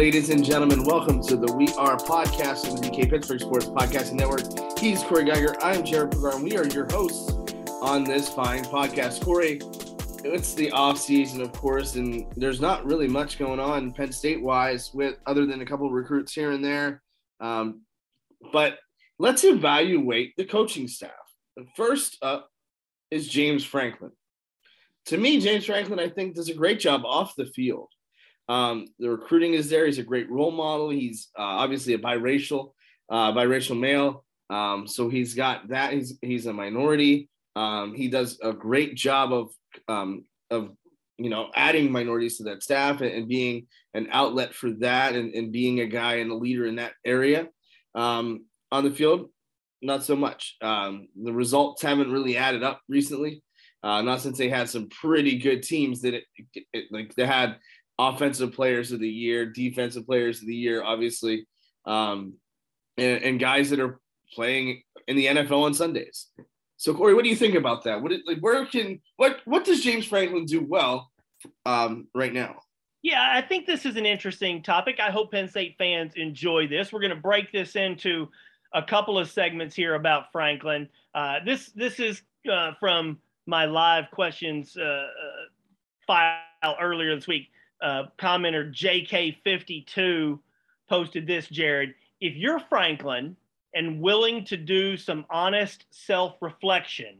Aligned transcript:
Ladies 0.00 0.30
and 0.30 0.42
gentlemen, 0.42 0.82
welcome 0.84 1.22
to 1.24 1.36
the 1.36 1.52
We 1.52 1.68
Are 1.74 1.98
podcast 1.98 2.72
of 2.72 2.80
the 2.80 2.88
DK 2.88 3.10
Pittsburgh 3.10 3.38
Sports 3.38 3.66
Podcasting 3.66 4.14
Network. 4.14 4.78
He's 4.78 5.02
Corey 5.02 5.26
Giger. 5.26 5.54
I'm 5.60 5.84
Jared 5.84 6.12
Prugar, 6.12 6.36
and 6.36 6.42
we 6.42 6.56
are 6.56 6.66
your 6.68 6.86
hosts 6.90 7.30
on 7.82 8.04
this 8.04 8.30
fine 8.30 8.64
podcast. 8.64 9.22
Corey, 9.22 9.60
it's 10.24 10.54
the 10.54 10.70
off 10.70 10.96
season, 10.96 11.42
of 11.42 11.52
course, 11.52 11.96
and 11.96 12.24
there's 12.34 12.62
not 12.62 12.86
really 12.86 13.08
much 13.08 13.38
going 13.38 13.60
on 13.60 13.92
Penn 13.92 14.10
State 14.10 14.40
wise, 14.40 14.90
with 14.94 15.18
other 15.26 15.44
than 15.44 15.60
a 15.60 15.66
couple 15.66 15.90
recruits 15.90 16.32
here 16.32 16.52
and 16.52 16.64
there. 16.64 17.02
Um, 17.38 17.82
but 18.54 18.78
let's 19.18 19.44
evaluate 19.44 20.32
the 20.38 20.46
coaching 20.46 20.88
staff. 20.88 21.10
First 21.76 22.16
up 22.22 22.48
is 23.10 23.28
James 23.28 23.66
Franklin. 23.66 24.12
To 25.08 25.18
me, 25.18 25.40
James 25.40 25.66
Franklin, 25.66 26.00
I 26.00 26.08
think, 26.08 26.36
does 26.36 26.48
a 26.48 26.54
great 26.54 26.80
job 26.80 27.02
off 27.04 27.36
the 27.36 27.44
field. 27.44 27.90
Um, 28.50 28.88
the 28.98 29.08
recruiting 29.08 29.54
is 29.54 29.70
there. 29.70 29.86
He's 29.86 29.98
a 29.98 30.02
great 30.02 30.28
role 30.28 30.50
model. 30.50 30.90
He's 30.90 31.28
uh, 31.38 31.42
obviously 31.42 31.94
a 31.94 31.98
biracial, 31.98 32.72
uh, 33.08 33.32
biracial 33.32 33.78
male. 33.78 34.24
Um, 34.50 34.88
so 34.88 35.08
he's 35.08 35.34
got 35.34 35.68
that. 35.68 35.92
He's 35.92 36.18
he's 36.20 36.46
a 36.46 36.52
minority. 36.52 37.30
Um, 37.54 37.94
he 37.94 38.08
does 38.08 38.40
a 38.42 38.52
great 38.52 38.96
job 38.96 39.32
of 39.32 39.52
um, 39.86 40.24
of 40.50 40.72
you 41.16 41.30
know 41.30 41.50
adding 41.54 41.92
minorities 41.92 42.38
to 42.38 42.44
that 42.44 42.64
staff 42.64 43.00
and, 43.02 43.12
and 43.12 43.28
being 43.28 43.68
an 43.94 44.08
outlet 44.10 44.52
for 44.52 44.72
that, 44.80 45.14
and, 45.14 45.32
and, 45.32 45.52
being 45.52 45.80
a 45.80 45.86
guy 45.86 46.14
and 46.14 46.32
a 46.32 46.34
leader 46.34 46.66
in 46.66 46.76
that 46.76 46.94
area. 47.04 47.48
Um, 47.94 48.46
on 48.72 48.82
the 48.82 48.90
field, 48.90 49.30
not 49.80 50.02
so 50.02 50.16
much. 50.16 50.56
Um, 50.60 51.06
the 51.20 51.32
results 51.32 51.82
haven't 51.82 52.10
really 52.10 52.36
added 52.36 52.64
up 52.64 52.80
recently. 52.88 53.44
Uh, 53.82 54.02
not 54.02 54.20
since 54.20 54.36
they 54.36 54.48
had 54.48 54.68
some 54.68 54.88
pretty 54.88 55.38
good 55.38 55.62
teams 55.62 56.02
that 56.02 56.14
it, 56.14 56.24
it 56.72 56.84
like 56.90 57.14
they 57.14 57.26
had 57.26 57.56
offensive 58.08 58.52
players 58.52 58.92
of 58.92 59.00
the 59.00 59.08
year, 59.08 59.44
defensive 59.44 60.06
players 60.06 60.40
of 60.40 60.46
the 60.46 60.54
year, 60.54 60.82
obviously, 60.82 61.46
um, 61.84 62.34
and, 62.96 63.22
and, 63.22 63.40
guys 63.40 63.70
that 63.70 63.80
are 63.80 64.00
playing 64.34 64.82
in 65.06 65.16
the 65.16 65.26
NFL 65.26 65.64
on 65.64 65.74
Sundays. 65.74 66.28
So, 66.76 66.94
Corey, 66.94 67.14
what 67.14 67.24
do 67.24 67.30
you 67.30 67.36
think 67.36 67.54
about 67.54 67.84
that? 67.84 68.00
What 68.00 68.12
like 68.26 68.38
where 68.40 68.64
can 68.64 69.00
what 69.16 69.40
what 69.44 69.64
does 69.64 69.82
James 69.82 70.06
Franklin 70.06 70.46
do 70.46 70.64
well 70.64 71.10
um, 71.66 72.08
right 72.14 72.32
now? 72.32 72.60
Yeah, 73.02 73.28
I 73.32 73.42
think 73.42 73.66
this 73.66 73.84
is 73.84 73.96
an 73.96 74.06
interesting 74.06 74.62
topic. 74.62 74.98
I 74.98 75.10
hope 75.10 75.32
Penn 75.32 75.48
State 75.48 75.74
fans 75.78 76.14
enjoy 76.16 76.68
this. 76.68 76.92
We're 76.92 77.00
going 77.00 77.14
to 77.14 77.16
break 77.16 77.52
this 77.52 77.76
into 77.76 78.28
a 78.74 78.82
couple 78.82 79.18
of 79.18 79.30
segments 79.30 79.74
here 79.74 79.94
about 79.94 80.32
Franklin. 80.32 80.88
Uh, 81.14 81.40
this 81.44 81.70
this 81.74 82.00
is 82.00 82.22
uh, 82.50 82.72
from 82.80 83.18
my 83.46 83.66
live 83.66 84.10
questions 84.10 84.76
uh, 84.76 85.06
file 86.06 86.76
earlier 86.80 87.14
this 87.14 87.26
week 87.26 87.50
uh, 87.82 88.04
commenter 88.18 88.72
JK52 88.72 90.38
posted 90.88 91.26
this, 91.26 91.46
Jared. 91.48 91.94
If 92.20 92.36
you're 92.36 92.60
Franklin 92.60 93.36
and 93.74 94.00
willing 94.00 94.44
to 94.46 94.56
do 94.56 94.96
some 94.96 95.24
honest 95.30 95.86
self 95.90 96.36
reflection, 96.40 97.18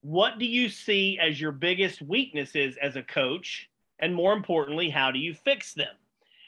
what 0.00 0.38
do 0.38 0.44
you 0.44 0.68
see 0.68 1.18
as 1.18 1.40
your 1.40 1.52
biggest 1.52 2.02
weaknesses 2.02 2.76
as 2.80 2.96
a 2.96 3.02
coach? 3.02 3.70
And 4.00 4.14
more 4.14 4.32
importantly, 4.32 4.90
how 4.90 5.10
do 5.10 5.18
you 5.18 5.34
fix 5.34 5.72
them? 5.72 5.94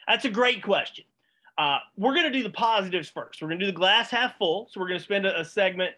That's 0.06 0.24
a 0.24 0.30
great 0.30 0.62
question. 0.62 1.04
Uh, 1.58 1.78
we're 1.96 2.12
going 2.12 2.30
to 2.30 2.38
do 2.38 2.42
the 2.42 2.50
positives 2.50 3.08
first. 3.08 3.40
We're 3.40 3.48
going 3.48 3.60
to 3.60 3.66
do 3.66 3.72
the 3.72 3.78
glass 3.78 4.10
half 4.10 4.36
full. 4.36 4.68
So 4.70 4.80
we're 4.80 4.88
going 4.88 4.98
to 4.98 5.04
spend 5.04 5.26
a, 5.26 5.40
a 5.40 5.44
segment 5.44 5.94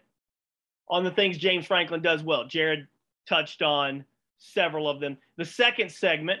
on 0.87 1.03
the 1.03 1.11
things 1.11 1.37
James 1.37 1.65
Franklin 1.65 2.01
does 2.01 2.23
well. 2.23 2.45
Jared 2.45 2.87
touched 3.27 3.61
on 3.61 4.05
several 4.37 4.89
of 4.89 4.99
them. 4.99 5.17
The 5.37 5.45
second 5.45 5.91
segment, 5.91 6.39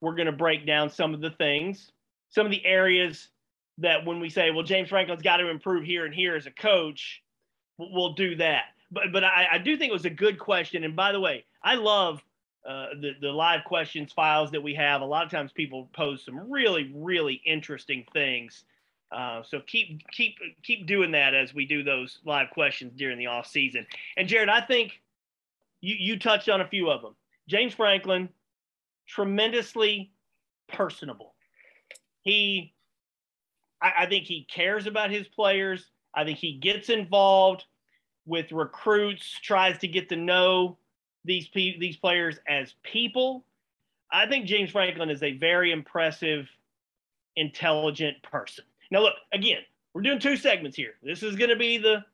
we're 0.00 0.14
going 0.14 0.26
to 0.26 0.32
break 0.32 0.66
down 0.66 0.90
some 0.90 1.14
of 1.14 1.20
the 1.20 1.30
things, 1.30 1.92
some 2.30 2.46
of 2.46 2.52
the 2.52 2.64
areas 2.64 3.28
that 3.78 4.04
when 4.04 4.20
we 4.20 4.28
say, 4.28 4.50
well, 4.50 4.64
James 4.64 4.88
Franklin's 4.88 5.22
got 5.22 5.38
to 5.38 5.48
improve 5.48 5.84
here 5.84 6.04
and 6.04 6.14
here 6.14 6.36
as 6.36 6.46
a 6.46 6.50
coach, 6.50 7.22
we'll 7.78 8.12
do 8.12 8.36
that. 8.36 8.64
But 8.90 9.12
but 9.12 9.24
I, 9.24 9.46
I 9.52 9.58
do 9.58 9.76
think 9.76 9.90
it 9.90 9.94
was 9.94 10.04
a 10.04 10.10
good 10.10 10.38
question. 10.38 10.84
And 10.84 10.96
by 10.96 11.12
the 11.12 11.20
way, 11.20 11.44
I 11.62 11.74
love 11.74 12.22
uh, 12.68 12.86
the 13.00 13.12
the 13.20 13.30
live 13.30 13.64
questions 13.64 14.12
files 14.12 14.50
that 14.50 14.62
we 14.62 14.74
have. 14.74 15.00
A 15.00 15.04
lot 15.04 15.24
of 15.24 15.30
times 15.30 15.52
people 15.52 15.88
pose 15.92 16.24
some 16.24 16.50
really 16.50 16.92
really 16.94 17.40
interesting 17.46 18.04
things. 18.12 18.64
Uh, 19.12 19.42
so 19.42 19.60
keep 19.66 20.06
keep 20.12 20.36
keep 20.62 20.86
doing 20.86 21.10
that 21.12 21.34
as 21.34 21.54
we 21.54 21.66
do 21.66 21.82
those 21.82 22.18
live 22.24 22.50
questions 22.50 22.92
during 22.96 23.18
the 23.18 23.26
off 23.26 23.46
season. 23.46 23.86
And 24.16 24.28
Jared, 24.28 24.48
I 24.48 24.60
think 24.60 25.00
you 25.80 25.96
you 25.98 26.18
touched 26.18 26.48
on 26.48 26.60
a 26.60 26.68
few 26.68 26.90
of 26.90 27.02
them. 27.02 27.14
James 27.48 27.74
Franklin, 27.74 28.28
tremendously 29.10 30.12
personable. 30.68 31.34
He, 32.22 32.74
I, 33.82 33.92
I, 34.00 34.06
think 34.06 34.24
he 34.24 34.46
cares 34.50 34.86
about 34.86 35.10
his 35.10 35.26
players. 35.26 35.86
I 36.14 36.24
think 36.24 36.38
he 36.38 36.58
gets 36.58 36.88
involved 36.88 37.64
with 38.26 38.52
recruits, 38.52 39.38
tries 39.42 39.78
to 39.78 39.88
get 39.88 40.08
to 40.10 40.16
know 40.16 40.78
these 41.24 41.48
these 41.52 41.96
players 41.96 42.38
as 42.48 42.74
people. 42.82 43.44
I 44.12 44.26
think 44.26 44.46
James 44.46 44.70
Franklin 44.70 45.10
is 45.10 45.22
a 45.22 45.32
very 45.32 45.72
impressive, 45.72 46.48
intelligent 47.36 48.22
person. 48.22 48.64
Now, 48.90 49.00
look 49.00 49.14
again. 49.32 49.60
We're 49.92 50.02
doing 50.02 50.20
two 50.20 50.36
segments 50.36 50.76
here. 50.76 50.94
This 51.02 51.22
is 51.22 51.36
going 51.36 51.50
to 51.50 51.56
be 51.56 51.78
the 51.78 52.04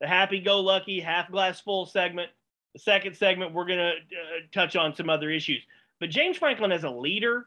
the 0.00 0.06
happy-go-lucky, 0.06 1.00
half 1.00 1.30
glass 1.30 1.60
full 1.60 1.86
segment. 1.86 2.30
The 2.74 2.80
second 2.80 3.16
segment, 3.16 3.54
we're 3.54 3.64
going 3.64 3.78
to 3.78 3.92
uh, 3.92 4.40
touch 4.52 4.76
on 4.76 4.94
some 4.94 5.08
other 5.08 5.30
issues. 5.30 5.62
But 6.00 6.10
James 6.10 6.36
Franklin 6.36 6.72
as 6.72 6.84
a 6.84 6.90
leader, 6.90 7.46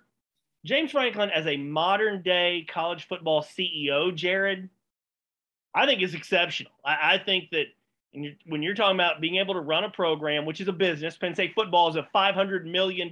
James 0.65 0.91
Franklin 0.91 1.29
as 1.29 1.47
a 1.47 1.57
modern 1.57 2.21
day 2.21 2.65
college 2.69 3.07
football 3.07 3.43
CEO, 3.43 4.13
Jared, 4.13 4.69
I 5.73 5.85
think 5.85 6.01
is 6.01 6.13
exceptional. 6.13 6.71
I, 6.83 7.13
I 7.13 7.17
think 7.23 7.51
that 7.51 7.67
when 8.45 8.63
you're 8.63 8.73
talking 8.73 8.95
about 8.95 9.21
being 9.21 9.35
able 9.35 9.53
to 9.53 9.61
run 9.61 9.83
a 9.83 9.89
program, 9.89 10.45
which 10.45 10.61
is 10.61 10.67
a 10.67 10.73
business, 10.73 11.15
Penn 11.15 11.35
State 11.35 11.53
football 11.53 11.89
is 11.89 11.95
a 11.95 12.07
$500 12.13 12.65
million 12.65 13.11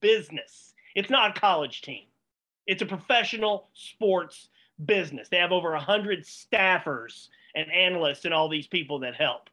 business. 0.00 0.74
It's 0.94 1.10
not 1.10 1.36
a 1.36 1.40
college 1.40 1.82
team. 1.82 2.04
It's 2.66 2.82
a 2.82 2.86
professional 2.86 3.68
sports 3.72 4.48
business. 4.84 5.28
They 5.28 5.38
have 5.38 5.52
over 5.52 5.72
100 5.72 6.24
staffers 6.24 7.28
and 7.54 7.72
analysts 7.72 8.24
and 8.24 8.34
all 8.34 8.48
these 8.48 8.66
people 8.66 9.00
that 9.00 9.14
help. 9.14 9.48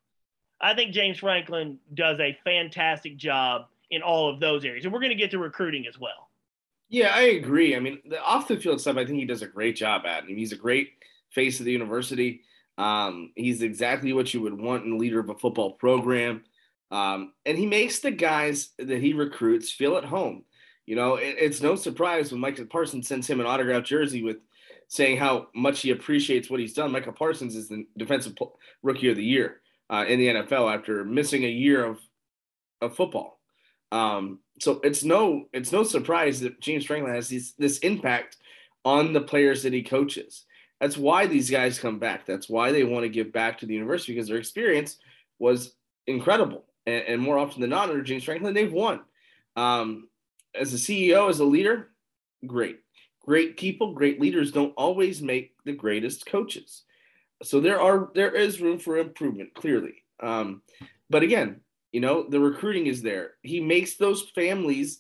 I 0.60 0.76
think 0.76 0.94
James 0.94 1.20
Franklin 1.20 1.80
does 1.94 2.20
a 2.20 2.38
fantastic 2.44 3.18
job 3.18 3.68
in 3.94 4.02
all 4.02 4.30
of 4.30 4.40
those 4.40 4.66
areas. 4.66 4.86
And 4.86 4.94
we're 4.94 5.00
going 5.00 5.10
to 5.12 5.16
get 5.16 5.32
to 5.32 5.40
recruiting 5.40 5.86
as 5.88 6.00
well. 6.00 6.30
Yeah, 6.90 7.14
I 7.16 7.22
agree. 7.22 7.76
I 7.76 7.80
mean, 7.80 8.00
the 8.06 8.22
off 8.22 8.48
the 8.48 8.58
field 8.58 8.82
stuff, 8.82 8.98
I 8.98 9.06
think 9.06 9.18
he 9.18 9.26
does 9.26 9.42
a 9.42 9.48
great 9.48 9.76
job 9.76 10.04
at. 10.06 10.24
I 10.24 10.26
mean, 10.28 10.38
he's 10.38 10.52
a 10.52 10.58
great 10.58 10.90
face 11.32 11.60
of 11.60 11.66
the 11.66 11.72
university. 11.72 12.42
Um, 12.78 13.32
he's 13.36 13.62
exactly 13.62 14.14
what 14.14 14.34
you 14.34 14.42
would 14.42 14.60
want 14.60 14.86
in 14.86 14.94
a 14.94 14.98
leader 14.98 15.20
of 15.20 15.30
a 15.30 15.36
football 15.36 15.74
program. 15.74 16.44
Um, 16.92 17.34
and 17.46 17.58
he 17.58 17.66
makes 17.66 18.00
the 18.00 18.12
guys 18.12 18.70
that 18.78 19.02
he 19.02 19.14
recruits 19.14 19.72
feel 19.72 19.98
at 19.98 20.06
home. 20.06 20.44
You 20.86 20.96
know, 20.96 21.16
it, 21.16 21.36
it's 21.40 21.62
no 21.62 21.76
surprise 21.76 22.32
when 22.32 22.42
Micah 22.42 22.66
Parsons 22.66 23.08
sends 23.08 23.28
him 23.28 23.40
an 23.40 23.48
autographed 23.48 23.88
jersey 23.88 24.22
with 24.22 24.38
saying 24.88 25.18
how 25.18 25.48
much 25.56 25.82
he 25.82 25.92
appreciates 25.92 26.50
what 26.50 26.60
he's 26.60 26.74
done. 26.74 26.92
Micah 26.92 27.12
Parsons 27.12 27.56
is 27.56 27.70
the 27.70 27.88
defensive 27.98 28.36
rookie 28.84 29.10
of 29.10 29.18
the 29.18 29.24
year. 29.24 29.62
uh, 29.90 30.06
in 30.08 30.20
the 30.20 30.28
NFL 30.28 30.74
after 30.74 31.04
missing 31.04 31.44
a 31.44 31.50
year 31.50 31.86
of 31.86 32.00
of 32.82 32.96
football. 32.96 33.40
Um, 33.94 34.40
so 34.60 34.80
it's 34.84 35.04
no 35.04 35.46
it's 35.54 35.72
no 35.72 35.84
surprise 35.84 36.40
that 36.40 36.60
James 36.60 36.86
Franklin 36.86 37.14
has 37.14 37.28
these, 37.28 37.54
this 37.60 37.78
impact 37.80 38.38
on 38.84 39.14
the 39.14 39.22
players 39.22 39.62
that 39.64 39.74
he 39.74 39.84
coaches. 39.84 40.46
That's 40.82 40.98
why 40.98 41.28
these 41.28 41.50
guys 41.50 41.80
come 41.80 42.00
back. 42.00 42.26
That's 42.26 42.50
why 42.50 42.72
they 42.72 42.84
want 42.84 43.04
to 43.04 43.10
give 43.10 43.32
back 43.32 43.60
to 43.60 43.66
the 43.68 43.74
university 43.76 44.14
because 44.14 44.28
their 44.28 44.38
experience 44.38 44.98
was 45.38 45.76
incredible. 46.08 46.66
And, 46.88 47.04
and 47.08 47.22
more 47.22 47.38
often 47.38 47.62
than 47.62 47.70
not, 47.70 47.90
under 47.90 48.02
James 48.02 48.24
Franklin, 48.24 48.54
they've 48.56 48.74
won. 48.74 49.02
Um, 49.56 50.10
as 50.60 50.74
a 50.74 50.78
CEO, 50.78 51.30
as 51.30 51.40
a 51.40 51.46
leader, 51.46 51.90
great. 52.48 52.80
Great 53.26 53.58
people, 53.58 53.94
great 53.94 54.20
leaders 54.20 54.52
don't 54.52 54.74
always 54.76 55.22
make 55.22 55.54
the 55.66 55.72
greatest 55.72 56.26
coaches. 56.26 56.84
So 57.44 57.60
there 57.60 57.80
are 57.80 58.10
there 58.16 58.32
is 58.32 58.60
room 58.60 58.80
for 58.80 58.98
improvement, 58.98 59.54
clearly. 59.54 60.04
Um, 60.20 60.64
but 61.10 61.24
again, 61.24 61.62
you 61.94 62.02
know, 62.02 62.24
the 62.28 62.40
recruiting 62.40 62.88
is 62.88 63.02
there. 63.02 63.36
He 63.44 63.62
makes 63.62 63.94
those 63.94 64.24
families 64.36 65.00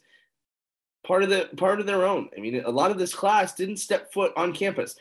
part 1.05 1.23
of 1.23 1.29
the 1.29 1.49
part 1.57 1.79
of 1.79 1.85
their 1.85 2.05
own. 2.05 2.29
I 2.37 2.39
mean, 2.39 2.63
a 2.63 2.69
lot 2.69 2.91
of 2.91 2.99
this 2.99 3.13
class 3.13 3.55
didn't 3.55 3.77
step 3.77 4.13
foot 4.13 4.31
on 4.37 4.53
campus. 4.53 4.95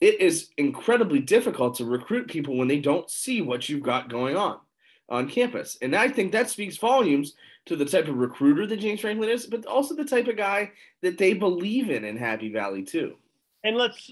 It 0.00 0.20
is 0.20 0.50
incredibly 0.58 1.18
difficult 1.18 1.74
to 1.76 1.84
recruit 1.84 2.28
people 2.28 2.56
when 2.56 2.68
they 2.68 2.78
don't 2.78 3.10
see 3.10 3.40
what 3.42 3.68
you've 3.68 3.82
got 3.82 4.08
going 4.08 4.36
on 4.36 4.58
on 5.08 5.28
campus. 5.28 5.78
And 5.82 5.96
I 5.96 6.08
think 6.08 6.30
that 6.32 6.50
speaks 6.50 6.76
volumes 6.76 7.34
to 7.66 7.76
the 7.76 7.84
type 7.84 8.08
of 8.08 8.16
recruiter 8.16 8.66
that 8.66 8.76
James 8.76 9.00
Franklin 9.00 9.30
is, 9.30 9.46
but 9.46 9.66
also 9.66 9.94
the 9.94 10.04
type 10.04 10.28
of 10.28 10.36
guy 10.36 10.70
that 11.00 11.18
they 11.18 11.32
believe 11.32 11.90
in 11.90 12.04
in 12.04 12.16
Happy 12.16 12.52
Valley 12.52 12.82
too. 12.84 13.16
And 13.64 13.76
let's 13.76 14.10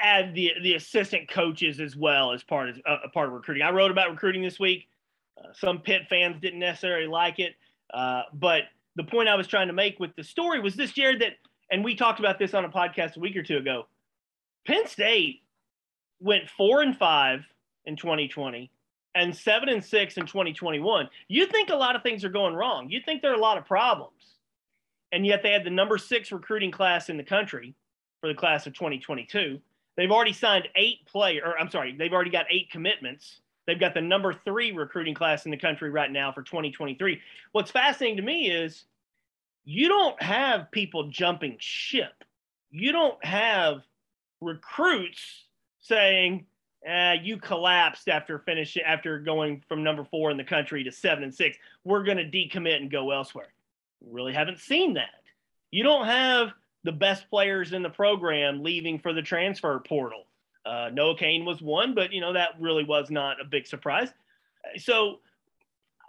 add 0.00 0.34
the 0.34 0.52
the 0.62 0.74
assistant 0.74 1.28
coaches 1.28 1.80
as 1.80 1.96
well 1.96 2.32
as 2.32 2.42
part 2.42 2.70
of 2.70 2.80
uh, 2.86 2.98
a 3.04 3.08
part 3.08 3.28
of 3.28 3.34
recruiting. 3.34 3.62
I 3.64 3.70
wrote 3.70 3.90
about 3.90 4.10
recruiting 4.10 4.42
this 4.42 4.58
week. 4.58 4.86
Uh, 5.38 5.48
some 5.54 5.78
Pitt 5.80 6.02
fans 6.08 6.40
didn't 6.40 6.60
necessarily 6.60 7.06
like 7.06 7.38
it, 7.38 7.54
uh, 7.94 8.22
but 8.34 8.64
the 8.96 9.04
point 9.04 9.28
I 9.28 9.34
was 9.34 9.46
trying 9.46 9.68
to 9.68 9.72
make 9.72 9.98
with 9.98 10.14
the 10.16 10.24
story 10.24 10.60
was 10.60 10.76
this, 10.76 10.92
Jared. 10.92 11.20
That 11.20 11.34
and 11.70 11.84
we 11.84 11.94
talked 11.94 12.20
about 12.20 12.38
this 12.38 12.54
on 12.54 12.64
a 12.64 12.68
podcast 12.68 13.16
a 13.16 13.20
week 13.20 13.36
or 13.36 13.42
two 13.42 13.56
ago. 13.56 13.86
Penn 14.66 14.86
State 14.86 15.42
went 16.20 16.48
four 16.48 16.82
and 16.82 16.96
five 16.96 17.44
in 17.84 17.96
2020 17.96 18.70
and 19.14 19.36
seven 19.36 19.68
and 19.68 19.84
six 19.84 20.16
in 20.16 20.26
2021. 20.26 21.08
You 21.28 21.46
think 21.46 21.70
a 21.70 21.76
lot 21.76 21.96
of 21.96 22.02
things 22.02 22.24
are 22.24 22.30
going 22.30 22.54
wrong. 22.54 22.88
You 22.88 23.00
think 23.04 23.22
there 23.22 23.32
are 23.32 23.36
a 23.36 23.40
lot 23.40 23.58
of 23.58 23.66
problems. 23.66 24.12
And 25.12 25.26
yet 25.26 25.42
they 25.42 25.52
had 25.52 25.64
the 25.64 25.70
number 25.70 25.98
six 25.98 26.32
recruiting 26.32 26.70
class 26.70 27.10
in 27.10 27.16
the 27.16 27.24
country 27.24 27.74
for 28.20 28.28
the 28.28 28.34
class 28.34 28.66
of 28.66 28.72
2022. 28.72 29.60
They've 29.96 30.10
already 30.10 30.32
signed 30.32 30.68
eight 30.74 31.06
player, 31.06 31.42
or 31.44 31.58
I'm 31.58 31.70
sorry, 31.70 31.94
they've 31.94 32.12
already 32.12 32.30
got 32.30 32.46
eight 32.50 32.70
commitments. 32.70 33.41
They've 33.66 33.78
got 33.78 33.94
the 33.94 34.00
number 34.00 34.32
three 34.32 34.72
recruiting 34.72 35.14
class 35.14 35.44
in 35.44 35.50
the 35.50 35.56
country 35.56 35.90
right 35.90 36.10
now 36.10 36.32
for 36.32 36.42
2023. 36.42 37.20
What's 37.52 37.70
fascinating 37.70 38.16
to 38.16 38.22
me 38.22 38.50
is 38.50 38.84
you 39.64 39.88
don't 39.88 40.20
have 40.20 40.70
people 40.70 41.08
jumping 41.08 41.56
ship. 41.60 42.24
You 42.70 42.92
don't 42.92 43.24
have 43.24 43.82
recruits 44.40 45.44
saying, 45.80 46.46
uh, 46.88 47.14
you 47.22 47.36
collapsed 47.36 48.08
after 48.08 48.40
finishing 48.40 48.82
after 48.82 49.20
going 49.20 49.62
from 49.68 49.84
number 49.84 50.04
four 50.04 50.30
in 50.32 50.36
the 50.36 50.44
country 50.44 50.82
to 50.82 50.90
seven 50.90 51.22
and 51.22 51.34
six. 51.34 51.56
We're 51.84 52.02
going 52.02 52.16
to 52.16 52.24
decommit 52.24 52.76
and 52.76 52.90
go 52.90 53.12
elsewhere. 53.12 53.52
Really 54.04 54.32
haven't 54.32 54.58
seen 54.58 54.94
that. 54.94 55.10
You 55.70 55.84
don't 55.84 56.06
have 56.06 56.52
the 56.82 56.92
best 56.92 57.30
players 57.30 57.72
in 57.72 57.82
the 57.82 57.90
program 57.90 58.64
leaving 58.64 58.98
for 58.98 59.12
the 59.12 59.22
transfer 59.22 59.78
portal. 59.78 60.24
Uh, 60.64 60.90
Noah 60.92 61.16
Cain 61.16 61.44
was 61.44 61.60
one, 61.60 61.94
but 61.94 62.12
you 62.12 62.20
know 62.20 62.32
that 62.32 62.50
really 62.60 62.84
was 62.84 63.10
not 63.10 63.40
a 63.40 63.44
big 63.44 63.66
surprise. 63.66 64.12
So 64.76 65.18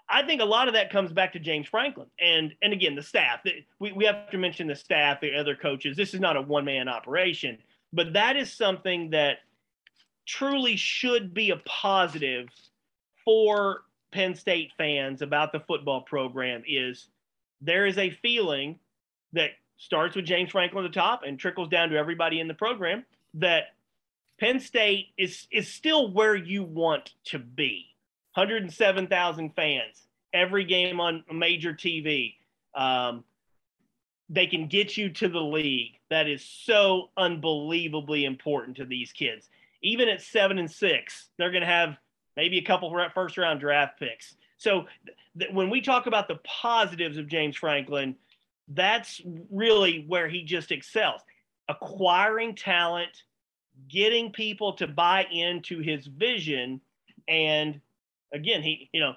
I 0.10 0.24
think 0.24 0.42
a 0.42 0.46
lot 0.46 0.68
of 0.68 0.74
that 0.76 0.92
comes 0.92 1.12
back 1.12 1.34
to 1.34 1.40
James 1.40 1.68
Franklin 1.68 2.08
and 2.20 2.54
and 2.62 2.74
again 2.74 2.96
the 2.96 3.02
staff. 3.02 3.40
We 3.80 3.92
we 3.92 4.06
have 4.06 4.30
to 4.30 4.38
mention 4.38 4.68
the 4.68 4.76
staff, 4.76 5.22
the 5.22 5.36
other 5.36 5.56
coaches. 5.56 5.98
This 5.98 6.14
is 6.14 6.20
not 6.20 6.38
a 6.38 6.42
one 6.42 6.66
man 6.66 6.88
operation, 6.88 7.58
but 7.92 8.14
that 8.14 8.36
is 8.36 8.52
something 8.52 9.10
that 9.12 9.40
truly 10.26 10.76
should 10.76 11.34
be 11.34 11.50
a 11.50 11.58
positive 11.66 12.48
for 13.26 13.84
Penn 14.12 14.36
State 14.36 14.72
fans 14.78 15.22
about 15.22 15.52
the 15.52 15.60
football 15.62 16.02
program 16.02 16.64
is 16.68 17.08
there 17.62 17.86
is 17.86 17.98
a 17.98 18.12
feeling 18.22 18.80
that 19.34 19.52
starts 19.78 20.16
with 20.16 20.26
James 20.26 20.52
Franklin 20.52 20.86
at 20.86 20.94
the 20.94 21.00
top 21.00 21.24
and 21.26 21.40
trickles 21.40 21.68
down 21.68 21.90
to 21.90 21.98
everybody 21.98 22.40
in 22.40 22.48
the 22.48 22.54
program 22.54 23.04
that 23.34 23.74
Penn 24.44 24.60
State 24.60 25.08
is 25.18 25.48
is 25.52 25.68
still 25.68 26.12
where 26.12 26.36
you 26.36 26.64
want 26.64 27.14
to 27.26 27.40
be. 27.40 27.88
107,000 28.36 29.56
fans, 29.56 30.08
every 30.34 30.66
game 30.66 31.00
on 31.00 31.24
major 31.32 31.74
TV. 31.74 32.36
Um, 32.76 33.24
they 34.30 34.48
can 34.48 34.68
get 34.68 34.98
you 34.98 35.10
to 35.10 35.30
the 35.30 35.40
league. 35.40 36.00
That 36.10 36.28
is 36.28 36.44
so 36.44 37.12
unbelievably 37.16 38.26
important 38.26 38.78
to 38.78 38.86
these 38.86 39.12
kids 39.12 39.50
even 39.84 40.08
at 40.10 40.22
seven 40.22 40.58
and 40.58 40.72
six, 40.72 41.30
they're 41.38 41.52
going 41.52 41.62
to 41.62 41.68
have 41.68 41.98
maybe 42.36 42.58
a 42.58 42.64
couple 42.64 42.92
first 43.14 43.38
round 43.38 43.60
draft 43.60 44.00
picks. 44.00 44.36
So 44.58 44.86
th- 45.38 45.52
when 45.52 45.70
we 45.70 45.82
talk 45.82 46.08
about 46.08 46.28
the 46.28 46.40
positives 46.44 47.18
of 47.18 47.28
James 47.28 47.58
Franklin, 47.58 48.16
that's 48.70 49.22
really 49.52 50.06
where 50.08 50.28
he 50.28 50.44
just 50.44 50.72
excels. 50.72 51.22
Acquiring 51.68 52.56
talent, 52.56 53.24
getting 53.90 54.32
people 54.32 54.74
to 54.74 54.88
buy 54.88 55.26
into 55.32 55.80
his 55.80 56.08
vision, 56.08 56.82
and 57.28 57.80
again, 58.34 58.62
he, 58.62 58.90
you 58.94 59.00
know, 59.00 59.14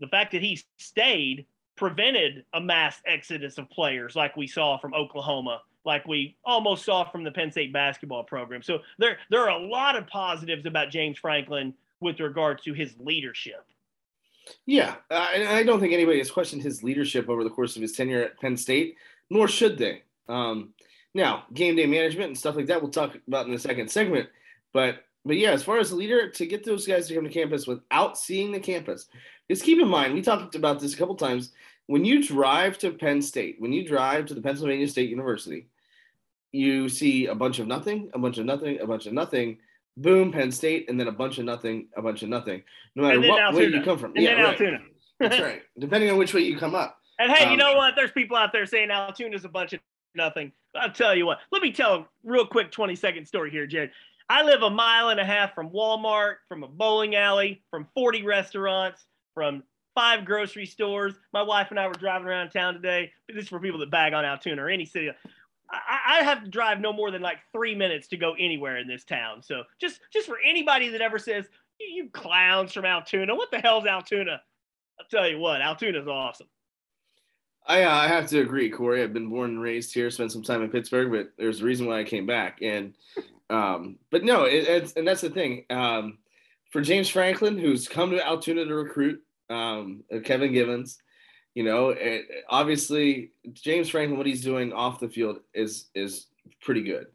the 0.00 0.06
fact 0.08 0.32
that 0.32 0.42
he 0.42 0.60
stayed 0.78 1.46
prevented 1.76 2.44
a 2.54 2.60
mass 2.60 3.00
exodus 3.06 3.58
of 3.58 3.70
players 3.70 4.16
like 4.16 4.36
we 4.36 4.46
saw 4.46 4.78
from 4.78 4.94
Oklahoma 4.94 5.62
like 5.88 6.06
we 6.06 6.36
almost 6.44 6.84
saw 6.84 7.10
from 7.10 7.24
the 7.24 7.30
Penn 7.30 7.50
State 7.50 7.72
basketball 7.72 8.22
program. 8.22 8.62
So 8.62 8.80
there, 8.98 9.16
there 9.30 9.40
are 9.48 9.58
a 9.58 9.66
lot 9.66 9.96
of 9.96 10.06
positives 10.06 10.66
about 10.66 10.90
James 10.90 11.18
Franklin 11.18 11.72
with 12.00 12.20
regard 12.20 12.62
to 12.64 12.74
his 12.74 12.94
leadership. 13.00 13.64
Yeah, 14.66 14.96
and 15.10 15.48
I 15.48 15.62
don't 15.62 15.80
think 15.80 15.94
anybody 15.94 16.18
has 16.18 16.30
questioned 16.30 16.62
his 16.62 16.82
leadership 16.82 17.28
over 17.28 17.42
the 17.42 17.50
course 17.50 17.74
of 17.74 17.82
his 17.82 17.92
tenure 17.92 18.22
at 18.22 18.38
Penn 18.38 18.56
State, 18.56 18.96
nor 19.30 19.48
should 19.48 19.78
they. 19.78 20.02
Um, 20.28 20.74
now, 21.14 21.44
game 21.52 21.76
day 21.76 21.86
management 21.86 22.28
and 22.28 22.38
stuff 22.38 22.56
like 22.56 22.66
that, 22.66 22.80
we'll 22.80 22.90
talk 22.90 23.16
about 23.26 23.46
in 23.46 23.52
the 23.52 23.58
second 23.58 23.90
segment. 23.90 24.28
But 24.72 25.04
but 25.24 25.36
yeah, 25.36 25.50
as 25.50 25.62
far 25.62 25.78
as 25.78 25.90
a 25.90 25.96
leader, 25.96 26.30
to 26.30 26.46
get 26.46 26.64
those 26.64 26.86
guys 26.86 27.08
to 27.08 27.14
come 27.14 27.24
to 27.24 27.30
campus 27.30 27.66
without 27.66 28.18
seeing 28.18 28.52
the 28.52 28.60
campus, 28.60 29.06
just 29.50 29.64
keep 29.64 29.80
in 29.80 29.88
mind, 29.88 30.14
we 30.14 30.22
talked 30.22 30.54
about 30.54 30.80
this 30.80 30.94
a 30.94 30.96
couple 30.96 31.16
times. 31.16 31.52
When 31.86 32.04
you 32.04 32.26
drive 32.26 32.78
to 32.78 32.90
Penn 32.90 33.22
State, 33.22 33.56
when 33.58 33.72
you 33.72 33.86
drive 33.86 34.26
to 34.26 34.34
the 34.34 34.42
Pennsylvania 34.42 34.88
State 34.88 35.10
University, 35.10 35.66
you 36.52 36.88
see 36.88 37.26
a 37.26 37.34
bunch 37.34 37.58
of 37.58 37.66
nothing, 37.66 38.10
a 38.14 38.18
bunch 38.18 38.38
of 38.38 38.46
nothing, 38.46 38.80
a 38.80 38.86
bunch 38.86 39.06
of 39.06 39.12
nothing, 39.12 39.58
boom, 39.96 40.32
Penn 40.32 40.52
State, 40.52 40.88
and 40.88 40.98
then 40.98 41.08
a 41.08 41.12
bunch 41.12 41.38
of 41.38 41.44
nothing, 41.44 41.88
a 41.96 42.02
bunch 42.02 42.22
of 42.22 42.28
nothing. 42.28 42.62
No 42.94 43.02
matter 43.02 43.20
what 43.20 43.40
Altoona. 43.40 43.66
way 43.66 43.72
you 43.72 43.82
come 43.82 43.98
from. 43.98 44.12
And 44.14 44.24
yeah, 44.24 44.32
right. 44.32 44.52
Altoona. 44.52 44.78
That's 45.18 45.40
right. 45.40 45.62
Depending 45.78 46.10
on 46.10 46.18
which 46.18 46.34
way 46.34 46.42
you 46.42 46.56
come 46.56 46.74
up. 46.74 46.96
And 47.20 47.32
hey, 47.32 47.46
um, 47.46 47.50
you 47.50 47.56
know 47.56 47.74
what? 47.74 47.94
There's 47.96 48.12
people 48.12 48.36
out 48.36 48.52
there 48.52 48.64
saying 48.64 48.90
Altoona's 48.90 49.44
a 49.44 49.48
bunch 49.48 49.72
of 49.72 49.80
nothing. 50.18 50.52
I'll 50.74 50.92
tell 50.92 51.14
you 51.14 51.24
what. 51.24 51.38
Let 51.50 51.62
me 51.62 51.72
tell 51.72 51.94
a 51.94 52.08
real 52.22 52.46
quick 52.46 52.70
20 52.70 52.94
second 52.94 53.26
story 53.26 53.50
here, 53.50 53.66
Jared. 53.66 53.90
I 54.28 54.42
live 54.42 54.62
a 54.62 54.68
mile 54.68 55.08
and 55.08 55.18
a 55.18 55.24
half 55.24 55.54
from 55.54 55.70
Walmart, 55.70 56.34
from 56.48 56.62
a 56.62 56.68
bowling 56.68 57.16
alley, 57.16 57.62
from 57.70 57.88
40 57.94 58.24
restaurants, 58.24 59.06
from 59.32 59.62
five 59.94 60.26
grocery 60.26 60.66
stores. 60.66 61.14
My 61.32 61.42
wife 61.42 61.68
and 61.70 61.80
I 61.80 61.86
were 61.86 61.94
driving 61.94 62.28
around 62.28 62.50
town 62.50 62.74
today. 62.74 63.10
This 63.26 63.44
is 63.44 63.48
for 63.48 63.58
people 63.58 63.80
that 63.80 63.90
bag 63.90 64.12
on 64.12 64.26
Altoona 64.26 64.62
or 64.62 64.68
any 64.68 64.84
city. 64.84 65.10
I, 65.70 66.20
I 66.20 66.22
have 66.24 66.44
to 66.44 66.50
drive 66.50 66.80
no 66.80 66.92
more 66.92 67.10
than 67.10 67.22
like 67.22 67.38
three 67.52 67.74
minutes 67.74 68.08
to 68.08 68.18
go 68.18 68.34
anywhere 68.38 68.76
in 68.76 68.86
this 68.86 69.04
town. 69.04 69.42
So 69.42 69.62
just 69.80 70.00
just 70.12 70.26
for 70.26 70.36
anybody 70.44 70.90
that 70.90 71.00
ever 71.00 71.18
says 71.18 71.46
you 71.80 72.10
clowns 72.10 72.72
from 72.72 72.84
Altoona, 72.84 73.34
what 73.34 73.50
the 73.50 73.58
hell's 73.58 73.86
Altoona? 73.86 74.40
I'll 75.00 75.06
tell 75.10 75.28
you 75.28 75.38
what, 75.38 75.62
Altoona's 75.62 76.08
awesome. 76.08 76.48
I, 77.68 77.82
uh, 77.82 77.90
I 77.90 78.08
have 78.08 78.26
to 78.28 78.40
agree, 78.40 78.70
Corey. 78.70 79.02
I've 79.02 79.12
been 79.12 79.28
born 79.28 79.50
and 79.50 79.60
raised 79.60 79.92
here, 79.92 80.10
spent 80.10 80.32
some 80.32 80.42
time 80.42 80.62
in 80.62 80.70
Pittsburgh, 80.70 81.12
but 81.12 81.32
there's 81.36 81.60
a 81.60 81.64
reason 81.64 81.86
why 81.86 82.00
I 82.00 82.04
came 82.04 82.24
back. 82.24 82.60
And 82.62 82.94
um, 83.50 83.98
but 84.10 84.24
no, 84.24 84.44
it, 84.44 84.66
it's 84.66 84.92
and 84.94 85.06
that's 85.06 85.20
the 85.20 85.30
thing. 85.30 85.64
Um, 85.68 86.18
for 86.70 86.80
James 86.80 87.08
Franklin, 87.08 87.58
who's 87.58 87.86
come 87.86 88.10
to 88.10 88.26
Altoona 88.26 88.64
to 88.64 88.74
recruit 88.74 89.22
um, 89.50 90.02
Kevin 90.24 90.52
Givens, 90.52 90.98
you 91.54 91.62
know, 91.62 91.90
it, 91.90 92.26
obviously 92.48 93.32
James 93.52 93.88
Franklin, 93.90 94.16
what 94.16 94.26
he's 94.26 94.42
doing 94.42 94.72
off 94.72 95.00
the 95.00 95.08
field 95.08 95.40
is 95.54 95.88
is 95.94 96.28
pretty 96.62 96.82
good. 96.82 97.06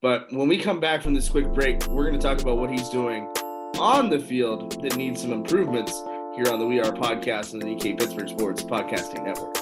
But 0.00 0.32
when 0.32 0.48
we 0.48 0.58
come 0.58 0.80
back 0.80 1.02
from 1.02 1.14
this 1.14 1.28
quick 1.28 1.52
break, 1.52 1.86
we're 1.86 2.08
going 2.08 2.18
to 2.18 2.26
talk 2.26 2.40
about 2.40 2.58
what 2.58 2.70
he's 2.70 2.88
doing 2.88 3.26
on 3.78 4.10
the 4.10 4.18
field 4.18 4.82
that 4.82 4.96
needs 4.96 5.20
some 5.20 5.32
improvements 5.32 5.92
here 6.34 6.52
on 6.52 6.58
the 6.58 6.66
We 6.66 6.80
Are 6.80 6.92
podcast 6.92 7.52
and 7.52 7.62
the 7.62 7.66
DK 7.66 7.98
Pittsburgh 7.98 8.28
Sports 8.28 8.62
Podcasting 8.62 9.24
Network. 9.24 9.61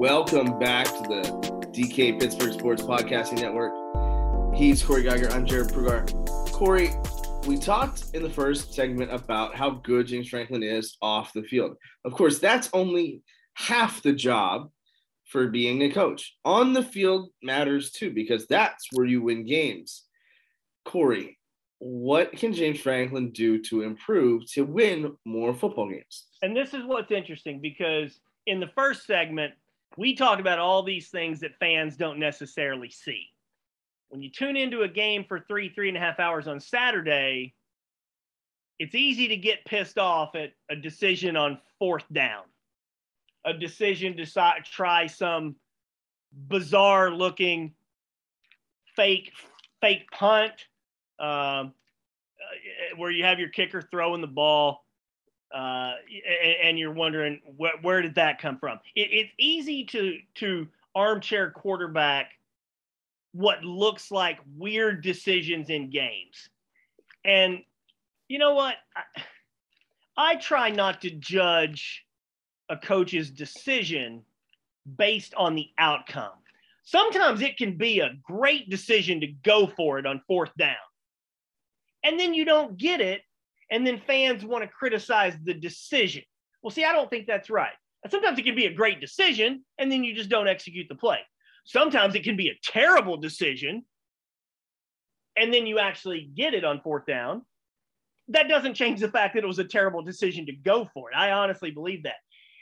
Welcome 0.00 0.58
back 0.58 0.86
to 0.86 1.02
the 1.02 1.22
DK 1.74 2.18
Pittsburgh 2.18 2.54
Sports 2.54 2.80
Podcasting 2.80 3.42
Network. 3.42 3.74
He's 4.56 4.82
Corey 4.82 5.02
Giger. 5.02 5.30
I'm 5.30 5.44
Jared 5.44 5.68
Prugar. 5.68 6.10
Corey, 6.52 6.92
we 7.46 7.58
talked 7.58 8.04
in 8.14 8.22
the 8.22 8.30
first 8.30 8.72
segment 8.72 9.12
about 9.12 9.54
how 9.54 9.68
good 9.68 10.06
James 10.06 10.30
Franklin 10.30 10.62
is 10.62 10.96
off 11.02 11.34
the 11.34 11.42
field. 11.42 11.76
Of 12.06 12.14
course, 12.14 12.38
that's 12.38 12.70
only 12.72 13.20
half 13.52 14.02
the 14.02 14.14
job 14.14 14.70
for 15.26 15.48
being 15.48 15.82
a 15.82 15.92
coach. 15.92 16.34
On 16.46 16.72
the 16.72 16.82
field 16.82 17.28
matters 17.42 17.90
too, 17.90 18.10
because 18.10 18.46
that's 18.46 18.86
where 18.92 19.04
you 19.04 19.20
win 19.20 19.44
games. 19.44 20.04
Corey, 20.86 21.38
what 21.78 22.32
can 22.32 22.54
James 22.54 22.80
Franklin 22.80 23.32
do 23.32 23.60
to 23.64 23.82
improve 23.82 24.50
to 24.52 24.64
win 24.64 25.14
more 25.26 25.52
football 25.52 25.90
games? 25.90 26.24
And 26.40 26.56
this 26.56 26.72
is 26.72 26.86
what's 26.86 27.12
interesting 27.12 27.60
because 27.60 28.18
in 28.46 28.60
the 28.60 28.70
first 28.74 29.04
segment, 29.06 29.52
we 30.00 30.14
talked 30.14 30.40
about 30.40 30.58
all 30.58 30.82
these 30.82 31.10
things 31.10 31.40
that 31.40 31.58
fans 31.60 31.94
don't 31.94 32.18
necessarily 32.18 32.88
see. 32.88 33.26
When 34.08 34.22
you 34.22 34.30
tune 34.30 34.56
into 34.56 34.80
a 34.80 34.88
game 34.88 35.26
for 35.28 35.40
three, 35.40 35.68
three 35.68 35.88
and 35.88 35.96
a 35.96 36.00
half 36.00 36.18
hours 36.18 36.48
on 36.48 36.58
Saturday, 36.58 37.54
it's 38.78 38.94
easy 38.94 39.28
to 39.28 39.36
get 39.36 39.66
pissed 39.66 39.98
off 39.98 40.34
at 40.36 40.52
a 40.70 40.74
decision 40.74 41.36
on 41.36 41.58
fourth 41.78 42.06
down, 42.10 42.44
a 43.44 43.52
decision 43.52 44.16
to 44.16 44.24
try 44.64 45.06
some 45.06 45.56
bizarre 46.32 47.10
looking 47.10 47.74
fake 48.96 49.32
fake 49.82 50.10
punt 50.12 50.52
um, 51.18 51.28
uh, 51.28 52.96
where 52.96 53.10
you 53.10 53.24
have 53.24 53.38
your 53.38 53.50
kicker 53.50 53.82
throwing 53.82 54.22
the 54.22 54.26
ball 54.26 54.82
uh, 55.54 55.94
and, 56.42 56.56
and, 56.62 56.78
you're 56.78 56.92
wondering 56.92 57.40
wh- 57.58 57.82
where 57.82 58.02
did 58.02 58.14
that 58.14 58.40
come 58.40 58.58
from? 58.58 58.78
It, 58.94 59.08
it's 59.10 59.32
easy 59.38 59.84
to 59.86 60.18
to 60.36 60.68
armchair 60.94 61.50
quarterback 61.50 62.32
what 63.32 63.62
looks 63.64 64.10
like 64.10 64.38
weird 64.56 65.02
decisions 65.02 65.70
in 65.70 65.90
games, 65.90 66.50
and 67.24 67.62
you 68.28 68.38
know 68.38 68.54
what? 68.54 68.76
I, 68.96 69.22
I 70.16 70.36
try 70.36 70.70
not 70.70 71.00
to 71.02 71.10
judge 71.10 72.04
a 72.68 72.76
coach's 72.76 73.30
decision 73.30 74.22
based 74.96 75.34
on 75.34 75.56
the 75.56 75.68
outcome. 75.78 76.32
Sometimes 76.84 77.42
it 77.42 77.56
can 77.56 77.76
be 77.76 78.00
a 78.00 78.16
great 78.22 78.70
decision 78.70 79.20
to 79.20 79.26
go 79.26 79.66
for 79.66 79.98
it 79.98 80.06
on 80.06 80.22
fourth 80.28 80.54
down, 80.56 80.76
and 82.04 82.20
then 82.20 82.34
you 82.34 82.44
don't 82.44 82.78
get 82.78 83.00
it 83.00 83.22
and 83.70 83.86
then 83.86 84.00
fans 84.06 84.44
want 84.44 84.64
to 84.64 84.68
criticize 84.68 85.34
the 85.44 85.54
decision. 85.54 86.22
Well, 86.62 86.70
see, 86.70 86.84
I 86.84 86.92
don't 86.92 87.08
think 87.08 87.26
that's 87.26 87.50
right. 87.50 87.72
Sometimes 88.08 88.38
it 88.38 88.44
can 88.44 88.54
be 88.54 88.66
a 88.66 88.74
great 88.74 89.00
decision, 89.00 89.64
and 89.78 89.92
then 89.92 90.04
you 90.04 90.14
just 90.14 90.30
don't 90.30 90.48
execute 90.48 90.86
the 90.88 90.94
play. 90.94 91.18
Sometimes 91.64 92.14
it 92.14 92.24
can 92.24 92.36
be 92.36 92.48
a 92.48 92.58
terrible 92.64 93.16
decision, 93.16 93.84
and 95.36 95.52
then 95.52 95.66
you 95.66 95.78
actually 95.78 96.30
get 96.34 96.54
it 96.54 96.64
on 96.64 96.80
fourth 96.80 97.06
down. 97.06 97.42
That 98.28 98.48
doesn't 98.48 98.74
change 98.74 99.00
the 99.00 99.10
fact 99.10 99.34
that 99.34 99.44
it 99.44 99.46
was 99.46 99.58
a 99.58 99.64
terrible 99.64 100.02
decision 100.02 100.46
to 100.46 100.52
go 100.52 100.88
for 100.94 101.10
it. 101.10 101.16
I 101.16 101.32
honestly 101.32 101.70
believe 101.70 102.04
that. 102.04 102.16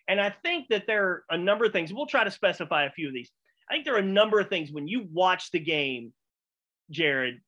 And 0.08 0.20
I 0.20 0.34
think 0.42 0.68
that 0.70 0.86
there 0.86 1.04
are 1.04 1.24
a 1.30 1.38
number 1.38 1.66
of 1.66 1.72
things. 1.72 1.92
We'll 1.92 2.06
try 2.06 2.24
to 2.24 2.30
specify 2.30 2.84
a 2.84 2.90
few 2.90 3.08
of 3.08 3.14
these. 3.14 3.30
I 3.70 3.74
think 3.74 3.84
there 3.84 3.94
are 3.94 3.98
a 3.98 4.02
number 4.02 4.40
of 4.40 4.48
things 4.48 4.72
when 4.72 4.88
you 4.88 5.06
watch 5.12 5.50
the 5.50 5.60
game, 5.60 6.12
Jared, 6.90 7.40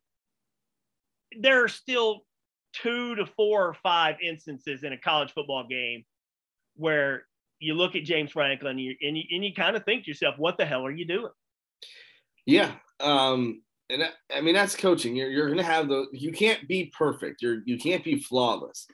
there 1.38 1.64
are 1.64 1.68
still 1.68 2.24
two 2.72 3.14
to 3.16 3.26
four 3.26 3.66
or 3.66 3.74
five 3.82 4.16
instances 4.22 4.84
in 4.84 4.92
a 4.92 4.98
college 4.98 5.32
football 5.32 5.66
game 5.68 6.04
where 6.76 7.24
you 7.58 7.74
look 7.74 7.94
at 7.96 8.04
James 8.04 8.32
Franklin 8.32 8.72
and 8.72 8.80
you, 8.80 8.94
and 9.02 9.16
you, 9.16 9.24
you 9.28 9.54
kind 9.54 9.76
of 9.76 9.84
think 9.84 10.04
to 10.04 10.10
yourself, 10.10 10.36
what 10.38 10.56
the 10.56 10.64
hell 10.64 10.86
are 10.86 10.90
you 10.90 11.04
doing? 11.04 11.32
Yeah. 12.46 12.72
Um, 13.00 13.62
and 13.90 14.04
I, 14.04 14.08
I 14.34 14.40
mean, 14.40 14.54
that's 14.54 14.76
coaching. 14.76 15.14
You're, 15.16 15.30
you're 15.30 15.46
going 15.46 15.58
to 15.58 15.64
have 15.64 15.88
the, 15.88 16.06
you 16.12 16.32
can't 16.32 16.66
be 16.68 16.92
perfect. 16.96 17.42
You're, 17.42 17.58
you 17.66 17.76
can't 17.78 18.04
be 18.04 18.20
flawless. 18.20 18.86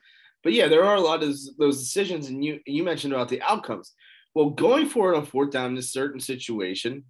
But 0.43 0.53
yeah, 0.53 0.69
there 0.69 0.85
are 0.85 0.97
a 0.97 1.01
lot 1.01 1.23
of 1.23 1.37
those 1.59 1.79
decisions. 1.79 2.29
And 2.29 2.45
you, 2.45 2.61
you 2.67 2.83
mentioned 2.83 3.13
about 3.13 3.29
the 3.29 3.43
outcomes. 3.43 3.93
Well, 4.35 4.51
going 4.51 4.89
for 4.89 5.13
it 5.13 5.17
on 5.17 5.27
fourth 5.27 5.51
down 5.51 5.73
in 5.73 5.79
a 5.79 5.83
certain 5.83 6.21
situation 6.21 7.05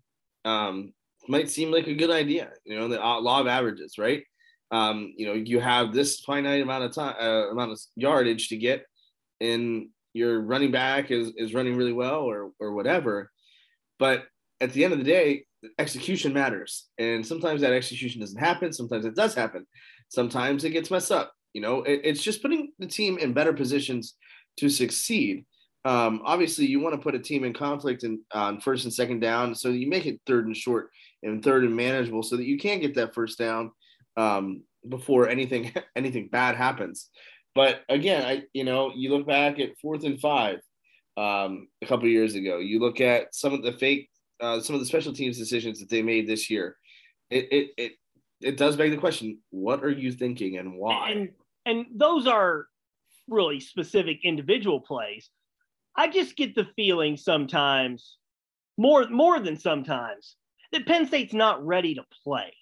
um, 0.45 0.93
might 1.29 1.51
seem 1.51 1.71
like 1.71 1.87
a 1.87 1.95
good 1.95 2.11
idea. 2.11 2.51
You 2.65 2.79
know, 2.79 2.89
the 2.89 2.99
law 2.99 3.41
of 3.41 3.47
averages, 3.47 3.99
right? 3.99 4.23
Um, 4.71 5.15
you 5.17 5.27
know, 5.27 5.35
you 5.35 5.61
have 5.61 5.93
this 5.93 6.21
finite 6.21 6.63
amount 6.63 6.85
of 6.85 6.95
time, 6.95 7.15
uh, 7.21 7.51
amount 7.51 7.73
of 7.73 7.81
yardage 7.95 8.49
to 8.49 8.57
get, 8.57 8.85
and 9.41 9.89
your 10.13 10.41
running 10.41 10.71
back 10.71 11.11
is 11.11 11.33
is 11.37 11.55
running 11.55 11.77
really 11.77 11.93
well, 11.93 12.21
or 12.21 12.51
or 12.59 12.73
whatever. 12.73 13.31
But 13.99 14.25
at 14.61 14.73
the 14.73 14.85
end 14.85 14.93
of 14.93 14.99
the 14.99 15.05
day, 15.05 15.45
execution 15.79 16.33
matters, 16.33 16.89
and 16.99 17.25
sometimes 17.25 17.61
that 17.61 17.73
execution 17.73 18.21
doesn't 18.21 18.39
happen. 18.39 18.73
Sometimes 18.73 19.05
it 19.05 19.15
does 19.15 19.35
happen. 19.35 19.67
Sometimes 20.09 20.65
it 20.65 20.71
gets 20.71 20.91
messed 20.91 21.13
up. 21.13 21.33
You 21.53 21.61
know, 21.61 21.83
it, 21.83 22.01
it's 22.05 22.23
just 22.23 22.43
putting 22.43 22.73
the 22.79 22.87
team 22.87 23.19
in 23.19 23.33
better 23.33 23.53
positions 23.53 24.15
to 24.59 24.69
succeed. 24.69 25.45
Um, 25.85 26.23
obviously, 26.25 26.67
you 26.67 26.81
want 26.81 26.95
to 26.95 27.01
put 27.01 27.15
a 27.15 27.21
team 27.21 27.45
in 27.45 27.53
conflict 27.53 28.03
and 28.03 28.19
on 28.33 28.61
first 28.61 28.85
and 28.85 28.93
second 28.93 29.21
down, 29.21 29.55
so 29.55 29.69
you 29.69 29.89
make 29.89 30.07
it 30.07 30.21
third 30.27 30.47
and 30.47 30.57
short 30.57 30.91
and 31.23 31.45
third 31.45 31.63
and 31.63 31.77
manageable, 31.77 32.25
so 32.25 32.37
that 32.37 32.47
you 32.47 32.59
can 32.59 32.81
get 32.81 32.97
that 32.97 33.15
first 33.15 33.39
down 33.39 33.71
um, 34.17 34.63
before 34.89 35.29
anything 35.29 35.73
anything 35.97 36.29
bad 36.31 36.57
happens. 36.57 37.09
But 37.55 37.81
again, 37.89 38.25
I 38.25 38.43
you 38.53 38.65
know 38.65 38.93
you 38.95 39.11
look 39.11 39.27
back 39.27 39.59
at 39.59 39.79
fourth 39.79 40.05
and 40.05 40.21
five 40.21 40.59
um, 41.17 41.69
a 41.83 41.87
couple 41.87 42.09
years 42.09 42.35
ago. 42.35 42.59
You 42.59 42.81
look 42.81 43.01
at 43.01 43.35
some 43.35 43.53
of 43.53 43.63
the 43.63 43.73
fake, 43.73 44.11
uh, 44.41 44.61
some 44.61 44.75
of 44.75 44.81
the 44.81 44.87
special 44.87 45.13
teams 45.13 45.39
decisions 45.39 45.81
that 45.81 45.89
they 45.89 46.03
made 46.03 46.27
this 46.27 46.51
year. 46.51 46.77
It 47.31 47.49
it 47.51 47.71
it 47.77 47.93
it 48.41 48.57
does 48.57 48.77
beg 48.77 48.91
the 48.91 48.99
question: 48.99 49.39
What 49.51 49.83
are 49.83 49.91
you 49.91 50.13
thinking 50.13 50.59
and 50.59 50.77
why? 50.77 51.11
And 51.11 51.29
and 51.65 51.87
those 51.95 52.27
are 52.27 52.67
really 53.29 53.61
specific 53.61 54.21
individual 54.23 54.81
plays. 54.81 55.31
I 55.97 56.09
just 56.09 56.37
get 56.37 56.55
the 56.55 56.69
feeling 56.77 57.17
sometimes, 57.17 58.19
more 58.77 59.09
more 59.09 59.41
than 59.41 59.57
sometimes, 59.57 60.37
that 60.73 60.87
Penn 60.87 61.07
State's 61.07 61.33
not 61.33 61.65
ready 61.67 61.95
to 61.95 62.05
play. 62.23 62.53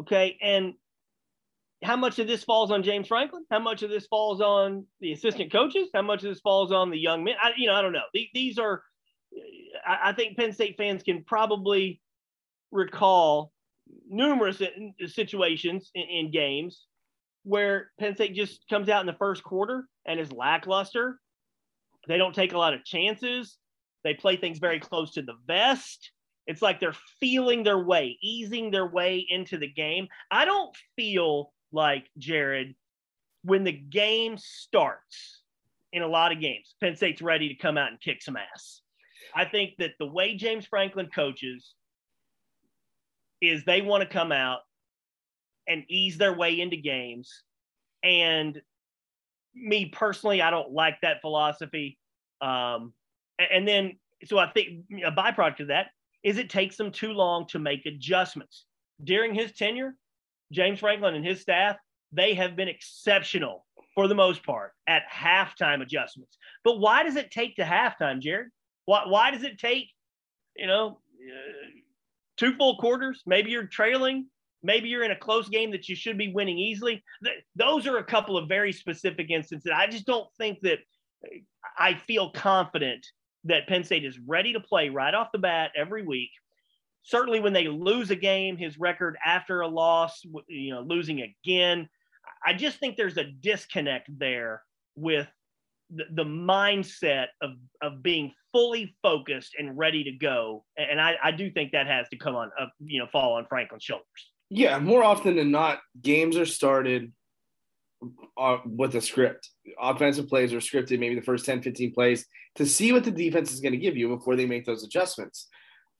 Okay. 0.00 0.38
And 0.42 0.74
how 1.82 1.96
much 1.96 2.18
of 2.18 2.26
this 2.26 2.44
falls 2.44 2.70
on 2.70 2.82
James 2.82 3.08
Franklin? 3.08 3.44
How 3.50 3.58
much 3.58 3.82
of 3.82 3.90
this 3.90 4.06
falls 4.06 4.40
on 4.40 4.86
the 5.00 5.12
assistant 5.12 5.50
coaches? 5.50 5.88
How 5.92 6.02
much 6.02 6.22
of 6.22 6.28
this 6.28 6.40
falls 6.40 6.70
on 6.70 6.90
the 6.90 6.98
young 6.98 7.24
men? 7.24 7.34
I, 7.42 7.50
you 7.56 7.66
know, 7.66 7.74
I 7.74 7.82
don't 7.82 7.92
know. 7.92 8.02
These 8.32 8.58
are, 8.58 8.82
I 9.86 10.12
think 10.12 10.36
Penn 10.36 10.52
State 10.52 10.76
fans 10.76 11.02
can 11.02 11.24
probably 11.24 12.00
recall 12.70 13.52
numerous 14.08 14.62
situations 15.06 15.90
in, 15.94 16.02
in 16.02 16.30
games 16.30 16.86
where 17.42 17.90
Penn 17.98 18.14
State 18.14 18.34
just 18.34 18.68
comes 18.70 18.88
out 18.88 19.00
in 19.00 19.06
the 19.06 19.18
first 19.18 19.42
quarter 19.42 19.88
and 20.06 20.20
is 20.20 20.30
lackluster. 20.30 21.18
They 22.06 22.16
don't 22.16 22.34
take 22.34 22.52
a 22.52 22.58
lot 22.58 22.74
of 22.74 22.84
chances. 22.84 23.58
They 24.04 24.14
play 24.14 24.36
things 24.36 24.58
very 24.58 24.78
close 24.78 25.14
to 25.14 25.22
the 25.22 25.34
vest. 25.48 26.11
It's 26.46 26.62
like 26.62 26.80
they're 26.80 26.96
feeling 27.20 27.62
their 27.62 27.78
way, 27.78 28.18
easing 28.22 28.70
their 28.70 28.86
way 28.86 29.24
into 29.28 29.58
the 29.58 29.68
game. 29.68 30.08
I 30.30 30.44
don't 30.44 30.76
feel 30.96 31.52
like 31.70 32.08
Jared, 32.18 32.74
when 33.44 33.64
the 33.64 33.72
game 33.72 34.36
starts 34.38 35.42
in 35.92 36.02
a 36.02 36.08
lot 36.08 36.32
of 36.32 36.40
games, 36.40 36.74
Penn 36.80 36.96
State's 36.96 37.22
ready 37.22 37.48
to 37.48 37.54
come 37.54 37.78
out 37.78 37.90
and 37.90 38.00
kick 38.00 38.22
some 38.22 38.36
ass. 38.36 38.80
I 39.34 39.44
think 39.44 39.74
that 39.78 39.92
the 39.98 40.06
way 40.06 40.36
James 40.36 40.66
Franklin 40.66 41.08
coaches 41.14 41.74
is 43.40 43.64
they 43.64 43.82
want 43.82 44.02
to 44.02 44.08
come 44.08 44.32
out 44.32 44.60
and 45.68 45.84
ease 45.88 46.18
their 46.18 46.34
way 46.34 46.60
into 46.60 46.76
games. 46.76 47.42
And 48.02 48.60
me 49.54 49.86
personally, 49.86 50.42
I 50.42 50.50
don't 50.50 50.72
like 50.72 51.00
that 51.02 51.20
philosophy. 51.20 51.98
Um, 52.40 52.92
and 53.38 53.66
then, 53.66 53.98
so 54.24 54.38
I 54.38 54.50
think 54.50 54.84
a 55.04 55.12
byproduct 55.12 55.60
of 55.60 55.68
that 55.68 55.90
is 56.22 56.38
it 56.38 56.50
takes 56.50 56.76
them 56.76 56.92
too 56.92 57.12
long 57.12 57.46
to 57.48 57.58
make 57.58 57.86
adjustments. 57.86 58.64
During 59.02 59.34
his 59.34 59.52
tenure, 59.52 59.96
James 60.52 60.80
Franklin 60.80 61.14
and 61.14 61.24
his 61.24 61.40
staff, 61.40 61.76
they 62.12 62.34
have 62.34 62.56
been 62.56 62.68
exceptional 62.68 63.66
for 63.94 64.08
the 64.08 64.14
most 64.14 64.44
part 64.44 64.72
at 64.86 65.02
halftime 65.10 65.82
adjustments. 65.82 66.36
But 66.64 66.78
why 66.78 67.02
does 67.02 67.16
it 67.16 67.30
take 67.30 67.56
to 67.56 67.62
halftime, 67.62 68.20
Jared? 68.20 68.48
Why, 68.84 69.04
why 69.06 69.30
does 69.30 69.42
it 69.42 69.58
take, 69.58 69.90
you 70.56 70.66
know, 70.66 71.00
uh, 71.20 71.70
two 72.36 72.54
full 72.54 72.76
quarters? 72.78 73.22
Maybe 73.26 73.50
you're 73.50 73.66
trailing. 73.66 74.28
Maybe 74.62 74.88
you're 74.88 75.04
in 75.04 75.10
a 75.10 75.16
close 75.16 75.48
game 75.48 75.72
that 75.72 75.88
you 75.88 75.96
should 75.96 76.16
be 76.16 76.32
winning 76.32 76.58
easily. 76.58 77.02
Th- 77.24 77.42
those 77.56 77.86
are 77.86 77.98
a 77.98 78.04
couple 78.04 78.36
of 78.36 78.48
very 78.48 78.72
specific 78.72 79.30
instances. 79.30 79.72
I 79.74 79.88
just 79.88 80.06
don't 80.06 80.28
think 80.38 80.60
that 80.62 80.78
I 81.78 81.94
feel 81.94 82.30
confident 82.30 83.06
that 83.44 83.66
Penn 83.68 83.84
State 83.84 84.04
is 84.04 84.18
ready 84.26 84.52
to 84.52 84.60
play 84.60 84.88
right 84.88 85.14
off 85.14 85.32
the 85.32 85.38
bat 85.38 85.70
every 85.76 86.02
week. 86.02 86.30
Certainly, 87.02 87.40
when 87.40 87.52
they 87.52 87.66
lose 87.66 88.10
a 88.10 88.16
game, 88.16 88.56
his 88.56 88.78
record 88.78 89.16
after 89.24 89.62
a 89.62 89.68
loss, 89.68 90.22
you 90.48 90.72
know, 90.72 90.82
losing 90.82 91.22
again, 91.22 91.88
I 92.46 92.52
just 92.52 92.78
think 92.78 92.96
there's 92.96 93.16
a 93.16 93.24
disconnect 93.24 94.08
there 94.18 94.62
with 94.94 95.26
the, 95.90 96.04
the 96.12 96.24
mindset 96.24 97.26
of 97.40 97.52
of 97.82 98.02
being 98.02 98.32
fully 98.52 98.94
focused 99.02 99.54
and 99.58 99.76
ready 99.76 100.04
to 100.04 100.12
go. 100.12 100.64
And 100.76 101.00
I, 101.00 101.14
I 101.22 101.30
do 101.32 101.50
think 101.50 101.72
that 101.72 101.86
has 101.86 102.08
to 102.10 102.16
come 102.16 102.36
on, 102.36 102.50
uh, 102.60 102.66
you 102.80 103.00
know, 103.00 103.06
fall 103.10 103.34
on 103.34 103.46
Franklin's 103.48 103.82
shoulders. 103.82 104.04
Yeah, 104.50 104.78
more 104.78 105.02
often 105.02 105.36
than 105.36 105.50
not, 105.50 105.78
games 106.00 106.36
are 106.36 106.46
started 106.46 107.12
uh, 108.38 108.58
with 108.66 108.94
a 108.94 109.00
script. 109.00 109.48
Offensive 109.80 110.28
plays 110.28 110.52
are 110.52 110.58
scripted, 110.58 110.98
maybe 110.98 111.14
the 111.14 111.22
first 111.22 111.44
10, 111.44 111.62
15 111.62 111.92
plays 111.92 112.26
to 112.56 112.66
see 112.66 112.92
what 112.92 113.04
the 113.04 113.10
defense 113.10 113.52
is 113.52 113.60
going 113.60 113.72
to 113.72 113.78
give 113.78 113.96
you 113.96 114.08
before 114.08 114.36
they 114.36 114.46
make 114.46 114.64
those 114.64 114.84
adjustments. 114.84 115.48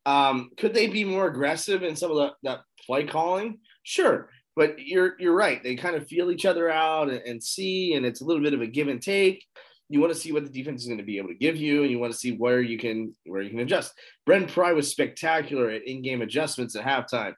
Um, 0.04 0.50
could 0.56 0.74
they 0.74 0.88
be 0.88 1.04
more 1.04 1.26
aggressive 1.26 1.82
in 1.82 1.96
some 1.96 2.10
of 2.10 2.16
the, 2.16 2.32
that 2.42 2.60
play 2.84 3.04
calling? 3.04 3.58
Sure. 3.82 4.30
But 4.54 4.78
you're 4.78 5.14
you're 5.18 5.34
right. 5.34 5.62
They 5.62 5.76
kind 5.76 5.96
of 5.96 6.06
feel 6.06 6.30
each 6.30 6.44
other 6.44 6.70
out 6.70 7.08
and, 7.08 7.22
and 7.22 7.42
see, 7.42 7.94
and 7.94 8.04
it's 8.04 8.20
a 8.20 8.24
little 8.24 8.42
bit 8.42 8.52
of 8.52 8.60
a 8.60 8.66
give 8.66 8.88
and 8.88 9.00
take. 9.00 9.42
You 9.88 10.00
want 10.00 10.12
to 10.12 10.18
see 10.18 10.32
what 10.32 10.44
the 10.44 10.50
defense 10.50 10.82
is 10.82 10.88
going 10.88 10.98
to 10.98 11.04
be 11.04 11.18
able 11.18 11.28
to 11.28 11.34
give 11.34 11.56
you, 11.56 11.82
and 11.82 11.90
you 11.90 11.98
want 11.98 12.12
to 12.12 12.18
see 12.18 12.36
where 12.36 12.60
you 12.60 12.78
can 12.78 13.14
where 13.24 13.40
you 13.40 13.50
can 13.50 13.60
adjust. 13.60 13.92
Brent 14.26 14.50
Pry 14.50 14.72
was 14.72 14.90
spectacular 14.90 15.70
at 15.70 15.86
in-game 15.86 16.20
adjustments 16.20 16.76
at 16.76 16.84
halftime. 16.84 17.34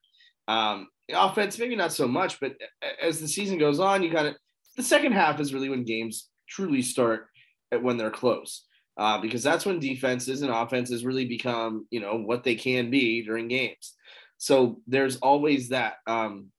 Um, 0.49 0.89
offense, 1.13 1.59
maybe 1.59 1.77
not 1.77 1.93
so 1.93 2.09
much, 2.09 2.41
but 2.41 2.55
as 3.01 3.21
the 3.21 3.29
season 3.29 3.59
goes 3.59 3.79
on, 3.79 4.03
you 4.03 4.11
kind 4.11 4.27
of 4.27 4.35
the 4.77 4.83
second 4.83 5.13
half 5.13 5.41
is 5.41 5.55
really 5.55 5.69
when 5.69 5.85
games 5.85 6.29
truly 6.49 6.83
start 6.83 7.27
at 7.73 7.83
when 7.83 7.97
they're 7.97 8.11
close. 8.11 8.65
Uh, 8.97 9.21
because 9.21 9.43
that's 9.43 9.67
when 9.67 9.81
defenses 9.81 10.43
and 10.43 10.53
offenses 10.53 11.05
really 11.05 11.27
become, 11.27 11.87
you 11.91 11.99
know, 11.99 12.17
what 12.17 12.45
they 12.45 12.55
can 12.55 12.91
be 12.91 13.25
during 13.25 13.49
games. 13.49 13.95
So 14.39 14.81
there's 14.87 15.17
always 15.17 15.71
that. 15.71 15.95
Um, 16.07 16.51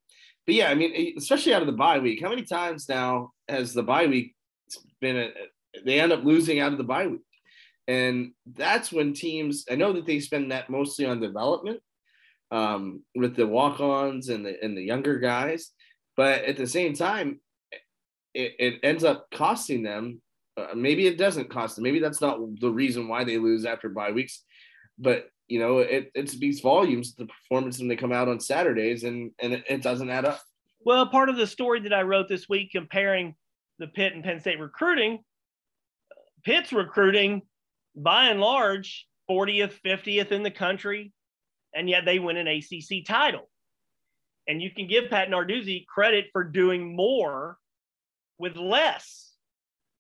but 0.46 0.56
yeah, 0.56 0.70
I 0.70 0.76
mean, 0.76 1.14
especially 1.18 1.54
out 1.54 1.62
of 1.62 1.68
the 1.68 1.74
bye 1.74 2.00
week, 2.00 2.22
how 2.22 2.30
many 2.30 2.44
times 2.44 2.90
now 2.90 3.32
has 3.48 3.74
the 3.74 3.84
bye 3.84 4.08
week 4.08 4.36
been 5.00 5.18
a, 5.18 5.30
they 5.86 6.00
end 6.00 6.12
up 6.12 6.26
losing 6.26 6.60
out 6.60 6.74
of 6.74 6.78
the 6.78 6.84
bye 6.84 7.08
week? 7.08 7.22
And 7.88 8.32
that's 8.46 8.92
when 8.92 9.14
teams, 9.14 9.66
I 9.72 9.76
know 9.76 9.94
that 9.94 10.06
they 10.06 10.20
spend 10.20 10.52
that 10.52 10.70
mostly 10.70 11.06
on 11.06 11.20
development 11.22 11.80
um, 12.52 13.04
with 13.16 13.36
the 13.36 13.48
walk-ons 13.48 14.30
and 14.30 14.46
the 14.46 14.62
and 14.64 14.78
the 14.78 14.84
younger 14.84 15.20
guys, 15.20 15.72
but 16.18 16.44
at 16.46 16.58
the 16.58 16.68
same 16.68 16.94
time, 16.94 17.40
it, 18.36 18.56
it 18.60 18.80
ends 18.84 19.04
up 19.04 19.28
costing 19.34 19.82
them. 19.82 20.22
Uh, 20.58 20.68
maybe 20.76 21.08
it 21.08 21.18
doesn't 21.18 21.50
cost 21.50 21.76
them. 21.76 21.84
Maybe 21.84 22.00
that's 22.00 22.22
not 22.22 22.40
the 22.60 22.70
reason 22.70 23.08
why 23.08 23.24
they 23.24 23.38
lose 23.38 23.66
after 23.66 23.90
bye 23.90 24.12
weeks, 24.12 24.44
but 25.00 25.30
you 25.48 25.60
know 25.60 25.80
it, 25.80 26.12
it 26.16 26.30
speaks 26.30 26.60
volumes 26.60 27.16
the 27.16 27.28
performance 27.28 27.80
when 27.80 27.88
they 27.88 27.96
come 27.96 28.12
out 28.12 28.28
on 28.28 28.40
Saturdays 28.40 29.04
and 29.04 29.32
and 29.40 29.54
it, 29.54 29.64
it 29.70 29.82
doesn't 29.82 30.10
add 30.10 30.26
up. 30.26 30.42
Well, 30.82 31.08
part 31.08 31.30
of 31.30 31.38
the 31.38 31.48
story 31.48 31.82
that 31.82 31.94
I 31.94 32.04
wrote 32.04 32.28
this 32.28 32.48
week 32.48 32.72
comparing 32.72 33.36
the 33.80 33.88
Pitt 33.88 34.14
and 34.14 34.24
Penn 34.24 34.40
State 34.40 34.60
recruiting, 34.60 35.20
Pitt's 36.44 36.72
recruiting 36.72 37.42
by 37.96 38.26
and 38.30 38.40
large 38.40 39.08
40th, 39.30 39.74
50th 39.84 40.32
in 40.32 40.44
the 40.44 40.52
country, 40.52 41.12
and 41.74 41.90
yet 41.90 42.06
they 42.06 42.20
win 42.20 42.38
an 42.38 42.48
ACC 42.48 43.06
title. 43.06 43.50
And 44.48 44.62
you 44.62 44.70
can 44.70 44.88
give 44.88 45.10
Pat 45.10 45.30
Narduzzi 45.30 45.86
credit 45.88 46.28
for 46.32 46.44
doing 46.44 46.96
more 46.96 47.58
with 48.38 48.56
less. 48.56 49.32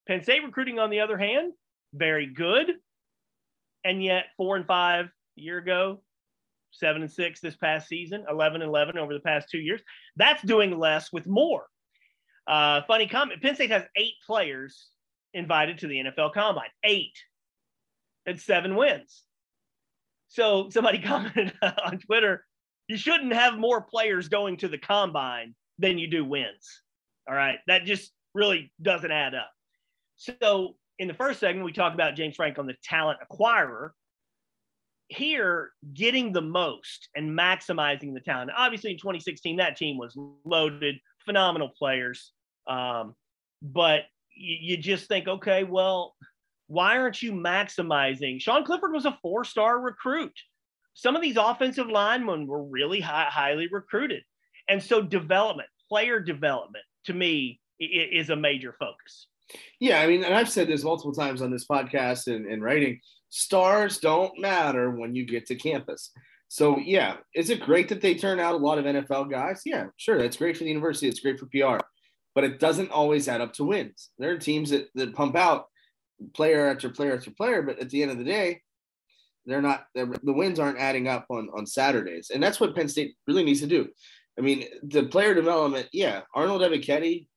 Penn 0.07 0.21
State 0.21 0.43
recruiting, 0.43 0.79
on 0.79 0.89
the 0.89 0.99
other 0.99 1.17
hand, 1.17 1.53
very 1.93 2.27
good. 2.27 2.73
And 3.83 4.03
yet, 4.03 4.25
four 4.37 4.55
and 4.55 4.65
five 4.65 5.05
a 5.05 5.41
year 5.41 5.57
ago, 5.57 6.01
seven 6.71 7.01
and 7.01 7.11
six 7.11 7.39
this 7.39 7.55
past 7.55 7.87
season, 7.87 8.25
11 8.29 8.61
and 8.61 8.69
11 8.69 8.97
over 8.97 9.13
the 9.13 9.19
past 9.19 9.49
two 9.49 9.59
years. 9.59 9.81
That's 10.15 10.41
doing 10.43 10.77
less 10.77 11.11
with 11.11 11.27
more. 11.27 11.65
Uh, 12.47 12.81
funny 12.87 13.07
comment 13.07 13.41
Penn 13.41 13.55
State 13.55 13.71
has 13.71 13.83
eight 13.95 14.13
players 14.25 14.89
invited 15.33 15.79
to 15.79 15.87
the 15.87 15.95
NFL 15.95 16.33
Combine, 16.33 16.69
eight 16.83 17.17
and 18.25 18.39
seven 18.39 18.75
wins. 18.75 19.23
So 20.27 20.69
somebody 20.69 20.99
commented 21.03 21.53
on 21.61 21.99
Twitter, 21.99 22.45
you 22.87 22.97
shouldn't 22.97 23.33
have 23.33 23.57
more 23.57 23.81
players 23.81 24.27
going 24.27 24.57
to 24.57 24.67
the 24.67 24.77
combine 24.77 25.55
than 25.79 25.97
you 25.97 26.07
do 26.07 26.23
wins. 26.23 26.81
All 27.27 27.35
right. 27.35 27.59
That 27.67 27.85
just 27.85 28.11
really 28.35 28.71
doesn't 28.81 29.11
add 29.11 29.33
up. 29.33 29.49
So 30.17 30.75
in 30.99 31.07
the 31.07 31.13
first 31.13 31.39
segment, 31.39 31.65
we 31.65 31.71
talked 31.71 31.95
about 31.95 32.15
James 32.15 32.35
Franklin, 32.35 32.67
the 32.67 32.75
talent 32.83 33.19
acquirer. 33.19 33.89
Here, 35.07 35.71
getting 35.93 36.33
the 36.33 36.41
most 36.41 37.09
and 37.15 37.37
maximizing 37.37 38.13
the 38.13 38.19
talent. 38.19 38.51
Obviously, 38.55 38.91
in 38.91 38.97
2016, 38.97 39.57
that 39.57 39.77
team 39.77 39.97
was 39.97 40.17
loaded, 40.43 40.95
phenomenal 41.25 41.71
players. 41.77 42.31
Um, 42.67 43.13
but 43.61 44.03
you, 44.35 44.57
you 44.61 44.77
just 44.77 45.07
think, 45.07 45.27
okay, 45.27 45.63
well, 45.63 46.15
why 46.67 46.97
aren't 46.97 47.21
you 47.21 47.33
maximizing? 47.33 48.41
Sean 48.41 48.65
Clifford 48.65 48.93
was 48.93 49.05
a 49.05 49.17
four 49.21 49.45
star 49.45 49.79
recruit. 49.79 50.33
Some 50.95 51.15
of 51.15 51.21
these 51.21 51.37
offensive 51.37 51.87
linemen 51.87 52.47
were 52.47 52.63
really 52.63 53.01
high, 53.01 53.27
highly 53.29 53.67
recruited. 53.71 54.23
And 54.67 54.81
so, 54.81 55.01
development, 55.01 55.69
player 55.87 56.19
development, 56.19 56.85
to 57.05 57.13
me, 57.13 57.59
is 57.79 58.29
a 58.29 58.35
major 58.35 58.75
focus. 58.79 59.27
Yeah, 59.79 59.99
I 60.01 60.07
mean, 60.07 60.23
and 60.23 60.33
I've 60.33 60.49
said 60.49 60.67
this 60.67 60.83
multiple 60.83 61.13
times 61.13 61.41
on 61.41 61.51
this 61.51 61.67
podcast 61.67 62.27
and, 62.27 62.45
and 62.45 62.63
writing 62.63 62.99
stars 63.29 63.99
don't 63.99 64.39
matter 64.39 64.91
when 64.91 65.15
you 65.15 65.25
get 65.25 65.45
to 65.47 65.55
campus. 65.55 66.11
So, 66.47 66.79
yeah, 66.79 67.17
is 67.33 67.49
it 67.49 67.59
great 67.59 67.89
that 67.89 68.01
they 68.01 68.15
turn 68.15 68.39
out 68.39 68.53
a 68.53 68.57
lot 68.57 68.77
of 68.77 68.85
NFL 68.85 69.29
guys? 69.29 69.61
Yeah, 69.65 69.87
sure. 69.97 70.17
That's 70.17 70.37
great 70.37 70.57
for 70.57 70.63
the 70.63 70.69
university. 70.69 71.07
It's 71.07 71.19
great 71.19 71.39
for 71.39 71.47
PR, 71.47 71.83
but 72.33 72.43
it 72.43 72.59
doesn't 72.59 72.91
always 72.91 73.27
add 73.27 73.41
up 73.41 73.53
to 73.53 73.65
wins. 73.65 74.09
There 74.19 74.31
are 74.31 74.37
teams 74.37 74.69
that, 74.69 74.87
that 74.95 75.15
pump 75.15 75.35
out 75.35 75.65
player 76.33 76.67
after 76.67 76.89
player 76.89 77.15
after 77.15 77.31
player, 77.31 77.61
but 77.61 77.79
at 77.79 77.89
the 77.89 78.01
end 78.01 78.11
of 78.11 78.17
the 78.17 78.23
day, 78.23 78.61
they're 79.45 79.61
not, 79.61 79.85
they're, 79.93 80.09
the 80.23 80.33
wins 80.33 80.59
aren't 80.59 80.79
adding 80.79 81.07
up 81.07 81.25
on, 81.29 81.49
on 81.55 81.65
Saturdays. 81.65 82.31
And 82.33 82.41
that's 82.41 82.59
what 82.59 82.75
Penn 82.75 82.89
State 82.89 83.15
really 83.27 83.43
needs 83.43 83.61
to 83.61 83.67
do. 83.67 83.89
I 84.37 84.41
mean, 84.41 84.65
the 84.83 85.03
player 85.03 85.33
development, 85.33 85.87
yeah, 85.93 86.21
Arnold 86.33 86.61
Ebiketie, 86.61 87.27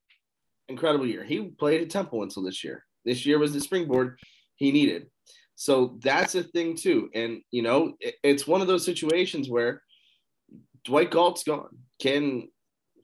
incredible 0.69 1.07
year. 1.07 1.25
He 1.25 1.51
played 1.59 1.83
at 1.83 1.91
Temple 1.91 2.23
until 2.23 2.43
this 2.43 2.63
year. 2.63 2.85
This 3.05 3.25
year 3.25 3.39
was 3.39 3.53
the 3.53 3.61
springboard 3.61 4.19
he 4.57 4.73
needed. 4.73 5.07
So 5.55 5.99
that's 6.03 6.35
a 6.35 6.43
thing 6.43 6.77
too. 6.77 7.11
And 7.15 7.41
you 7.51 7.63
know, 7.63 7.95
it, 8.01 8.15
it's 8.23 8.47
one 8.47 8.61
of 8.61 8.67
those 8.67 8.85
situations 8.85 9.49
where 9.49 9.83
Dwight 10.85 11.11
Galt's 11.11 11.43
gone. 11.43 11.77
Can 12.01 12.49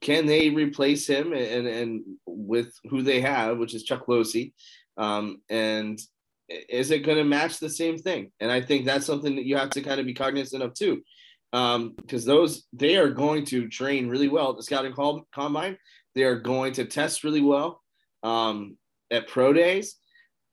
can 0.01 0.25
they 0.25 0.49
replace 0.49 1.07
him 1.07 1.33
and 1.33 1.67
and 1.67 2.01
with 2.25 2.73
who 2.89 3.01
they 3.01 3.21
have, 3.21 3.57
which 3.57 3.73
is 3.73 3.83
Chuck 3.83 4.07
Losey? 4.07 4.53
Um, 4.97 5.41
and 5.49 5.99
is 6.47 6.91
it 6.91 6.99
going 6.99 7.17
to 7.17 7.23
match 7.23 7.59
the 7.59 7.69
same 7.69 7.97
thing? 7.97 8.31
And 8.39 8.51
I 8.51 8.61
think 8.61 8.85
that's 8.85 9.05
something 9.05 9.35
that 9.35 9.45
you 9.45 9.57
have 9.57 9.71
to 9.71 9.81
kind 9.81 9.99
of 9.99 10.05
be 10.05 10.13
cognizant 10.13 10.63
of 10.63 10.73
too, 10.73 11.01
because 11.51 11.75
um, 11.75 11.95
those 12.25 12.65
they 12.71 12.97
are 12.97 13.09
going 13.09 13.45
to 13.47 13.67
train 13.67 14.07
really 14.07 14.29
well 14.29 14.51
at 14.51 14.57
the 14.57 14.63
scouting 14.63 14.93
combine. 15.33 15.77
They 16.15 16.23
are 16.23 16.39
going 16.39 16.73
to 16.73 16.85
test 16.85 17.23
really 17.23 17.41
well 17.41 17.81
um, 18.23 18.77
at 19.11 19.27
pro 19.27 19.53
days. 19.53 19.95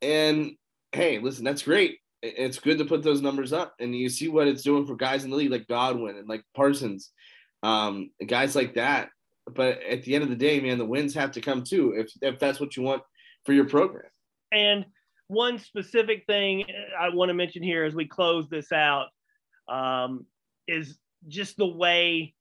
And 0.01 0.53
hey, 0.93 1.19
listen, 1.19 1.45
that's 1.45 1.63
great. 1.63 1.99
It's 2.23 2.59
good 2.59 2.79
to 2.79 2.85
put 2.85 3.03
those 3.03 3.21
numbers 3.21 3.53
up, 3.53 3.75
and 3.81 3.97
you 3.97 4.09
see 4.09 4.29
what 4.29 4.47
it's 4.47 4.63
doing 4.63 4.87
for 4.87 4.95
guys 4.95 5.25
in 5.25 5.31
the 5.31 5.37
league 5.37 5.51
like 5.51 5.67
Godwin 5.67 6.17
and 6.17 6.29
like 6.29 6.45
Parsons, 6.55 7.11
um, 7.63 8.11
guys 8.27 8.55
like 8.55 8.75
that. 8.75 9.09
but 9.55 9.83
at 9.83 10.05
the 10.05 10.15
end 10.15 10.23
of 10.23 10.31
the 10.31 10.37
day, 10.37 10.61
man, 10.61 10.79
the 10.79 10.85
wins 10.85 11.15
have 11.15 11.33
to 11.33 11.41
come 11.41 11.65
too 11.65 11.95
if 11.97 12.13
if 12.21 12.39
that's 12.39 12.61
what 12.61 12.77
you 12.77 12.85
want 12.85 13.03
for 13.45 13.53
your 13.53 13.69
program. 13.69 14.05
And 14.53 14.85
one 15.27 15.59
specific 15.59 16.25
thing 16.27 16.65
I 16.99 17.09
want 17.09 17.31
to 17.31 17.35
mention 17.35 17.63
here 17.63 17.85
as 17.85 17.95
we 17.95 18.07
close 18.07 18.49
this 18.49 18.71
out 18.71 19.07
um, 19.69 20.27
is 20.69 20.99
just 21.27 21.57
the 21.57 21.67
way 21.67 22.35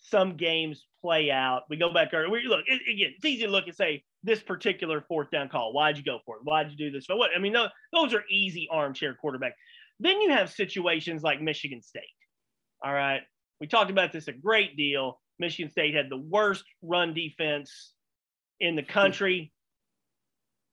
some 0.00 0.36
games 0.36 0.86
play 1.02 1.30
out. 1.30 1.62
We 1.68 1.76
go 1.76 1.92
back 1.92 2.10
earlier. 2.12 2.30
We 2.30 2.46
look 2.46 2.64
it, 2.66 2.82
again. 2.82 3.12
It's 3.16 3.24
easy 3.24 3.44
to 3.44 3.50
look 3.50 3.66
and 3.66 3.74
say 3.74 4.04
this 4.22 4.42
particular 4.42 5.04
fourth 5.06 5.30
down 5.30 5.48
call. 5.48 5.72
Why'd 5.72 5.96
you 5.96 6.04
go 6.04 6.18
for 6.24 6.36
it? 6.36 6.42
Why'd 6.44 6.70
you 6.70 6.76
do 6.76 6.90
this? 6.90 7.06
But 7.06 7.18
what 7.18 7.30
I 7.34 7.38
mean, 7.38 7.52
those, 7.52 7.70
those 7.92 8.14
are 8.14 8.22
easy 8.30 8.68
armchair 8.70 9.14
quarterback. 9.14 9.54
Then 10.00 10.20
you 10.20 10.30
have 10.30 10.50
situations 10.50 11.22
like 11.22 11.40
Michigan 11.40 11.82
State. 11.82 12.02
All 12.84 12.92
right, 12.92 13.22
we 13.60 13.66
talked 13.66 13.90
about 13.90 14.12
this 14.12 14.28
a 14.28 14.32
great 14.32 14.76
deal. 14.76 15.20
Michigan 15.38 15.70
State 15.70 15.94
had 15.94 16.10
the 16.10 16.16
worst 16.16 16.64
run 16.82 17.14
defense 17.14 17.92
in 18.60 18.76
the 18.76 18.82
country. 18.82 19.52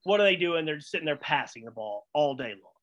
What 0.04 0.20
are 0.20 0.24
they 0.24 0.36
doing? 0.36 0.66
They're 0.66 0.78
just 0.78 0.92
sitting 0.92 1.06
there 1.06 1.16
passing 1.16 1.66
the 1.66 1.72
ball 1.72 2.06
all 2.14 2.36
day 2.36 2.50
long. 2.50 2.75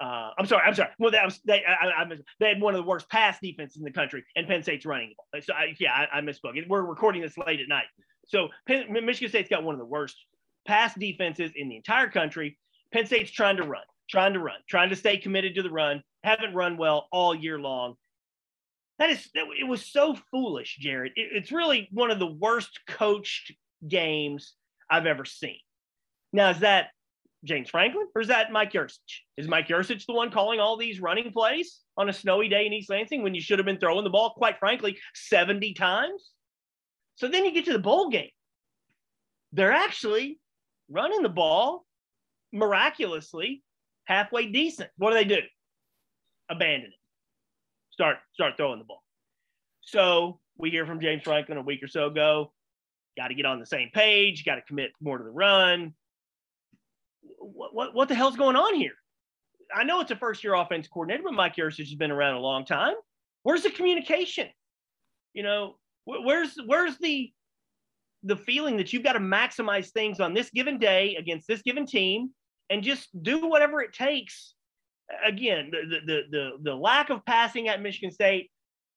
Uh, 0.00 0.30
I'm 0.38 0.46
sorry. 0.46 0.62
I'm 0.66 0.74
sorry. 0.74 0.88
Well, 0.98 1.10
that 1.10 1.24
was 1.24 1.40
they. 1.44 1.62
I, 1.64 2.02
I, 2.02 2.04
they 2.38 2.48
had 2.48 2.60
one 2.60 2.74
of 2.74 2.78
the 2.78 2.88
worst 2.88 3.10
pass 3.10 3.38
defenses 3.40 3.76
in 3.76 3.84
the 3.84 3.90
country, 3.90 4.24
and 4.34 4.46
Penn 4.46 4.62
State's 4.62 4.86
running 4.86 5.12
ball. 5.16 5.42
So 5.42 5.52
I, 5.52 5.74
yeah, 5.78 5.92
I, 5.92 6.18
I 6.18 6.20
misspoke. 6.22 6.54
We're 6.68 6.82
recording 6.82 7.20
this 7.20 7.36
late 7.36 7.60
at 7.60 7.68
night, 7.68 7.84
so 8.26 8.48
Penn, 8.66 8.90
Michigan 8.90 9.28
State's 9.28 9.50
got 9.50 9.62
one 9.62 9.74
of 9.74 9.78
the 9.78 9.84
worst 9.84 10.16
pass 10.66 10.94
defenses 10.94 11.52
in 11.54 11.68
the 11.68 11.76
entire 11.76 12.08
country. 12.08 12.58
Penn 12.92 13.04
State's 13.04 13.30
trying 13.30 13.58
to 13.58 13.64
run, 13.64 13.82
trying 14.08 14.32
to 14.32 14.40
run, 14.40 14.56
trying 14.68 14.88
to 14.88 14.96
stay 14.96 15.18
committed 15.18 15.54
to 15.56 15.62
the 15.62 15.70
run. 15.70 16.02
Haven't 16.24 16.54
run 16.54 16.76
well 16.76 17.06
all 17.12 17.34
year 17.34 17.58
long. 17.58 17.94
That 18.98 19.10
is, 19.10 19.28
it 19.34 19.66
was 19.66 19.84
so 19.86 20.16
foolish, 20.30 20.76
Jared. 20.78 21.12
It, 21.16 21.28
it's 21.32 21.52
really 21.52 21.88
one 21.92 22.10
of 22.10 22.18
the 22.18 22.26
worst 22.26 22.80
coached 22.86 23.52
games 23.86 24.54
I've 24.90 25.06
ever 25.06 25.24
seen. 25.24 25.58
Now, 26.32 26.50
is 26.50 26.60
that 26.60 26.88
James 27.44 27.70
Franklin 27.70 28.06
or 28.14 28.20
is 28.20 28.28
that 28.28 28.52
Mike 28.52 28.72
Yurcich? 28.72 28.98
Is 29.36 29.48
Mike 29.48 29.68
Yurcich 29.68 30.04
the 30.06 30.12
one 30.12 30.30
calling 30.30 30.60
all 30.60 30.76
these 30.76 31.00
running 31.00 31.32
plays 31.32 31.80
on 31.96 32.08
a 32.08 32.12
snowy 32.12 32.48
day 32.48 32.66
in 32.66 32.72
East 32.72 32.90
Lansing 32.90 33.22
when 33.22 33.34
you 33.34 33.40
should 33.40 33.58
have 33.58 33.66
been 33.66 33.78
throwing 33.78 34.04
the 34.04 34.10
ball, 34.10 34.34
quite 34.36 34.58
frankly, 34.58 34.98
70 35.14 35.74
times? 35.74 36.32
So 37.16 37.28
then 37.28 37.44
you 37.44 37.52
get 37.52 37.64
to 37.66 37.72
the 37.72 37.78
bowl 37.78 38.10
game. 38.10 38.30
They're 39.52 39.72
actually 39.72 40.38
running 40.90 41.22
the 41.22 41.28
ball 41.28 41.86
miraculously 42.52 43.62
halfway 44.04 44.46
decent. 44.46 44.90
What 44.96 45.10
do 45.10 45.16
they 45.16 45.24
do? 45.24 45.40
Abandon 46.50 46.90
it. 46.90 46.98
Start 47.90 48.18
start 48.34 48.56
throwing 48.56 48.78
the 48.78 48.84
ball. 48.84 49.02
So 49.80 50.40
we 50.58 50.70
hear 50.70 50.86
from 50.86 51.00
James 51.00 51.22
Franklin 51.22 51.58
a 51.58 51.62
week 51.62 51.82
or 51.82 51.88
so 51.88 52.06
ago. 52.06 52.52
Got 53.16 53.28
to 53.28 53.34
get 53.34 53.46
on 53.46 53.60
the 53.60 53.66
same 53.66 53.90
page. 53.92 54.44
Got 54.44 54.56
to 54.56 54.62
commit 54.62 54.90
more 55.00 55.18
to 55.18 55.24
the 55.24 55.30
run 55.30 55.94
what, 57.38 57.74
what, 57.74 57.94
what 57.94 58.08
the 58.08 58.14
hell's 58.14 58.36
going 58.36 58.56
on 58.56 58.74
here? 58.74 58.94
I 59.74 59.84
know 59.84 60.00
it's 60.00 60.10
a 60.10 60.16
first 60.16 60.42
year 60.42 60.54
offense 60.54 60.88
coordinator, 60.88 61.22
but 61.24 61.34
Mike 61.34 61.56
Yurcich 61.56 61.78
has 61.78 61.94
been 61.94 62.10
around 62.10 62.34
a 62.34 62.40
long 62.40 62.64
time. 62.64 62.94
Where's 63.42 63.62
the 63.62 63.70
communication? 63.70 64.48
You 65.32 65.42
know, 65.42 65.76
where's 66.04 66.56
where's 66.66 66.98
the 66.98 67.32
the 68.24 68.36
feeling 68.36 68.76
that 68.76 68.92
you've 68.92 69.04
got 69.04 69.14
to 69.14 69.20
maximize 69.20 69.90
things 69.90 70.20
on 70.20 70.34
this 70.34 70.50
given 70.50 70.78
day 70.78 71.16
against 71.16 71.46
this 71.46 71.62
given 71.62 71.86
team 71.86 72.30
and 72.68 72.82
just 72.82 73.08
do 73.22 73.46
whatever 73.46 73.80
it 73.80 73.92
takes. 73.92 74.54
Again, 75.24 75.70
the 75.70 76.00
the 76.06 76.20
the 76.30 76.50
the 76.62 76.74
lack 76.74 77.10
of 77.10 77.24
passing 77.24 77.68
at 77.68 77.82
Michigan 77.82 78.12
State, 78.12 78.50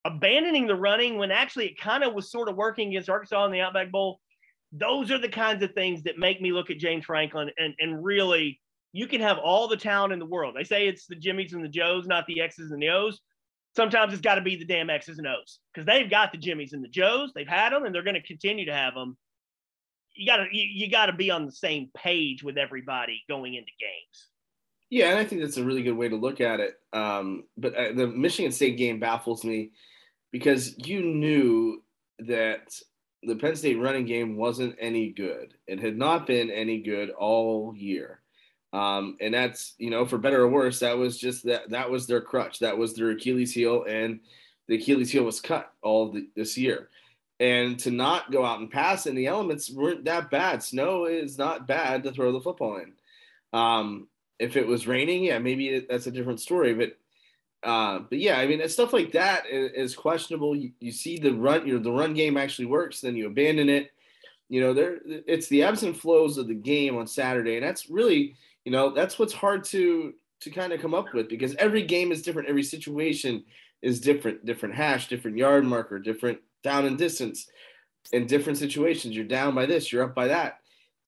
abandoning 0.05 0.67
the 0.67 0.75
running 0.75 1.17
when 1.17 1.31
actually 1.31 1.67
it 1.67 1.79
kind 1.79 2.03
of 2.03 2.13
was 2.13 2.31
sort 2.31 2.49
of 2.49 2.55
working 2.55 2.89
against 2.89 3.09
Arkansas 3.09 3.45
in 3.45 3.51
the 3.51 3.61
Outback 3.61 3.91
Bowl 3.91 4.19
those 4.73 5.11
are 5.11 5.19
the 5.19 5.29
kinds 5.29 5.63
of 5.63 5.71
things 5.73 6.03
that 6.03 6.17
make 6.17 6.41
me 6.41 6.51
look 6.51 6.71
at 6.71 6.79
James 6.79 7.05
Franklin 7.05 7.51
and, 7.57 7.75
and 7.79 8.03
really 8.03 8.59
you 8.91 9.07
can 9.07 9.21
have 9.21 9.37
all 9.37 9.67
the 9.67 9.77
talent 9.77 10.13
in 10.13 10.19
the 10.19 10.25
world. 10.25 10.55
They 10.55 10.63
say 10.63 10.87
it's 10.87 11.05
the 11.05 11.15
Jimmies 11.15 11.53
and 11.53 11.63
the 11.63 11.69
Joes, 11.69 12.07
not 12.07 12.25
the 12.27 12.41
X's 12.41 12.71
and 12.71 12.81
the 12.81 12.89
O's. 12.89 13.21
Sometimes 13.75 14.13
it's 14.13 14.21
got 14.21 14.35
to 14.35 14.41
be 14.41 14.55
the 14.55 14.65
damn 14.65 14.89
X's 14.89 15.17
and 15.17 15.27
O's 15.27 15.59
because 15.73 15.85
they've 15.85 16.09
got 16.09 16.31
the 16.31 16.37
Jimmies 16.37 16.73
and 16.73 16.83
the 16.83 16.89
Joes. 16.89 17.31
They've 17.33 17.47
had 17.47 17.71
them 17.71 17.85
and 17.85 17.93
they're 17.93 18.03
going 18.03 18.13
to 18.15 18.21
continue 18.21 18.65
to 18.65 18.73
have 18.73 18.93
them. 18.93 19.17
You 20.15 20.27
got 20.27 20.37
to 20.37 20.45
you, 20.51 20.63
you 20.63 20.91
got 20.91 21.07
to 21.07 21.13
be 21.13 21.31
on 21.31 21.47
the 21.47 21.51
same 21.51 21.89
page 21.95 22.43
with 22.43 22.57
everybody 22.57 23.23
going 23.27 23.55
into 23.55 23.71
games. 23.79 24.27
Yeah, 24.91 25.09
and 25.09 25.17
I 25.17 25.25
think 25.25 25.41
that's 25.41 25.57
a 25.57 25.63
really 25.63 25.81
good 25.81 25.97
way 25.97 26.07
to 26.07 26.15
look 26.15 26.39
at 26.39 26.59
it. 26.59 26.75
Um, 26.93 27.45
but 27.57 27.75
uh, 27.75 27.93
the 27.93 28.05
Michigan 28.05 28.51
State 28.51 28.77
game 28.77 28.99
baffles 28.99 29.43
me 29.43 29.71
because 30.31 30.77
you 30.77 31.01
knew 31.01 31.81
that 32.19 32.71
the 33.25 33.35
Penn 33.35 33.55
State 33.55 33.79
running 33.79 34.05
game 34.05 34.37
wasn't 34.37 34.75
any 34.79 35.09
good. 35.09 35.53
It 35.67 35.79
had 35.79 35.97
not 35.97 36.27
been 36.27 36.49
any 36.49 36.81
good 36.81 37.09
all 37.09 37.73
year. 37.75 38.19
Um, 38.71 39.17
and 39.21 39.33
that's, 39.33 39.75
you 39.77 39.89
know, 39.89 40.05
for 40.05 40.17
better 40.17 40.41
or 40.41 40.49
worse, 40.49 40.79
that 40.79 40.97
was 40.97 41.17
just 41.17 41.45
that 41.45 41.69
that 41.69 41.91
was 41.91 42.07
their 42.07 42.21
crutch. 42.21 42.59
That 42.59 42.77
was 42.77 42.95
their 42.95 43.11
Achilles 43.11 43.53
heel. 43.53 43.85
And 43.87 44.21
the 44.67 44.75
Achilles 44.75 45.11
heel 45.11 45.23
was 45.23 45.39
cut 45.39 45.71
all 45.81 46.11
the, 46.11 46.27
this 46.35 46.57
year. 46.57 46.89
And 47.39 47.77
to 47.79 47.91
not 47.91 48.31
go 48.31 48.45
out 48.45 48.59
and 48.59 48.71
pass 48.71 49.05
in 49.05 49.15
the 49.15 49.27
elements 49.27 49.69
weren't 49.69 50.05
that 50.05 50.31
bad. 50.31 50.63
Snow 50.63 51.05
is 51.05 51.37
not 51.37 51.67
bad 51.67 52.03
to 52.03 52.11
throw 52.11 52.31
the 52.31 52.41
football 52.41 52.77
in. 52.77 52.93
Um, 53.57 54.07
if 54.39 54.55
it 54.57 54.65
was 54.65 54.87
raining, 54.87 55.25
yeah, 55.25 55.39
maybe 55.39 55.85
that's 55.87 56.07
a 56.07 56.11
different 56.11 56.39
story. 56.39 56.73
But 56.73 56.97
uh, 57.63 57.99
but 58.09 58.19
yeah, 58.19 58.39
I 58.39 58.45
mean, 58.45 58.67
stuff 58.67 58.91
like 58.91 59.13
that 59.13 59.45
is, 59.49 59.95
questionable. 59.95 60.55
You, 60.55 60.71
you, 60.79 60.91
see 60.91 61.17
the 61.17 61.33
run, 61.33 61.65
you 61.65 61.73
know, 61.73 61.83
the 61.83 61.91
run 61.91 62.13
game 62.13 62.35
actually 62.35 62.65
works, 62.65 62.99
then 62.99 63.15
you 63.15 63.27
abandon 63.27 63.69
it. 63.69 63.91
You 64.49 64.61
know, 64.61 64.73
there 64.73 64.99
it's 65.05 65.47
the 65.47 65.63
ebbs 65.63 65.83
and 65.83 65.97
flows 65.97 66.37
of 66.37 66.47
the 66.47 66.53
game 66.53 66.97
on 66.97 67.07
Saturday, 67.07 67.55
and 67.55 67.65
that's 67.65 67.89
really, 67.89 68.35
you 68.65 68.71
know, 68.71 68.93
that's 68.93 69.17
what's 69.17 69.33
hard 69.33 69.63
to 69.65 70.13
to 70.41 70.49
kind 70.51 70.73
of 70.73 70.81
come 70.81 70.93
up 70.93 71.13
with 71.13 71.29
because 71.29 71.55
every 71.55 71.83
game 71.83 72.11
is 72.11 72.21
different, 72.21 72.49
every 72.49 72.63
situation 72.63 73.43
is 73.81 74.01
different, 74.01 74.45
different 74.45 74.75
hash, 74.75 75.07
different 75.07 75.37
yard 75.37 75.63
marker, 75.63 75.99
different 75.99 76.39
down 76.63 76.85
and 76.85 76.97
distance, 76.97 77.47
in 78.11 78.27
different 78.27 78.57
situations. 78.57 79.15
You're 79.15 79.25
down 79.25 79.55
by 79.55 79.65
this, 79.65 79.91
you're 79.91 80.03
up 80.03 80.13
by 80.13 80.27
that. 80.27 80.59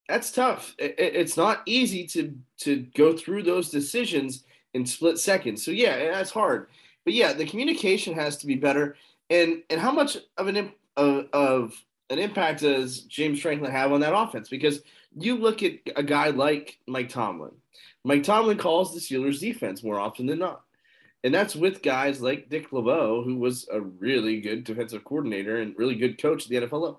That's 0.08 0.32
tough. 0.32 0.74
It, 0.80 0.96
it's 0.98 1.36
not 1.36 1.62
easy 1.66 2.08
to 2.08 2.34
to 2.60 2.88
go 2.96 3.16
through 3.16 3.44
those 3.44 3.70
decisions 3.70 4.46
in 4.76 4.86
split 4.86 5.18
seconds. 5.18 5.64
So 5.64 5.72
yeah, 5.72 6.12
that's 6.12 6.30
hard. 6.30 6.68
But 7.06 7.14
yeah, 7.14 7.34
the 7.34 7.46
communication 7.46 8.14
has 8.14 8.38
to 8.38 8.46
be 8.46 8.56
better. 8.56 8.98
And 9.30 9.64
and 9.70 9.80
how 9.80 9.92
much 9.92 10.18
of 10.38 10.48
an 10.48 10.72
of, 10.98 11.26
of 11.34 11.74
an 12.10 12.20
impact 12.20 12.62
does 12.62 13.02
James 13.02 13.42
Franklin 13.42 13.72
have 13.72 13.92
on 13.92 14.02
that 14.02 14.16
offense? 14.16 14.50
Because 14.50 14.82
you 15.18 15.38
look 15.38 15.64
at 15.64 15.74
a 15.96 16.04
guy 16.04 16.30
like 16.30 16.78
Mike 16.88 17.10
Tomlin. 17.10 17.54
Mike 18.04 18.24
Tomlin 18.24 18.58
calls 18.58 18.94
the 18.94 19.00
Steelers 19.00 19.40
defense 19.40 19.82
more 19.82 20.00
often 20.00 20.28
than 20.28 20.40
not. 20.40 20.62
And 21.24 21.34
that's 21.34 21.56
with 21.56 21.82
guys 21.82 22.22
like 22.22 22.50
Dick 22.50 22.72
LeBeau, 22.72 23.24
who 23.24 23.38
was 23.38 23.68
a 23.72 23.82
really 23.82 24.42
good 24.42 24.64
defensive 24.64 25.04
coordinator 25.04 25.58
and 25.58 25.76
really 25.76 25.96
good 25.96 26.22
coach 26.22 26.44
at 26.44 26.50
the 26.50 26.68
NFL. 26.68 26.98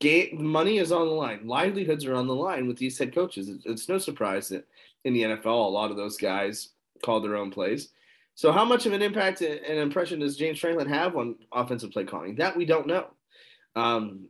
Game, 0.00 0.42
money 0.46 0.78
is 0.78 0.92
on 0.92 1.06
the 1.06 1.12
line. 1.12 1.46
Livelihoods 1.46 2.06
are 2.06 2.14
on 2.14 2.26
the 2.26 2.34
line 2.34 2.66
with 2.66 2.78
these 2.78 2.98
head 2.98 3.14
coaches. 3.14 3.50
It's 3.66 3.90
no 3.90 3.98
surprise 3.98 4.48
that 4.48 4.66
in 5.06 5.14
the 5.14 5.22
NFL, 5.22 5.46
a 5.46 5.70
lot 5.70 5.92
of 5.92 5.96
those 5.96 6.16
guys 6.16 6.70
call 7.04 7.20
their 7.20 7.36
own 7.36 7.52
plays. 7.52 7.90
So, 8.34 8.50
how 8.50 8.64
much 8.64 8.86
of 8.86 8.92
an 8.92 9.02
impact 9.02 9.40
and 9.40 9.78
impression 9.78 10.18
does 10.18 10.36
James 10.36 10.58
Franklin 10.58 10.88
have 10.88 11.16
on 11.16 11.36
offensive 11.52 11.92
play 11.92 12.04
calling? 12.04 12.34
That 12.34 12.56
we 12.56 12.66
don't 12.66 12.88
know. 12.88 13.06
Um, 13.76 14.26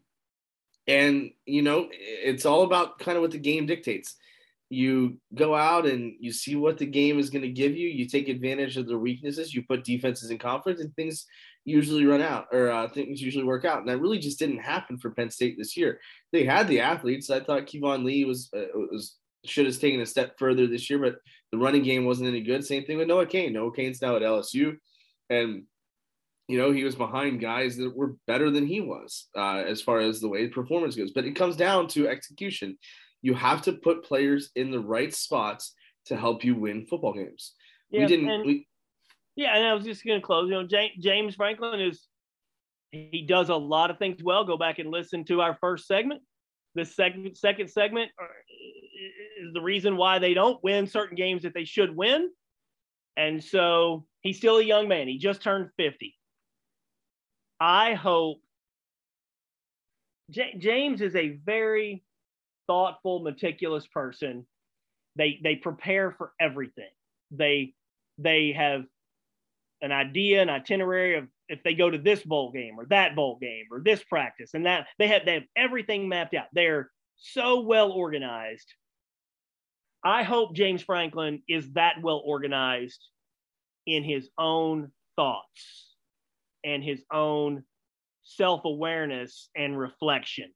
and, 0.86 1.30
you 1.46 1.62
know, 1.62 1.88
it's 1.90 2.44
all 2.44 2.62
about 2.62 2.98
kind 2.98 3.16
of 3.16 3.22
what 3.22 3.32
the 3.32 3.38
game 3.38 3.64
dictates. 3.64 4.16
You 4.68 5.16
go 5.34 5.54
out 5.54 5.86
and 5.86 6.14
you 6.20 6.30
see 6.30 6.56
what 6.56 6.76
the 6.76 6.86
game 6.86 7.18
is 7.18 7.30
going 7.30 7.42
to 7.42 7.48
give 7.48 7.74
you. 7.76 7.88
You 7.88 8.06
take 8.06 8.28
advantage 8.28 8.76
of 8.76 8.86
their 8.86 8.98
weaknesses. 8.98 9.54
You 9.54 9.62
put 9.62 9.84
defenses 9.84 10.30
in 10.30 10.38
conflict, 10.38 10.80
and 10.80 10.94
things 10.94 11.26
usually 11.64 12.04
run 12.04 12.20
out 12.20 12.46
or 12.52 12.70
uh, 12.70 12.88
things 12.88 13.22
usually 13.22 13.44
work 13.44 13.64
out. 13.64 13.80
And 13.80 13.88
that 13.88 13.98
really 13.98 14.18
just 14.18 14.38
didn't 14.38 14.58
happen 14.58 14.98
for 14.98 15.10
Penn 15.10 15.30
State 15.30 15.56
this 15.56 15.76
year. 15.76 16.00
They 16.32 16.44
had 16.44 16.68
the 16.68 16.80
athletes. 16.80 17.30
I 17.30 17.40
thought 17.40 17.66
Keyvone 17.66 18.04
Lee 18.04 18.24
was 18.24 18.50
uh, 18.54 18.66
was 18.74 19.16
should 19.48 19.66
have 19.66 19.78
taken 19.78 20.00
a 20.00 20.06
step 20.06 20.38
further 20.38 20.66
this 20.66 20.88
year, 20.88 20.98
but 20.98 21.16
the 21.52 21.58
running 21.58 21.82
game 21.82 22.04
wasn't 22.04 22.28
any 22.28 22.42
good. 22.42 22.64
Same 22.64 22.84
thing 22.84 22.98
with 22.98 23.08
Noah 23.08 23.26
Cain. 23.26 23.52
Noah 23.52 23.72
Cain's 23.72 24.02
now 24.02 24.16
at 24.16 24.22
LSU, 24.22 24.76
and 25.30 25.64
you 26.48 26.58
know 26.58 26.72
he 26.72 26.84
was 26.84 26.94
behind 26.94 27.40
guys 27.40 27.76
that 27.76 27.96
were 27.96 28.16
better 28.26 28.50
than 28.50 28.66
he 28.66 28.80
was 28.80 29.28
uh, 29.36 29.62
as 29.66 29.82
far 29.82 30.00
as 30.00 30.20
the 30.20 30.28
way 30.28 30.48
performance 30.48 30.96
goes. 30.96 31.12
But 31.12 31.24
it 31.24 31.36
comes 31.36 31.56
down 31.56 31.88
to 31.88 32.08
execution. 32.08 32.78
You 33.22 33.34
have 33.34 33.62
to 33.62 33.72
put 33.72 34.04
players 34.04 34.50
in 34.54 34.70
the 34.70 34.80
right 34.80 35.12
spots 35.12 35.74
to 36.06 36.16
help 36.16 36.44
you 36.44 36.54
win 36.54 36.86
football 36.86 37.12
games. 37.12 37.54
Yeah, 37.90 38.00
we 38.00 38.06
didn't. 38.06 38.30
And, 38.30 38.46
we, 38.46 38.68
yeah, 39.36 39.56
and 39.56 39.66
I 39.66 39.74
was 39.74 39.84
just 39.84 40.04
going 40.04 40.20
to 40.20 40.26
close. 40.26 40.48
You 40.48 40.62
know, 40.62 40.88
James 40.98 41.34
Franklin 41.34 41.80
is 41.80 42.06
he 42.92 43.24
does 43.28 43.48
a 43.48 43.54
lot 43.54 43.90
of 43.90 43.98
things 43.98 44.22
well. 44.22 44.44
Go 44.44 44.56
back 44.56 44.78
and 44.78 44.90
listen 44.90 45.24
to 45.24 45.40
our 45.40 45.56
first 45.60 45.86
segment. 45.86 46.22
This 46.74 46.94
second 46.94 47.36
second 47.36 47.70
segment 47.70 48.10
is 49.40 49.52
the 49.52 49.60
reason 49.60 49.96
why 49.96 50.18
they 50.18 50.34
don't 50.34 50.62
win 50.62 50.86
certain 50.86 51.16
games 51.16 51.42
that 51.42 51.54
they 51.54 51.64
should 51.64 51.94
win. 51.94 52.30
And 53.16 53.42
so 53.42 54.06
he's 54.20 54.36
still 54.36 54.58
a 54.58 54.62
young 54.62 54.88
man. 54.88 55.08
He 55.08 55.18
just 55.18 55.42
turned 55.42 55.70
50. 55.76 56.14
I 57.60 57.94
hope 57.94 58.40
J- 60.30 60.56
James 60.58 61.00
is 61.00 61.16
a 61.16 61.38
very 61.44 62.04
thoughtful, 62.66 63.20
meticulous 63.20 63.86
person. 63.86 64.46
They 65.16 65.40
they 65.42 65.56
prepare 65.56 66.10
for 66.10 66.32
everything. 66.38 66.90
They 67.30 67.74
they 68.18 68.52
have 68.52 68.84
an 69.82 69.92
idea, 69.92 70.42
an 70.42 70.50
itinerary 70.50 71.16
of 71.16 71.28
if 71.48 71.62
they 71.62 71.74
go 71.74 71.88
to 71.88 71.98
this 71.98 72.22
bowl 72.22 72.50
game 72.50 72.78
or 72.78 72.86
that 72.86 73.14
bowl 73.14 73.38
game 73.40 73.66
or 73.70 73.80
this 73.80 74.02
practice 74.02 74.50
and 74.54 74.66
that 74.66 74.86
they 74.98 75.06
have 75.08 75.24
they 75.24 75.34
have 75.34 75.44
everything 75.56 76.08
mapped 76.08 76.34
out. 76.34 76.46
They're 76.52 76.90
so 77.16 77.60
well 77.60 77.92
organized. 77.92 78.74
I 80.06 80.22
hope 80.22 80.54
James 80.54 80.82
Franklin 80.82 81.42
is 81.48 81.72
that 81.72 81.96
well 82.00 82.22
organized 82.24 83.00
in 83.86 84.04
his 84.04 84.28
own 84.38 84.92
thoughts 85.16 85.94
and 86.64 86.82
his 86.84 87.02
own 87.12 87.64
self 88.22 88.64
awareness 88.64 89.48
and 89.56 89.76
reflection. 89.76 90.52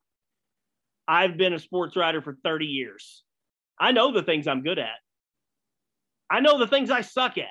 I've 1.09 1.37
been 1.37 1.53
a 1.53 1.59
sports 1.59 1.97
writer 1.97 2.23
for 2.23 2.37
30 2.45 2.67
years. 2.67 3.25
I 3.79 3.91
know 3.91 4.13
the 4.13 4.23
things 4.23 4.47
I'm 4.47 4.63
good 4.63 4.79
at. 4.79 4.99
I 6.31 6.39
know 6.39 6.57
the 6.57 6.69
things 6.69 6.89
I 6.89 7.01
suck 7.01 7.37
at. 7.37 7.47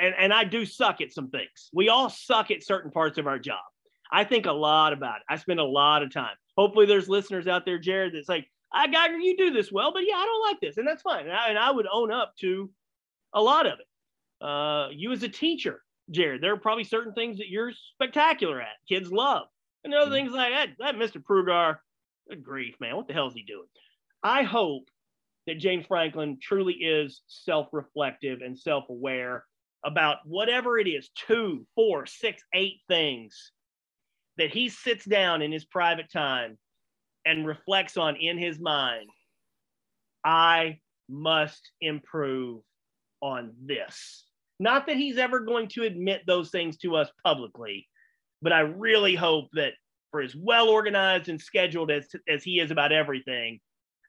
And, 0.00 0.14
and 0.16 0.32
I 0.32 0.44
do 0.44 0.64
suck 0.64 1.00
at 1.00 1.12
some 1.12 1.30
things. 1.30 1.70
We 1.72 1.88
all 1.88 2.08
suck 2.08 2.52
at 2.52 2.64
certain 2.64 2.92
parts 2.92 3.18
of 3.18 3.26
our 3.26 3.40
job. 3.40 3.58
I 4.12 4.22
think 4.22 4.46
a 4.46 4.52
lot 4.52 4.92
about 4.92 5.16
it. 5.16 5.22
I 5.28 5.38
spend 5.38 5.58
a 5.58 5.64
lot 5.64 6.04
of 6.04 6.12
time. 6.12 6.36
Hopefully, 6.56 6.86
there's 6.86 7.08
listeners 7.08 7.48
out 7.48 7.64
there, 7.64 7.80
Jared, 7.80 8.14
that's 8.14 8.28
like, 8.28 8.46
I 8.74 8.88
got 8.88 9.12
you 9.12 9.36
do 9.36 9.52
this 9.52 9.70
well, 9.70 9.92
but 9.92 10.02
yeah, 10.06 10.16
I 10.16 10.24
don't 10.24 10.50
like 10.50 10.60
this. 10.60 10.76
And 10.76 10.86
that's 10.86 11.02
fine. 11.02 11.26
And 11.26 11.32
I, 11.32 11.48
and 11.48 11.58
I 11.58 11.70
would 11.70 11.86
own 11.90 12.10
up 12.10 12.34
to 12.40 12.70
a 13.32 13.40
lot 13.40 13.66
of 13.66 13.74
it. 13.78 14.44
Uh, 14.44 14.88
you 14.90 15.12
as 15.12 15.22
a 15.22 15.28
teacher, 15.28 15.80
Jared, 16.10 16.42
there 16.42 16.52
are 16.52 16.58
probably 16.58 16.84
certain 16.84 17.14
things 17.14 17.38
that 17.38 17.48
you're 17.48 17.72
spectacular 17.94 18.60
at. 18.60 18.68
Kids 18.88 19.12
love. 19.12 19.46
And 19.84 19.94
other 19.94 20.06
mm-hmm. 20.06 20.14
things 20.14 20.32
like 20.32 20.52
that, 20.52 20.68
that 20.80 20.96
Mr. 20.96 21.22
Prugar, 21.22 21.76
good 22.28 22.42
grief, 22.42 22.74
man, 22.80 22.96
what 22.96 23.06
the 23.06 23.14
hell 23.14 23.28
is 23.28 23.34
he 23.34 23.42
doing? 23.42 23.68
I 24.22 24.42
hope 24.42 24.88
that 25.46 25.58
James 25.58 25.86
Franklin 25.86 26.38
truly 26.42 26.74
is 26.74 27.22
self 27.26 27.68
reflective 27.72 28.40
and 28.40 28.58
self 28.58 28.88
aware 28.88 29.44
about 29.84 30.18
whatever 30.24 30.78
it 30.78 30.88
is 30.88 31.10
two, 31.14 31.66
four, 31.74 32.06
six, 32.06 32.42
eight 32.54 32.80
things 32.88 33.52
that 34.38 34.50
he 34.50 34.68
sits 34.68 35.04
down 35.04 35.42
in 35.42 35.52
his 35.52 35.64
private 35.64 36.10
time 36.10 36.58
and 37.24 37.46
reflects 37.46 37.96
on 37.96 38.16
in 38.16 38.38
his 38.38 38.58
mind. 38.58 39.08
I 40.24 40.78
must 41.08 41.70
improve 41.80 42.62
on 43.20 43.52
this. 43.64 44.24
Not 44.60 44.86
that 44.86 44.96
he's 44.96 45.18
ever 45.18 45.40
going 45.40 45.68
to 45.68 45.82
admit 45.82 46.22
those 46.26 46.50
things 46.50 46.76
to 46.78 46.96
us 46.96 47.10
publicly, 47.24 47.88
but 48.40 48.52
I 48.52 48.60
really 48.60 49.14
hope 49.14 49.48
that 49.54 49.72
for 50.10 50.20
as 50.20 50.34
well 50.36 50.68
organized 50.68 51.28
and 51.28 51.40
scheduled 51.40 51.90
as, 51.90 52.06
as 52.28 52.44
he 52.44 52.60
is 52.60 52.70
about 52.70 52.92
everything, 52.92 53.60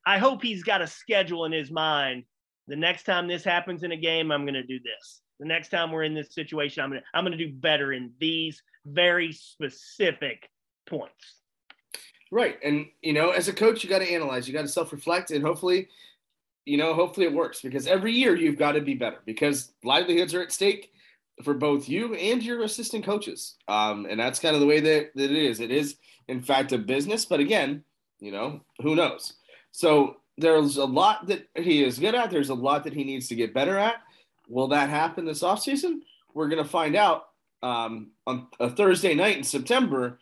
I 0.06 0.20
hope 0.20 0.44
he's 0.44 0.64
got 0.64 0.82
a 0.82 0.88
schedule 0.88 1.46
in 1.46 1.52
his 1.52 1.72
mind. 1.72 2.26
The 2.68 2.76
next 2.76 3.04
time 3.04 3.28
this 3.28 3.44
happens 3.44 3.84
in 3.84 3.92
a 3.92 3.98
game, 3.98 4.32
I'm 4.32 4.44
going 4.44 4.54
to 4.54 4.64
do 4.64 4.80
this. 4.80 5.22
The 5.40 5.48
next 5.48 5.70
time 5.70 5.92
we're 5.92 6.04
in 6.04 6.14
this 6.14 6.34
situation, 6.34 6.84
I'm 6.84 6.92
going 6.92 7.02
to 7.02 7.08
I'm 7.14 7.26
going 7.26 7.38
to 7.38 7.44
do 7.44 7.54
better 7.54 7.92
in 7.92 8.12
these 8.20 8.62
very 8.86 9.34
specific 9.34 10.48
points. 10.88 11.42
Right. 12.32 12.58
And 12.64 12.88
you 13.02 13.14
know, 13.14 13.32
as 13.32 13.48
a 13.48 13.54
coach, 13.54 13.84
you 13.84 13.90
got 13.90 14.00
to 14.00 14.12
analyze, 14.12 14.48
you 14.48 14.54
got 14.54 14.64
to 14.64 14.68
self-reflect 14.68 15.32
and 15.32 15.44
hopefully 15.44 15.90
you 16.66 16.78
know, 16.78 16.94
hopefully 16.94 17.28
it 17.28 17.34
works 17.34 17.62
because 17.62 17.88
every 17.88 18.12
year 18.12 18.36
you've 18.36 18.58
got 18.58 18.74
to 18.74 18.82
be 18.82 18.96
better 18.96 19.20
because 19.26 19.74
livelihoods 19.84 20.34
are 20.34 20.42
at 20.42 20.52
stake 20.52 20.92
for 21.44 21.54
both 21.54 21.88
you 21.88 22.16
and 22.16 22.42
your 22.44 22.64
assistant 22.64 23.06
coaches. 23.06 23.56
Um, 23.68 24.08
and 24.10 24.20
that's 24.20 24.40
kind 24.40 24.56
of 24.56 24.62
the 24.62 24.68
way 24.68 24.80
that, 24.80 25.12
that 25.16 25.32
it 25.32 25.38
is. 25.38 25.60
It 25.60 25.72
is, 25.72 25.98
in 26.28 26.42
fact, 26.42 26.72
a 26.72 26.78
business, 26.78 27.26
but 27.26 27.40
again, 27.40 27.84
you 28.20 28.32
know, 28.32 28.62
who 28.82 28.96
knows? 28.96 29.34
So 29.72 30.18
there's 30.38 30.78
a 30.78 30.86
lot 30.86 31.28
that 31.28 31.48
he 31.56 31.84
is 31.84 32.00
good 32.00 32.16
at. 32.16 32.32
There's 32.32 32.50
a 32.50 32.56
lot 32.56 32.84
that 32.86 32.94
he 32.94 33.04
needs 33.04 33.28
to 33.28 33.36
get 33.36 33.54
better 33.54 33.78
at. 33.78 34.02
Will 34.50 34.68
that 34.70 34.90
happen 34.90 35.26
this 35.26 35.44
offseason? 35.44 36.00
We're 36.34 36.48
going 36.48 36.64
to 36.64 36.70
find 36.70 36.96
out 36.96 37.28
um, 37.62 38.12
on 38.26 38.48
a 38.60 38.70
Thursday 38.70 39.14
night 39.14 39.38
in 39.38 39.44
September 39.44 40.20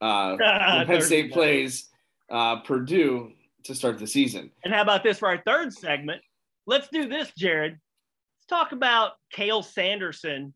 uh, 0.00 0.36
Penn 0.86 1.00
State 1.00 1.32
plays 1.32 1.88
uh, 2.30 2.60
Purdue 2.60 3.32
to 3.64 3.74
start 3.74 3.98
the 3.98 4.06
season. 4.06 4.50
And 4.64 4.72
how 4.72 4.82
about 4.82 5.02
this 5.02 5.18
for 5.18 5.28
our 5.28 5.42
third 5.46 5.72
segment? 5.72 6.22
Let's 6.66 6.88
do 6.88 7.08
this, 7.08 7.32
Jared. 7.36 7.72
Let's 7.72 8.46
talk 8.48 8.72
about 8.72 9.12
Cael 9.34 9.64
Sanderson 9.64 10.54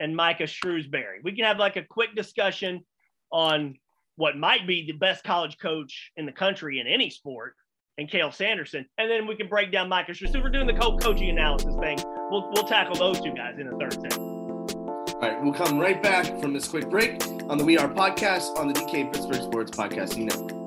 and 0.00 0.14
Micah 0.14 0.44
Shrewsberry. 0.44 1.22
We 1.22 1.34
can 1.34 1.44
have 1.44 1.58
like 1.58 1.76
a 1.76 1.82
quick 1.82 2.14
discussion 2.14 2.84
on 3.30 3.76
what 4.16 4.36
might 4.36 4.66
be 4.66 4.86
the 4.86 4.92
best 4.92 5.24
college 5.24 5.58
coach 5.58 6.12
in 6.16 6.26
the 6.26 6.32
country 6.32 6.80
in 6.80 6.86
any 6.86 7.10
sport 7.10 7.54
and 7.98 8.08
Cael 8.08 8.32
Sanderson. 8.32 8.86
And 8.98 9.10
then 9.10 9.26
we 9.26 9.36
can 9.36 9.48
break 9.48 9.72
down 9.72 9.88
Micah 9.88 10.12
Shrewsberry. 10.12 10.32
So 10.32 10.40
we're 10.40 10.50
doing 10.50 10.66
the 10.66 10.74
coaching 10.74 11.30
analysis 11.30 11.74
thing. 11.80 11.98
We'll, 12.30 12.50
we'll 12.52 12.64
tackle 12.64 12.96
those 12.96 13.20
two 13.20 13.32
guys 13.32 13.58
in 13.58 13.68
the 13.68 13.76
third 13.76 13.94
segment. 13.94 14.33
We'll 15.42 15.54
come 15.54 15.78
right 15.78 16.02
back 16.02 16.40
from 16.40 16.52
this 16.52 16.68
quick 16.68 16.90
break 16.90 17.24
on 17.48 17.56
the 17.56 17.64
We 17.64 17.78
Are 17.78 17.88
podcast 17.88 18.58
on 18.58 18.68
the 18.68 18.74
DK 18.74 19.12
Pittsburgh 19.12 19.42
Sports 19.42 19.70
Podcasting 19.70 20.24
Network. 20.24 20.63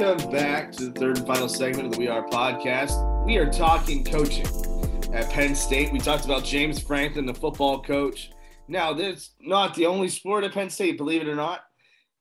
Welcome 0.00 0.30
back 0.32 0.72
to 0.72 0.86
the 0.86 0.98
third 0.98 1.18
and 1.18 1.26
final 1.26 1.46
segment 1.46 1.88
of 1.88 1.92
the 1.92 1.98
We 1.98 2.08
Are 2.08 2.26
podcast. 2.26 3.26
We 3.26 3.36
are 3.36 3.52
talking 3.52 4.02
coaching 4.02 4.46
at 5.12 5.28
Penn 5.28 5.54
State. 5.54 5.92
We 5.92 5.98
talked 5.98 6.24
about 6.24 6.42
James 6.42 6.80
Franklin, 6.80 7.26
the 7.26 7.34
football 7.34 7.82
coach. 7.82 8.30
Now, 8.66 8.94
this 8.94 9.18
is 9.18 9.30
not 9.42 9.74
the 9.74 9.84
only 9.84 10.08
sport 10.08 10.44
at 10.44 10.54
Penn 10.54 10.70
State, 10.70 10.96
believe 10.96 11.20
it 11.20 11.28
or 11.28 11.34
not. 11.34 11.64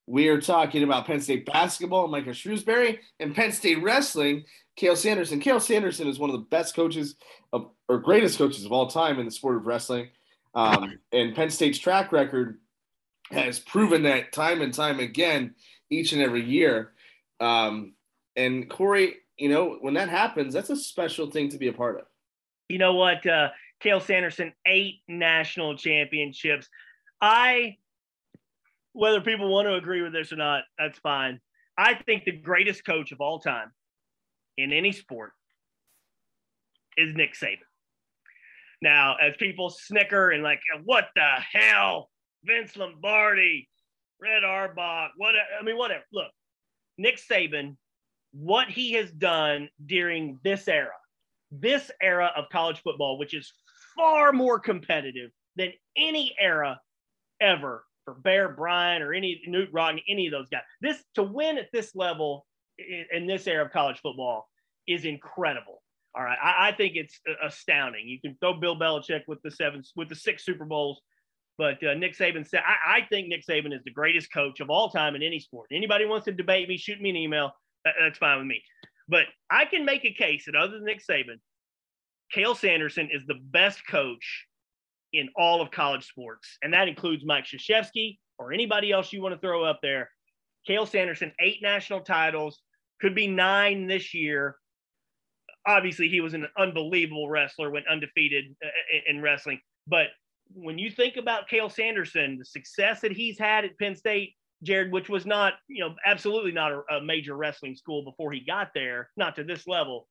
We 0.07 0.27
are 0.27 0.41
talking 0.41 0.83
about 0.83 1.07
Penn 1.07 1.21
State 1.21 1.45
basketball, 1.45 2.09
Michael 2.09 2.33
Shrewsberry, 2.33 2.99
and 3.21 3.33
Penn 3.33 3.53
State 3.53 3.81
wrestling, 3.81 4.43
Cael 4.77 4.97
Sanderson. 4.97 5.39
Cael 5.39 5.61
Sanderson 5.61 6.09
is 6.09 6.19
one 6.19 6.29
of 6.29 6.35
the 6.35 6.47
best 6.47 6.75
coaches 6.75 7.15
of, 7.53 7.71
or 7.87 7.99
greatest 7.99 8.37
coaches 8.37 8.65
of 8.65 8.73
all 8.73 8.87
time 8.87 9.19
in 9.19 9.25
the 9.25 9.31
sport 9.31 9.55
of 9.55 9.65
wrestling. 9.65 10.09
Um, 10.53 10.99
and 11.13 11.33
Penn 11.33 11.49
State's 11.49 11.79
track 11.79 12.11
record 12.11 12.59
has 13.31 13.57
proven 13.57 14.03
that 14.03 14.33
time 14.33 14.61
and 14.61 14.73
time 14.73 14.99
again, 14.99 15.55
each 15.89 16.11
and 16.11 16.21
every 16.21 16.43
year. 16.43 16.91
Um, 17.39 17.93
and 18.35 18.69
Corey, 18.69 19.15
you 19.37 19.49
know, 19.49 19.77
when 19.81 19.93
that 19.95 20.09
happens, 20.09 20.53
that's 20.53 20.69
a 20.69 20.75
special 20.75 21.29
thing 21.29 21.49
to 21.49 21.57
be 21.57 21.67
a 21.67 21.73
part 21.73 21.99
of. 21.99 22.05
You 22.67 22.77
know 22.77 22.93
what? 22.93 23.25
Uh, 23.25 23.49
Cael 23.83 24.01
Sanderson, 24.01 24.53
eight 24.65 25.01
national 25.07 25.77
championships. 25.77 26.67
I, 27.21 27.77
whether 28.93 29.21
people 29.21 29.51
want 29.51 29.67
to 29.67 29.75
agree 29.75 30.01
with 30.01 30.13
this 30.13 30.31
or 30.31 30.35
not, 30.35 30.63
that's 30.77 30.99
fine. 30.99 31.39
I 31.77 31.95
think 31.95 32.25
the 32.25 32.33
greatest 32.33 32.85
coach 32.85 33.11
of 33.11 33.21
all 33.21 33.39
time 33.39 33.71
in 34.57 34.73
any 34.73 34.91
sport 34.91 35.31
is 36.97 37.15
Nick 37.15 37.33
Saban. 37.33 37.57
Now, 38.81 39.15
as 39.15 39.33
people 39.37 39.69
snicker 39.69 40.31
and 40.31 40.43
like, 40.43 40.59
what 40.83 41.05
the 41.15 41.29
hell, 41.53 42.09
Vince 42.43 42.75
Lombardi, 42.77 43.69
Red 44.21 44.43
Auerbach, 44.43 45.11
what? 45.17 45.35
I 45.59 45.63
mean, 45.63 45.77
whatever. 45.77 46.03
Look, 46.13 46.31
Nick 46.99 47.17
Saban, 47.17 47.77
what 48.31 48.67
he 48.67 48.91
has 48.93 49.09
done 49.11 49.69
during 49.85 50.39
this 50.43 50.67
era, 50.67 50.91
this 51.49 51.89
era 52.01 52.31
of 52.35 52.49
college 52.51 52.81
football, 52.83 53.17
which 53.17 53.33
is 53.33 53.51
far 53.95 54.31
more 54.31 54.59
competitive 54.59 55.31
than 55.55 55.71
any 55.97 56.35
era 56.39 56.79
ever 57.41 57.83
for 58.05 58.15
Bear 58.15 58.49
Bryant 58.49 59.03
or 59.03 59.13
any 59.13 59.41
Knute 59.47 59.71
Rockne, 59.71 60.01
any 60.07 60.27
of 60.27 60.31
those 60.31 60.49
guys. 60.49 60.61
This 60.81 61.01
to 61.15 61.23
win 61.23 61.57
at 61.57 61.71
this 61.71 61.95
level 61.95 62.45
in, 62.77 63.05
in 63.11 63.27
this 63.27 63.47
era 63.47 63.65
of 63.65 63.71
college 63.71 63.99
football 64.01 64.47
is 64.87 65.05
incredible. 65.05 65.81
All 66.15 66.23
right, 66.23 66.37
I, 66.41 66.69
I, 66.69 66.71
think 66.71 66.95
it's 66.95 67.19
astounding. 67.43 68.07
You 68.07 68.19
can 68.19 68.35
throw 68.39 68.55
Bill 68.55 68.77
Belichick 68.77 69.21
with 69.27 69.41
the 69.43 69.51
seven, 69.51 69.83
with 69.95 70.09
the 70.09 70.15
six 70.15 70.43
Super 70.43 70.65
Bowls, 70.65 71.01
but 71.59 71.83
uh, 71.83 71.93
Nick 71.93 72.17
Saban 72.17 72.47
said, 72.47 72.61
I, 72.65 72.99
I, 72.99 73.01
think 73.09 73.27
Nick 73.27 73.45
Saban 73.45 73.75
is 73.75 73.83
the 73.83 73.91
greatest 73.91 74.31
coach 74.31 74.61
of 74.61 74.69
all 74.69 74.89
time 74.89 75.13
in 75.13 75.21
any 75.21 75.41
sport. 75.41 75.67
Anybody 75.73 76.05
wants 76.05 76.23
to 76.25 76.31
debate 76.31 76.69
me, 76.69 76.77
shoot 76.77 77.01
me 77.01 77.09
an 77.09 77.17
email. 77.17 77.51
That, 77.83 77.95
that's 77.99 78.17
fine 78.17 78.37
with 78.37 78.47
me. 78.47 78.63
But 79.09 79.25
I 79.51 79.65
can 79.65 79.83
make 79.83 80.05
a 80.05 80.13
case 80.13 80.45
that 80.45 80.55
other 80.55 80.75
than 80.75 80.85
Nick 80.85 81.01
Saban, 81.05 81.41
Cael 82.33 82.55
Sanderson 82.55 83.09
is 83.11 83.25
the 83.27 83.41
best 83.51 83.85
coach 83.85 84.45
in 85.11 85.27
all 85.35 85.61
of 85.61 85.69
college 85.69 86.07
sports. 86.07 86.57
And 86.63 86.73
that 86.73 86.87
includes 86.87 87.25
Mike 87.25 87.43
Krzyzewski 87.43 88.19
or 88.37 88.53
anybody 88.53 88.93
else 88.93 89.11
you 89.11 89.21
want 89.21 89.35
to 89.35 89.41
throw 89.41 89.65
up 89.65 89.79
there. 89.81 90.09
Cael 90.65 90.87
Sanderson, 90.87 91.33
eight 91.41 91.61
national 91.61 92.01
titles, 92.01 92.61
could 93.01 93.13
be 93.13 93.27
nine 93.27 93.85
this 93.85 94.13
year. 94.13 94.55
Obviously, 95.67 96.07
he 96.07 96.21
was 96.21 96.33
an 96.33 96.47
unbelievable 96.57 97.29
wrestler, 97.29 97.69
went 97.69 97.87
undefeated 97.89 98.55
uh, 98.63 98.69
in 99.09 99.21
wrestling. 99.21 99.59
But 99.85 100.07
when 100.53 100.77
you 100.77 100.89
think 100.89 101.17
about 101.17 101.49
Cael 101.49 101.71
Sanderson, 101.71 102.37
the 102.37 102.45
success 102.45 103.01
that 103.01 103.11
he's 103.11 103.37
had 103.37 103.65
at 103.65 103.77
Penn 103.77 103.95
State, 103.95 104.33
Jared, 104.63 104.91
which 104.91 105.09
was 105.09 105.25
not, 105.25 105.53
you 105.67 105.79
know, 105.79 105.95
absolutely 106.05 106.51
not 106.51 106.71
a, 106.71 106.95
a 106.95 107.01
major 107.01 107.35
wrestling 107.35 107.75
school 107.75 108.03
before 108.03 108.31
he 108.31 108.41
got 108.41 108.69
there, 108.73 109.09
not 109.15 109.35
to 109.35 109.43
this 109.43 109.67
level. 109.67 110.07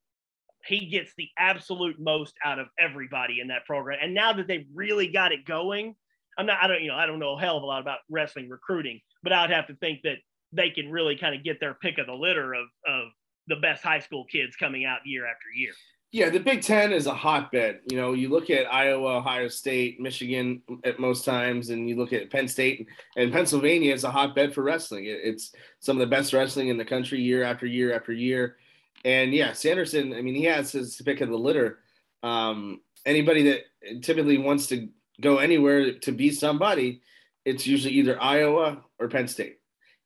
He 0.64 0.86
gets 0.86 1.12
the 1.16 1.28
absolute 1.38 2.00
most 2.00 2.34
out 2.44 2.58
of 2.58 2.66
everybody 2.78 3.40
in 3.40 3.48
that 3.48 3.64
program. 3.66 3.98
And 4.02 4.14
now 4.14 4.32
that 4.32 4.48
they've 4.48 4.66
really 4.74 5.08
got 5.08 5.32
it 5.32 5.44
going, 5.44 5.94
I'm 6.38 6.46
not, 6.46 6.58
I 6.62 6.66
don't, 6.66 6.82
you 6.82 6.88
know, 6.88 6.96
I 6.96 7.06
don't 7.06 7.18
know 7.18 7.36
a 7.36 7.40
hell 7.40 7.56
of 7.56 7.62
a 7.62 7.66
lot 7.66 7.80
about 7.80 7.98
wrestling 8.10 8.48
recruiting, 8.48 9.00
but 9.22 9.32
I'd 9.32 9.50
have 9.50 9.66
to 9.66 9.74
think 9.76 10.00
that 10.04 10.18
they 10.52 10.70
can 10.70 10.90
really 10.90 11.16
kind 11.16 11.34
of 11.34 11.44
get 11.44 11.60
their 11.60 11.74
pick 11.74 11.98
of 11.98 12.06
the 12.06 12.14
litter 12.14 12.54
of, 12.54 12.66
of 12.86 13.08
the 13.48 13.56
best 13.56 13.82
high 13.82 13.98
school 13.98 14.24
kids 14.24 14.56
coming 14.56 14.84
out 14.84 15.00
year 15.04 15.26
after 15.26 15.46
year. 15.54 15.72
Yeah, 16.10 16.30
the 16.30 16.40
Big 16.40 16.62
Ten 16.62 16.92
is 16.92 17.06
a 17.06 17.12
hotbed. 17.12 17.80
You 17.90 17.98
know, 17.98 18.14
you 18.14 18.30
look 18.30 18.48
at 18.48 18.72
Iowa, 18.72 19.18
Ohio 19.18 19.48
State, 19.48 20.00
Michigan 20.00 20.62
at 20.82 20.98
most 20.98 21.22
times, 21.22 21.68
and 21.68 21.86
you 21.86 21.96
look 21.96 22.14
at 22.14 22.30
Penn 22.30 22.48
State 22.48 22.88
and 23.16 23.30
Pennsylvania 23.30 23.92
is 23.92 24.04
a 24.04 24.10
hotbed 24.10 24.54
for 24.54 24.62
wrestling. 24.62 25.04
It's 25.06 25.52
some 25.80 25.96
of 25.96 26.00
the 26.00 26.14
best 26.14 26.32
wrestling 26.32 26.68
in 26.68 26.78
the 26.78 26.84
country 26.84 27.20
year 27.20 27.42
after 27.42 27.66
year 27.66 27.94
after 27.94 28.12
year. 28.12 28.56
And 29.04 29.34
yeah, 29.34 29.52
Sanderson, 29.52 30.14
I 30.14 30.22
mean, 30.22 30.34
he 30.34 30.44
has 30.44 30.72
his 30.72 31.00
pick 31.04 31.20
of 31.20 31.28
the 31.28 31.36
litter. 31.36 31.80
Um, 32.22 32.80
anybody 33.04 33.42
that 33.42 34.02
typically 34.02 34.38
wants 34.38 34.66
to 34.68 34.88
go 35.20 35.38
anywhere 35.38 35.98
to 35.98 36.12
be 36.12 36.30
somebody, 36.30 37.02
it's 37.44 37.66
usually 37.66 37.94
either 37.94 38.20
Iowa 38.20 38.82
or 38.98 39.08
Penn 39.08 39.28
State. 39.28 39.58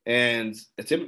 And 0.05 0.57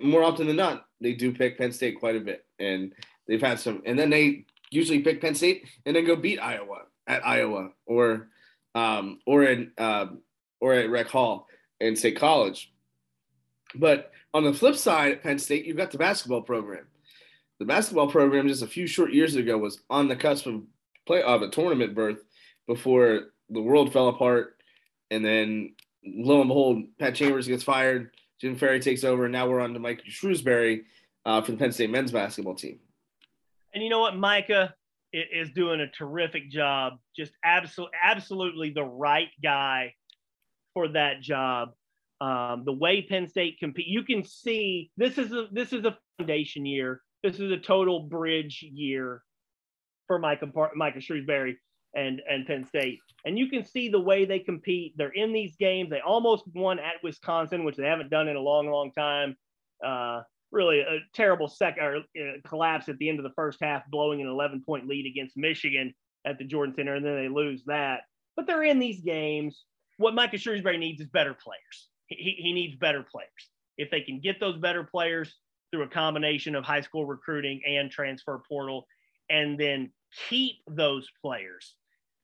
more 0.02 0.22
often 0.22 0.46
than 0.46 0.56
not, 0.56 0.86
they 1.00 1.14
do 1.14 1.32
pick 1.32 1.58
Penn 1.58 1.72
State 1.72 1.98
quite 1.98 2.14
a 2.14 2.20
bit. 2.20 2.46
And 2.60 2.92
they've 3.26 3.42
had 3.42 3.58
some, 3.58 3.82
and 3.84 3.98
then 3.98 4.10
they 4.10 4.46
usually 4.74 5.00
pick 5.00 5.20
Penn 5.20 5.34
State 5.34 5.68
and 5.86 5.94
then 5.94 6.04
go 6.04 6.16
beat 6.16 6.38
Iowa 6.38 6.82
at 7.06 7.26
Iowa 7.26 7.70
or 7.86 8.28
um, 8.74 9.20
or 9.26 9.44
in 9.44 9.72
um, 9.78 10.20
or 10.60 10.74
at 10.74 10.90
Rec 10.90 11.08
Hall 11.08 11.46
and 11.80 11.98
State 11.98 12.16
College. 12.16 12.72
But 13.74 14.12
on 14.32 14.44
the 14.44 14.52
flip 14.52 14.76
side, 14.76 15.12
at 15.12 15.22
Penn 15.22 15.38
State, 15.38 15.64
you've 15.64 15.76
got 15.76 15.90
the 15.90 15.98
basketball 15.98 16.42
program. 16.42 16.86
The 17.58 17.64
basketball 17.64 18.08
program 18.08 18.48
just 18.48 18.62
a 18.62 18.66
few 18.66 18.86
short 18.86 19.12
years 19.12 19.36
ago 19.36 19.56
was 19.58 19.80
on 19.88 20.08
the 20.08 20.16
cusp 20.16 20.46
of 20.46 20.62
play 21.06 21.22
of 21.22 21.42
a 21.42 21.50
tournament 21.50 21.94
berth 21.94 22.24
before 22.66 23.28
the 23.50 23.60
world 23.60 23.92
fell 23.92 24.08
apart, 24.08 24.56
and 25.10 25.24
then 25.24 25.74
lo 26.04 26.40
and 26.40 26.48
behold, 26.48 26.82
Pat 26.98 27.14
Chambers 27.14 27.46
gets 27.46 27.62
fired. 27.62 28.10
Jim 28.40 28.56
Ferry 28.56 28.80
takes 28.80 29.04
over, 29.04 29.24
and 29.24 29.32
now 29.32 29.48
we're 29.48 29.60
on 29.60 29.72
to 29.74 29.78
Mike 29.78 30.02
Shrewsberry 30.04 30.84
uh, 31.24 31.40
for 31.42 31.52
the 31.52 31.56
Penn 31.56 31.72
State 31.72 31.90
men's 31.90 32.12
basketball 32.12 32.54
team. 32.54 32.80
And 33.74 33.82
you 33.82 33.90
know 33.90 34.00
what, 34.00 34.16
Micah 34.16 34.72
is 35.12 35.50
doing 35.50 35.80
a 35.80 35.90
terrific 35.90 36.50
job. 36.50 36.94
Just 37.16 37.32
absolutely, 37.44 37.96
absolutely 38.02 38.70
the 38.70 38.84
right 38.84 39.28
guy 39.42 39.94
for 40.74 40.88
that 40.88 41.20
job. 41.20 41.70
Um, 42.20 42.62
the 42.64 42.72
way 42.72 43.02
Penn 43.02 43.28
State 43.28 43.58
compete, 43.58 43.88
you 43.88 44.04
can 44.04 44.24
see 44.24 44.90
this 44.96 45.18
is 45.18 45.32
a 45.32 45.48
this 45.52 45.72
is 45.72 45.84
a 45.84 45.98
foundation 46.18 46.64
year. 46.64 47.02
This 47.22 47.40
is 47.40 47.50
a 47.50 47.58
total 47.58 48.00
bridge 48.00 48.60
year 48.62 49.22
for 50.06 50.18
Micah 50.18 50.50
Micah 50.74 51.00
Shrewsberry 51.00 51.56
and 51.94 52.22
and 52.28 52.46
Penn 52.46 52.64
State. 52.64 53.00
And 53.24 53.38
you 53.38 53.48
can 53.48 53.64
see 53.64 53.88
the 53.88 54.00
way 54.00 54.24
they 54.24 54.38
compete. 54.38 54.94
They're 54.96 55.08
in 55.08 55.32
these 55.32 55.56
games. 55.56 55.90
They 55.90 56.00
almost 56.00 56.44
won 56.54 56.78
at 56.78 57.02
Wisconsin, 57.02 57.64
which 57.64 57.76
they 57.76 57.86
haven't 57.86 58.10
done 58.10 58.28
in 58.28 58.36
a 58.36 58.40
long, 58.40 58.70
long 58.70 58.92
time. 58.92 59.36
Uh, 59.84 60.22
really 60.54 60.80
a 60.80 61.00
terrible 61.12 61.48
second 61.48 61.84
or 61.84 61.96
uh, 61.96 62.38
collapse 62.46 62.88
at 62.88 62.96
the 62.98 63.08
end 63.08 63.18
of 63.18 63.24
the 63.24 63.34
first 63.36 63.58
half, 63.60 63.82
blowing 63.90 64.22
an 64.22 64.28
11 64.28 64.62
point 64.64 64.88
lead 64.88 65.06
against 65.06 65.36
Michigan 65.36 65.92
at 66.24 66.38
the 66.38 66.44
Jordan 66.44 66.74
Center, 66.74 66.94
and 66.94 67.04
then 67.04 67.16
they 67.16 67.28
lose 67.28 67.62
that. 67.66 68.02
But 68.36 68.46
they're 68.46 68.62
in 68.62 68.78
these 68.78 69.00
games. 69.00 69.64
What 69.98 70.14
Micah 70.14 70.36
Shrewsberry 70.36 70.78
needs 70.78 71.00
is 71.00 71.08
better 71.08 71.34
players. 71.34 71.88
He, 72.08 72.36
he 72.38 72.52
needs 72.52 72.76
better 72.76 73.02
players. 73.02 73.28
If 73.76 73.90
they 73.90 74.00
can 74.00 74.20
get 74.20 74.40
those 74.40 74.56
better 74.56 74.84
players 74.84 75.34
through 75.70 75.82
a 75.82 75.88
combination 75.88 76.54
of 76.54 76.64
high 76.64 76.80
school 76.80 77.06
recruiting 77.06 77.60
and 77.66 77.90
transfer 77.90 78.40
portal, 78.48 78.86
and 79.28 79.58
then 79.58 79.90
keep 80.28 80.56
those 80.68 81.08
players, 81.22 81.74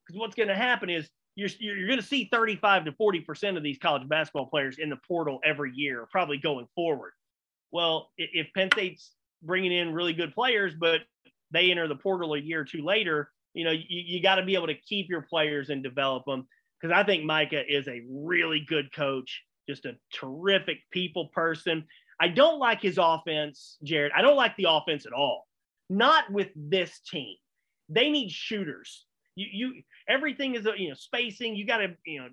because 0.06 0.18
what's 0.18 0.34
going 0.34 0.48
to 0.48 0.56
happen 0.56 0.90
is 0.90 1.08
you're, 1.36 1.48
you're 1.58 1.86
going 1.86 1.98
to 1.98 2.06
see 2.06 2.28
35 2.30 2.86
to 2.86 2.92
40% 2.92 3.56
of 3.56 3.62
these 3.62 3.78
college 3.78 4.08
basketball 4.08 4.46
players 4.46 4.78
in 4.78 4.90
the 4.90 4.98
portal 5.08 5.40
every 5.44 5.72
year, 5.74 6.06
probably 6.10 6.38
going 6.38 6.66
forward. 6.74 7.12
Well, 7.72 8.11
if 8.16 8.48
Penn 8.54 8.70
State's 8.72 9.12
bringing 9.42 9.72
in 9.72 9.92
really 9.92 10.12
good 10.12 10.35
players, 10.35 10.74
but 10.78 11.00
they 11.50 11.70
enter 11.70 11.88
the 11.88 11.96
portal 11.96 12.35
a 12.35 12.38
year 12.38 12.61
or 12.61 12.64
two 12.64 12.85
later, 12.85 13.30
you 13.54 13.64
know, 13.64 13.70
you, 13.70 13.85
you 13.88 14.22
got 14.22 14.37
to 14.37 14.44
be 14.44 14.54
able 14.54 14.68
to 14.68 14.74
keep 14.74 15.09
your 15.09 15.22
players 15.22 15.70
and 15.70 15.83
develop 15.83 16.24
them. 16.24 16.46
Because 16.80 16.94
I 16.96 17.04
think 17.04 17.24
Micah 17.24 17.62
is 17.68 17.88
a 17.88 18.02
really 18.09 18.64
good 18.66 18.92
coach, 18.94 19.42
just 19.68 19.85
a 19.85 19.96
terrific 20.12 20.78
people 20.90 21.28
person. 21.35 21.85
I 22.20 22.28
don't 22.28 22.59
like 22.59 22.80
his 22.80 22.98
offense, 22.98 23.76
Jared. 23.83 24.12
I 24.14 24.22
don't 24.22 24.37
like 24.37 24.56
the 24.56 24.66
offense 24.68 25.06
at 25.06 25.12
all. 25.12 25.46
Not 25.88 26.30
with 26.30 26.48
this 26.54 27.00
team. 27.00 27.37
They 27.88 28.11
need 28.11 28.30
shooters. 28.30 29.06
You, 29.35 29.46
you 29.52 29.83
everything 30.09 30.54
is 30.54 30.66
you 30.76 30.90
know 30.90 30.94
spacing. 30.94 31.56
You 31.56 31.66
got 31.66 31.78
to 31.78 31.88
you 32.04 32.20
know 32.20 32.28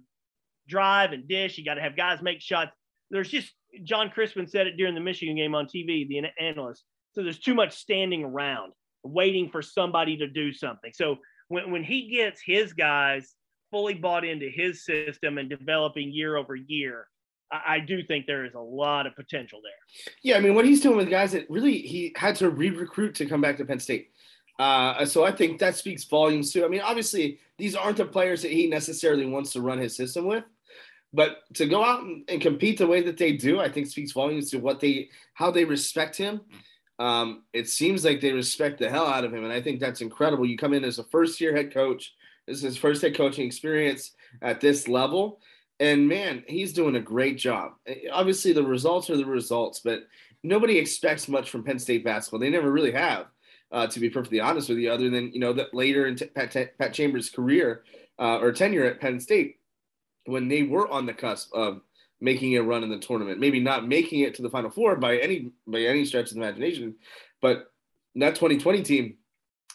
drive 0.67 1.13
and 1.13 1.27
dish. 1.27 1.57
You 1.57 1.65
got 1.65 1.75
to 1.75 1.81
have 1.81 1.97
guys 1.97 2.21
make 2.21 2.41
shots. 2.41 2.71
There's 3.09 3.29
just 3.29 3.51
Joe 3.83 4.05
Crispin 4.13 4.47
said 4.47 4.67
it 4.67 4.77
during 4.77 4.95
the 4.95 5.01
Michigan 5.01 5.35
game 5.35 5.55
on 5.55 5.65
TV, 5.65 6.07
the 6.07 6.21
analyst. 6.39 6.83
So 7.13 7.23
there's 7.23 7.39
too 7.39 7.55
much 7.55 7.75
standing 7.75 8.23
around 8.23 8.73
waiting 9.03 9.49
for 9.49 9.61
somebody 9.61 10.17
to 10.17 10.27
do 10.27 10.53
something. 10.53 10.91
So 10.93 11.17
when, 11.47 11.71
when 11.71 11.83
he 11.83 12.09
gets 12.09 12.41
his 12.45 12.73
guys 12.73 13.33
fully 13.71 13.93
bought 13.93 14.25
into 14.25 14.49
his 14.49 14.85
system 14.85 15.37
and 15.37 15.49
developing 15.49 16.11
year 16.11 16.35
over 16.37 16.55
year, 16.55 17.07
I, 17.51 17.75
I 17.75 17.79
do 17.79 18.03
think 18.03 18.25
there 18.25 18.45
is 18.45 18.53
a 18.53 18.59
lot 18.59 19.07
of 19.07 19.15
potential 19.15 19.59
there. 19.63 20.13
Yeah, 20.21 20.37
I 20.37 20.39
mean, 20.39 20.55
what 20.55 20.65
he's 20.65 20.81
doing 20.81 20.97
with 20.97 21.09
guys 21.09 21.31
that 21.31 21.49
really 21.49 21.79
he 21.79 22.13
had 22.15 22.35
to 22.37 22.49
re-recruit 22.49 23.15
to 23.15 23.25
come 23.25 23.41
back 23.41 23.57
to 23.57 23.65
Penn 23.65 23.79
State. 23.79 24.11
Uh, 24.59 25.05
so 25.05 25.23
I 25.23 25.31
think 25.31 25.59
that 25.59 25.75
speaks 25.75 26.03
volumes 26.03 26.51
too. 26.51 26.65
I 26.65 26.67
mean, 26.67 26.81
obviously, 26.81 27.39
these 27.57 27.75
aren't 27.75 27.97
the 27.97 28.05
players 28.05 28.41
that 28.41 28.51
he 28.51 28.67
necessarily 28.67 29.25
wants 29.25 29.53
to 29.53 29.61
run 29.61 29.77
his 29.77 29.95
system 29.95 30.25
with. 30.25 30.43
But 31.17 31.51
to 31.55 31.65
go 31.65 31.83
out 31.83 32.03
and, 32.03 32.23
and, 32.29 32.39
compete 32.39 32.77
the 32.77 32.85
way 32.85 33.01
that 33.01 33.17
they 33.17 33.31
do, 33.31 33.59
I 33.59 33.71
think 33.71 33.87
speaks 33.87 34.11
volumes 34.11 34.51
to 34.51 34.59
what 34.59 34.79
they 34.79 35.09
how 35.33 35.49
they 35.49 35.65
respect 35.65 36.15
him. 36.15 36.41
Um, 36.99 37.41
it 37.53 37.67
seems 37.67 38.05
like 38.05 38.21
they 38.21 38.31
respect 38.31 38.77
the 38.77 38.87
hell 38.87 39.07
out 39.07 39.23
of 39.23 39.33
him, 39.33 39.43
and 39.43 39.51
I 39.51 39.59
think 39.59 39.79
that's 39.79 40.01
incredible. 40.01 40.45
You 40.45 40.59
come 40.59 40.75
in 40.75 40.83
as 40.83 40.99
a 40.99 41.03
first 41.05 41.41
year 41.41 41.55
head 41.55 41.73
coach. 41.73 42.13
This 42.45 42.57
is 42.57 42.63
his 42.63 42.77
first 42.77 43.01
head 43.01 43.17
coaching 43.17 43.47
experience 43.47 44.11
at 44.43 44.61
this 44.61 44.87
level, 44.87 45.41
and 45.79 46.07
man, 46.07 46.43
he's 46.47 46.71
doing 46.71 46.97
a 46.97 47.01
great 47.01 47.39
job. 47.39 47.71
Obviously, 48.13 48.53
the 48.53 48.63
results 48.63 49.09
are 49.09 49.17
the 49.17 49.25
results, 49.25 49.79
but 49.83 50.01
nobody 50.43 50.77
expects 50.77 51.27
much 51.27 51.49
from 51.49 51.63
Penn 51.63 51.79
State 51.79 52.05
basketball. 52.05 52.41
They 52.41 52.51
never 52.51 52.71
really 52.71 52.91
have, 52.91 53.25
uh, 53.71 53.87
to 53.87 53.99
be 53.99 54.11
perfectly 54.11 54.39
honest 54.39 54.69
with 54.69 54.77
you. 54.77 54.91
Other 54.91 55.09
than 55.09 55.31
you 55.33 55.39
know 55.39 55.53
that 55.53 55.73
later 55.73 56.05
in 56.05 56.15
Pat, 56.15 56.55
Pat 56.77 56.93
Chambers' 56.93 57.31
career 57.31 57.83
uh, 58.19 58.37
or 58.37 58.51
tenure 58.51 58.85
at 58.85 59.01
Penn 59.01 59.19
State, 59.19 59.55
when 60.27 60.47
they 60.47 60.63
were 60.63 60.87
on 60.89 61.05
the 61.05 61.13
cusp 61.13 61.53
of 61.53 61.81
making 62.19 62.55
a 62.57 62.63
run 62.63 62.83
in 62.83 62.89
the 62.89 62.99
tournament. 62.99 63.39
Maybe 63.39 63.59
not 63.59 63.87
making 63.87 64.21
it 64.21 64.35
to 64.35 64.41
the 64.41 64.49
final 64.49 64.69
four 64.69 64.95
by 64.95 65.17
any 65.17 65.51
by 65.65 65.81
any 65.81 66.05
stretch 66.05 66.29
of 66.29 66.35
the 66.35 66.41
imagination, 66.41 66.95
but 67.41 67.71
that 68.15 68.35
2020 68.35 68.81
team, 68.83 69.15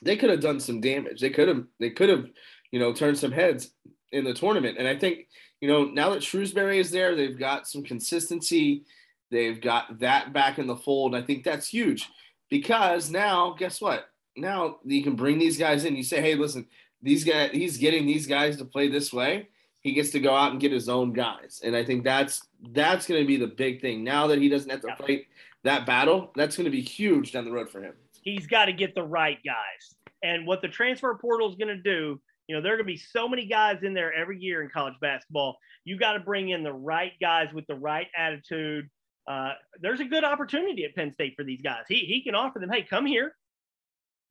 they 0.02 0.16
could 0.16 0.30
have 0.30 0.40
done 0.40 0.60
some 0.60 0.80
damage. 0.80 1.20
They 1.20 1.30
could 1.30 1.48
have 1.48 1.64
they 1.78 1.90
could 1.90 2.08
have, 2.08 2.26
you 2.70 2.80
know, 2.80 2.92
turned 2.92 3.18
some 3.18 3.32
heads 3.32 3.70
in 4.10 4.24
the 4.24 4.34
tournament. 4.34 4.76
And 4.78 4.86
I 4.86 4.96
think, 4.96 5.28
you 5.60 5.68
know, 5.68 5.84
now 5.84 6.10
that 6.10 6.20
Shrewsberry 6.20 6.78
is 6.78 6.90
there, 6.90 7.14
they've 7.14 7.38
got 7.38 7.66
some 7.66 7.82
consistency. 7.82 8.84
They've 9.30 9.61
got 9.61 10.00
that 10.00 10.32
back 10.32 10.59
in 10.59 10.66
the 10.66 10.76
fold. 10.76 11.14
I 11.14 11.22
think 11.22 11.44
that's 11.44 11.68
huge 11.68 12.11
because 12.50 13.11
now, 13.11 13.55
guess 13.59 13.80
what? 13.80 14.07
Now 14.36 14.78
you 14.84 15.03
can 15.03 15.14
bring 15.14 15.38
these 15.38 15.57
guys 15.57 15.84
in. 15.84 15.96
You 15.96 16.03
say, 16.03 16.20
hey, 16.20 16.34
listen, 16.34 16.66
these 17.00 17.24
guys, 17.24 17.50
he's 17.53 17.78
getting 17.78 18.07
these 18.07 18.26
guys 18.26 18.59
to 18.59 18.64
play 18.66 18.88
this 18.88 19.12
way 19.12 19.48
he 19.83 19.93
gets 19.93 20.11
to 20.11 20.20
go 20.20 20.35
out 20.35 20.53
and 20.53 20.61
get 20.61 20.72
his 20.72 20.89
own 20.89 21.12
guys. 21.12 21.61
And 21.64 21.76
I 21.76 21.85
think 21.85 22.05
that's 22.05 22.41
that's 22.70 23.07
going 23.07 23.20
to 23.20 23.26
be 23.26 23.37
the 23.37 23.49
big 23.49 23.80
thing. 23.80 24.05
Now 24.05 24.26
that 24.28 24.39
he 24.39 24.49
doesn't 24.49 24.70
have 24.70 24.80
to 24.83 24.89
yeah. 24.89 24.97
fight 24.97 25.26
that 25.64 25.87
battle, 25.87 26.30
that's 26.37 26.57
going 26.57 26.64
to 26.64 26.70
be 26.70 26.80
huge 26.80 27.33
down 27.33 27.45
the 27.45 27.53
road 27.53 27.68
for 27.68 27.83
him. 27.83 27.95
He's 28.22 28.47
got 28.47 28.66
to 28.66 28.72
get 28.72 28.95
the 28.95 29.03
right 29.03 29.39
guys. 29.45 29.95
And 30.22 30.47
what 30.47 30.62
the 30.62 30.68
transfer 30.68 31.12
portal 31.20 31.51
is 31.51 31.57
going 31.57 31.76
to 31.76 31.83
do, 31.83 32.20
you 32.47 32.55
know, 32.55 32.62
there 32.62 32.74
are 32.74 32.76
going 32.76 32.87
to 32.87 32.93
be 32.93 32.97
so 32.97 33.28
many 33.28 33.47
guys 33.47 33.83
in 33.83 33.93
there 33.93 34.12
every 34.12 34.39
year 34.39 34.62
in 34.62 34.68
college 34.68 34.95
basketball. 35.01 35.57
You 35.85 35.99
got 35.99 36.12
to 36.12 36.20
bring 36.20 36.51
in 36.51 36.62
the 36.62 36.72
right 36.72 37.12
guys 37.20 37.49
with 37.53 37.66
the 37.66 37.74
right 37.74 38.07
attitude. 38.16 38.89
Uh, 39.26 39.53
there's 39.80 40.01
a 40.01 40.05
good 40.05 40.22
opportunity 40.22 40.85
at 40.85 40.95
Penn 40.95 41.12
State 41.12 41.35
for 41.37 41.45
these 41.45 41.61
guys. 41.61 41.83
He, 41.89 42.01
he 42.01 42.22
can 42.22 42.37
offer 42.37 42.61
them, 42.61 42.70
hey, 42.70 42.83
come 42.83 43.07
here. 43.07 43.35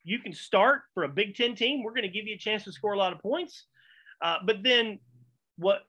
You 0.03 0.19
can 0.19 0.33
start 0.33 0.83
for 0.93 1.03
a 1.03 1.09
Big 1.09 1.35
Ten 1.35 1.55
team. 1.55 1.83
We're 1.83 1.91
going 1.91 2.03
to 2.03 2.09
give 2.09 2.25
you 2.25 2.35
a 2.35 2.39
chance 2.39 2.63
to 2.63 2.71
score 2.71 2.93
a 2.93 2.97
lot 2.97 3.11
of 3.11 3.19
points. 3.19 3.65
Uh, 4.21 4.37
but 4.45 4.63
then 4.63 4.99
what 5.61 5.81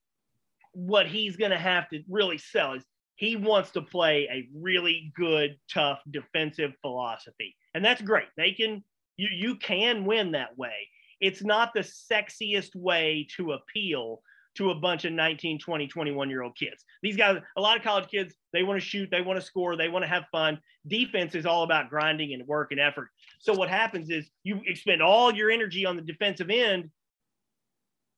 what 0.75 1.07
he's 1.07 1.37
going 1.37 1.51
to 1.51 1.59
have 1.59 1.89
to 1.91 2.03
really 2.09 2.39
sell 2.39 2.75
is 2.75 2.85
he 3.17 3.37
wants 3.37 3.73
to 3.73 3.83
play 3.83 4.27
a 4.33 4.49
really 4.55 5.13
good, 5.15 5.59
tough 5.73 6.01
defensive 6.11 6.73
philosophy, 6.81 7.55
and 7.75 7.85
that's 7.85 8.03
great. 8.03 8.29
They 8.37 8.53
can 8.53 8.85
you 9.17 9.29
you 9.33 9.57
can 9.57 10.05
win 10.05 10.33
that 10.33 10.57
way. 10.57 10.89
It's 11.21 11.43
not 11.43 11.73
the 11.75 11.81
sexiest 11.81 12.75
way 12.75 13.29
to 13.37 13.53
appeal, 13.53 14.23
to 14.57 14.71
a 14.71 14.75
bunch 14.75 15.05
of 15.05 15.13
19, 15.13 15.59
20, 15.59 15.87
21 15.87 16.31
year 16.31 16.43
old 16.43 16.57
kids. 16.57 16.85
These 17.03 17.17
guys, 17.17 17.39
a 17.57 17.61
lot 17.61 17.77
of 17.77 17.83
college 17.83 18.09
kids, 18.09 18.35
they 18.53 18.63
want 18.63 18.81
to 18.81 18.87
shoot, 18.87 19.09
they 19.11 19.23
want 19.23 19.41
to 19.41 19.45
score, 19.45 19.77
they 19.77 19.89
want 19.89 20.05
to 20.05 20.09
have 20.09 20.25
fun. 20.31 20.59
Defense 20.87 21.35
is 21.35 21.47
all 21.47 21.63
about 21.63 21.89
grinding 21.89 22.35
and 22.35 22.47
work 22.47 22.73
and 22.73 22.81
effort. 22.81 23.09
So 23.41 23.55
what 23.55 23.69
happens 23.69 24.11
is 24.11 24.31
you 24.45 24.61
expend 24.67 25.03
all 25.03 25.33
your 25.33 25.51
energy 25.51 25.87
on 25.87 25.97
the 25.97 26.03
defensive 26.03 26.51
end. 26.51 26.91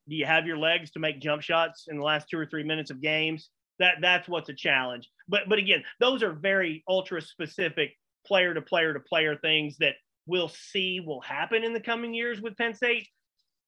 Do 0.08 0.14
you 0.14 0.26
have 0.26 0.46
your 0.46 0.58
legs 0.58 0.90
to 0.92 0.98
make 0.98 1.20
jump 1.20 1.42
shots 1.42 1.86
in 1.88 1.98
the 1.98 2.04
last 2.04 2.28
two 2.30 2.38
or 2.38 2.46
three 2.46 2.64
minutes 2.64 2.90
of 2.90 3.00
games? 3.00 3.50
That 3.78 3.96
that's 4.00 4.28
what's 4.28 4.48
a 4.48 4.54
challenge. 4.54 5.08
But 5.28 5.48
but 5.48 5.58
again, 5.58 5.82
those 6.00 6.22
are 6.22 6.32
very 6.32 6.84
ultra 6.88 7.20
specific 7.20 7.92
player 8.26 8.54
to 8.54 8.62
player 8.62 8.94
to 8.94 9.00
player 9.00 9.36
things 9.36 9.76
that 9.78 9.94
we'll 10.26 10.48
see 10.48 11.00
will 11.00 11.20
happen 11.20 11.64
in 11.64 11.72
the 11.72 11.80
coming 11.80 12.14
years 12.14 12.40
with 12.40 12.56
Penn 12.56 12.74
State. 12.74 13.08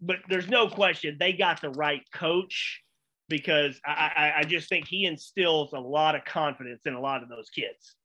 But 0.00 0.18
there's 0.28 0.48
no 0.48 0.68
question 0.68 1.16
they 1.18 1.32
got 1.32 1.60
the 1.60 1.70
right 1.70 2.02
coach 2.14 2.82
because 3.28 3.80
I, 3.84 4.12
I, 4.16 4.40
I 4.40 4.42
just 4.44 4.68
think 4.68 4.86
he 4.86 5.04
instills 5.04 5.72
a 5.72 5.80
lot 5.80 6.14
of 6.14 6.24
confidence 6.24 6.82
in 6.86 6.94
a 6.94 7.00
lot 7.00 7.22
of 7.22 7.28
those 7.28 7.50
kids. 7.50 7.96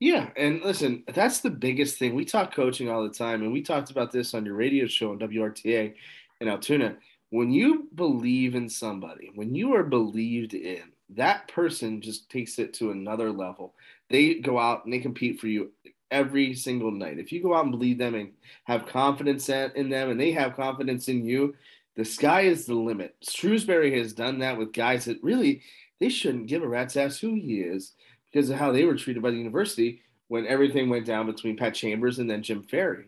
Yeah, 0.00 0.30
and 0.36 0.60
listen, 0.62 1.04
that's 1.14 1.40
the 1.40 1.50
biggest 1.50 1.98
thing. 1.98 2.14
We 2.14 2.24
talk 2.24 2.52
coaching 2.54 2.90
all 2.90 3.04
the 3.04 3.14
time, 3.14 3.42
and 3.42 3.52
we 3.52 3.62
talked 3.62 3.90
about 3.90 4.10
this 4.10 4.34
on 4.34 4.44
your 4.44 4.54
radio 4.54 4.86
show 4.86 5.10
on 5.10 5.18
WRTA 5.18 5.94
in 6.40 6.48
Altoona. 6.48 6.96
When 7.32 7.50
you 7.50 7.88
believe 7.94 8.54
in 8.54 8.68
somebody, 8.68 9.30
when 9.34 9.54
you 9.54 9.74
are 9.74 9.84
believed 9.84 10.52
in, 10.52 10.82
that 11.14 11.48
person 11.48 12.02
just 12.02 12.28
takes 12.28 12.58
it 12.58 12.74
to 12.74 12.90
another 12.90 13.32
level. 13.32 13.74
They 14.10 14.34
go 14.34 14.58
out 14.58 14.84
and 14.84 14.92
they 14.92 14.98
compete 14.98 15.40
for 15.40 15.46
you 15.46 15.72
every 16.10 16.52
single 16.52 16.90
night. 16.90 17.18
If 17.18 17.32
you 17.32 17.42
go 17.42 17.54
out 17.54 17.62
and 17.64 17.70
believe 17.70 17.96
them 17.96 18.14
and 18.14 18.32
have 18.64 18.84
confidence 18.84 19.48
in 19.48 19.88
them 19.88 20.10
and 20.10 20.20
they 20.20 20.32
have 20.32 20.56
confidence 20.56 21.08
in 21.08 21.24
you, 21.24 21.54
the 21.96 22.04
sky 22.04 22.42
is 22.42 22.66
the 22.66 22.74
limit. 22.74 23.16
Shrewsberry 23.24 23.96
has 23.96 24.12
done 24.12 24.40
that 24.40 24.58
with 24.58 24.74
guys 24.74 25.06
that 25.06 25.22
really 25.22 25.62
they 26.00 26.10
shouldn't 26.10 26.48
give 26.48 26.62
a 26.62 26.68
rat's 26.68 26.98
ass 26.98 27.16
who 27.16 27.32
he 27.32 27.60
is 27.60 27.94
because 28.30 28.50
of 28.50 28.58
how 28.58 28.72
they 28.72 28.84
were 28.84 28.96
treated 28.96 29.22
by 29.22 29.30
the 29.30 29.38
university 29.38 30.02
when 30.28 30.46
everything 30.46 30.90
went 30.90 31.06
down 31.06 31.24
between 31.24 31.56
Pat 31.56 31.72
Chambers 31.72 32.18
and 32.18 32.28
then 32.28 32.42
Jim 32.42 32.62
Ferry. 32.62 33.06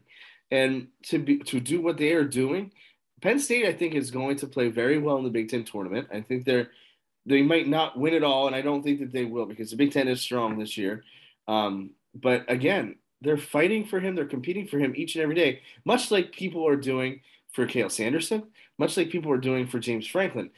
And 0.50 0.88
to 1.08 1.18
be 1.18 1.40
to 1.40 1.60
do 1.60 1.82
what 1.82 1.98
they 1.98 2.12
are 2.14 2.24
doing, 2.24 2.70
Penn 3.24 3.40
State 3.40 3.64
I 3.64 3.72
think 3.72 3.94
is 3.94 4.10
going 4.10 4.36
to 4.36 4.46
play 4.46 4.68
very 4.68 4.98
well 4.98 5.16
in 5.16 5.24
the 5.24 5.30
Big 5.30 5.48
Ten 5.48 5.64
tournament. 5.64 6.08
I 6.12 6.20
think 6.20 6.44
they're 6.44 6.68
they 7.24 7.40
might 7.40 7.66
not 7.66 7.98
win 7.98 8.12
it 8.12 8.22
all, 8.22 8.46
and 8.46 8.54
I 8.54 8.60
don't 8.60 8.82
think 8.82 9.00
that 9.00 9.12
they 9.12 9.24
will 9.24 9.46
because 9.46 9.70
the 9.70 9.78
Big 9.78 9.92
Ten 9.92 10.08
is 10.08 10.20
strong 10.20 10.58
this 10.58 10.76
year. 10.76 11.04
Um, 11.48 11.92
but 12.14 12.44
again, 12.50 12.96
they're 13.22 13.38
fighting 13.38 13.86
for 13.86 13.98
him. 13.98 14.14
They're 14.14 14.26
competing 14.26 14.66
for 14.66 14.78
him 14.78 14.92
each 14.94 15.14
and 15.14 15.22
every 15.22 15.34
day, 15.34 15.62
much 15.86 16.10
like 16.10 16.32
people 16.32 16.68
are 16.68 16.76
doing 16.76 17.22
for 17.50 17.66
Cael 17.66 17.90
Sanderson, 17.90 18.42
much 18.76 18.98
like 18.98 19.08
people 19.08 19.32
are 19.32 19.38
doing 19.38 19.66
for 19.66 19.78
James 19.78 20.06
Franklin. 20.06 20.50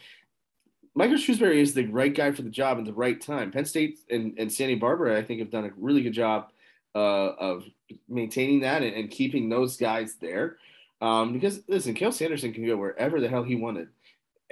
Michael 0.97 1.19
Shrewsberry 1.19 1.59
is 1.59 1.73
the 1.73 1.87
right 1.87 2.13
guy 2.13 2.33
for 2.33 2.43
the 2.43 2.51
job 2.51 2.79
at 2.79 2.85
the 2.85 2.93
right 2.93 3.21
time. 3.21 3.53
Penn 3.53 3.65
State 3.65 4.01
and, 4.11 4.37
and 4.39 4.53
Sandy 4.53 4.75
Barbour, 4.75 5.15
I 5.15 5.23
think, 5.23 5.39
have 5.39 5.51
done 5.51 5.67
a 5.67 5.71
really 5.77 6.03
good 6.03 6.15
job 6.15 6.49
uh, 6.97 6.99
of 7.39 7.65
maintaining 8.09 8.61
that 8.61 8.83
and, 8.83 8.97
and, 8.97 9.11
keeping 9.11 9.49
those 9.51 9.77
guys 9.77 10.17
there. 10.21 10.57
Um, 11.01 11.33
because 11.33 11.63
listen, 11.69 11.95
Cael 11.95 12.13
Sanderson 12.13 12.53
can 12.53 12.67
go 12.67 12.77
wherever 12.77 13.21
the 13.21 13.29
hell 13.29 13.43
he 13.43 13.57
wanted. 13.57 13.89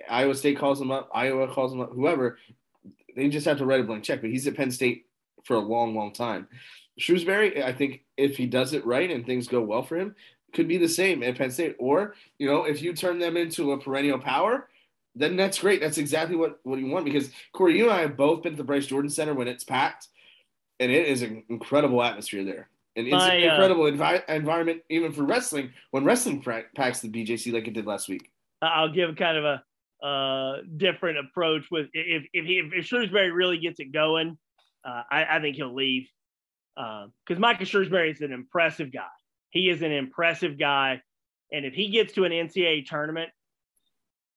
Iowa 0.09 0.35
State 0.35 0.59
calls 0.59 0.81
him 0.81 0.91
up, 0.91 1.11
Iowa 1.15 1.49
calls 1.49 1.73
him 1.73 1.81
up, 1.81 1.93
whoever. 1.93 2.39
They 3.17 3.29
just 3.29 3.47
have 3.47 3.59
to 3.59 3.67
write 3.67 3.81
a 3.81 3.85
blank 3.85 4.05
check. 4.05 4.21
But 4.21 4.31
he's 4.31 4.47
at 4.47 4.57
Penn 4.57 4.71
State 4.71 5.07
for 5.45 5.55
a 5.55 5.61
long, 5.61 5.95
long 5.95 6.13
time. 6.13 6.49
Shrewsberry, 6.99 7.63
I 7.63 7.73
think 7.73 8.03
if 8.17 8.37
he 8.37 8.47
does 8.47 8.73
it 8.73 8.87
right 8.87 9.11
and 9.11 9.25
things 9.25 9.49
go 9.49 9.61
well 9.61 9.83
for 9.83 9.97
him, 9.97 10.15
could 10.53 10.69
be 10.69 10.79
the 10.79 10.89
same 10.89 11.23
at 11.23 11.37
Penn 11.37 11.51
State. 11.51 11.77
Or, 11.79 12.15
you 12.39 12.47
know, 12.47 12.65
if 12.65 12.83
you 12.83 12.93
turn 12.95 13.19
them 13.19 13.37
into 13.37 13.73
a 13.73 13.79
perennial 13.79 14.19
power, 14.19 14.69
then 15.15 15.37
that's 15.37 15.59
great. 15.59 15.81
That's 15.81 15.99
exactly 15.99 16.37
what, 16.37 16.61
what 16.63 16.79
you 16.79 16.87
want. 16.87 17.05
Because 17.05 17.31
Corey, 17.53 17.77
you 17.77 17.85
and 17.85 17.93
I 17.93 18.01
have 18.01 18.17
both 18.17 18.43
been 18.43 18.53
to 18.53 18.57
the 18.57 18.65
Bryce 18.65 18.87
Jordan 18.87 19.11
Center 19.11 19.35
when 19.35 19.49
it's 19.49 19.65
packed, 19.65 20.09
and 20.81 20.91
it 20.91 21.07
is 21.07 21.23
an 21.23 21.45
incredible 21.49 22.03
atmosphere 22.03 22.45
there. 22.45 22.69
And 22.97 23.07
it's 23.07 23.13
My, 23.13 23.35
an 23.35 23.49
uh, 23.49 23.53
incredible 23.53 23.85
uh, 23.85 23.91
envi- 23.91 24.29
environment 24.29 24.83
even 24.89 25.13
for 25.13 25.25
wrestling 25.25 25.73
when 25.91 26.05
wrestling 26.05 26.43
packs 26.43 27.01
the 27.01 27.09
BJC 27.09 27.53
like 27.53 27.67
it 27.67 27.75
did 27.75 27.87
last 27.87 28.09
week. 28.09 28.31
I'll 28.63 28.93
give 28.93 29.17
kind 29.17 29.37
of 29.37 29.45
a 29.45 30.07
uh, 30.07 30.59
different 30.77 31.19
approach 31.19 31.65
with 31.71 31.87
if 31.93 32.25
if, 32.33 32.45
he, 32.45 32.63
if 32.73 32.87
Shrewsberry 32.87 33.35
really 33.35 33.59
gets 33.59 33.81
it 33.81 33.93
going, 33.93 34.39
uh, 34.85 35.03
I, 35.11 35.25
I, 35.25 35.41
think 35.41 35.57
he'll 35.57 35.75
leave 35.75 36.07
because 36.77 37.37
uh, 37.37 37.39
Micah 37.39 37.65
Shrewsberry 37.65 38.13
is 38.13 38.21
an 38.21 38.33
impressive 38.33 38.93
guy. 38.93 39.09
He 39.51 39.71
is 39.71 39.83
an 39.83 39.93
impressive 39.93 40.59
guy, 40.59 41.01
and 41.53 41.65
if 41.65 41.75
he 41.75 41.91
gets 41.91 42.13
to 42.15 42.25
an 42.25 42.33
NCAA 42.33 42.87
tournament, 42.87 43.31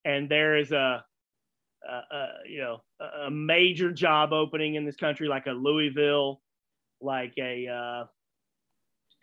and 0.05 0.30
there 0.30 0.58
is 0.58 0.72
a, 0.72 1.03
a, 1.88 2.16
a 2.16 2.28
you 2.47 2.62
know 2.62 2.82
a 3.26 3.30
major 3.30 3.91
job 3.91 4.32
opening 4.32 4.76
in 4.76 4.86
this 4.86 4.95
country, 4.95 5.28
like 5.28 5.47
a 5.47 5.51
Louisville, 5.51 6.41
like 7.01 7.34
a 7.38 8.08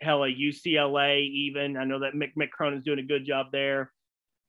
uh, 0.01 0.05
hell 0.05 0.23
a 0.23 0.27
UCLA, 0.27 1.27
even 1.29 1.77
I 1.77 1.85
know 1.85 1.99
that 1.99 2.13
Mick 2.13 2.31
Mick 2.37 2.49
Cronin's 2.49 2.83
doing 2.83 2.99
a 2.99 3.03
good 3.03 3.25
job 3.25 3.47
there. 3.51 3.91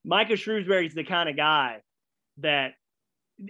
Micah 0.05 0.35
Shrewsberry 0.35 0.87
is 0.87 0.95
the 0.95 1.05
kind 1.05 1.29
of 1.29 1.37
guy 1.37 1.81
that 2.39 2.75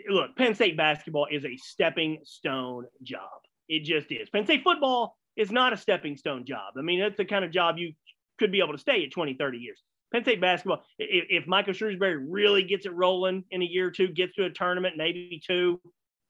look, 0.08 0.36
Penn 0.36 0.54
State 0.54 0.76
basketball 0.76 1.26
is 1.30 1.44
a 1.44 1.56
stepping 1.56 2.18
stone 2.24 2.86
job. 3.02 3.40
It 3.68 3.84
just 3.84 4.10
is. 4.10 4.28
Penn 4.30 4.44
State 4.44 4.62
football 4.64 5.16
is 5.36 5.50
not 5.50 5.72
a 5.72 5.76
stepping 5.76 6.16
stone 6.16 6.44
job. 6.46 6.74
I 6.78 6.82
mean, 6.82 7.00
that's 7.00 7.16
the 7.16 7.24
kind 7.24 7.44
of 7.44 7.50
job 7.50 7.78
you 7.78 7.92
could 8.38 8.52
be 8.52 8.60
able 8.60 8.72
to 8.72 8.78
stay 8.78 9.04
at 9.04 9.12
20, 9.12 9.34
30 9.34 9.58
years. 9.58 9.82
Penn 10.12 10.22
State 10.22 10.40
basketball, 10.40 10.82
if, 10.98 11.42
if 11.42 11.46
Michael 11.46 11.72
Shrewsberry 11.72 12.24
really 12.26 12.62
gets 12.62 12.86
it 12.86 12.94
rolling 12.94 13.44
in 13.50 13.62
a 13.62 13.64
year 13.64 13.88
or 13.88 13.90
two, 13.90 14.08
gets 14.08 14.34
to 14.36 14.44
a 14.44 14.50
tournament, 14.50 14.94
maybe 14.96 15.40
two, 15.44 15.80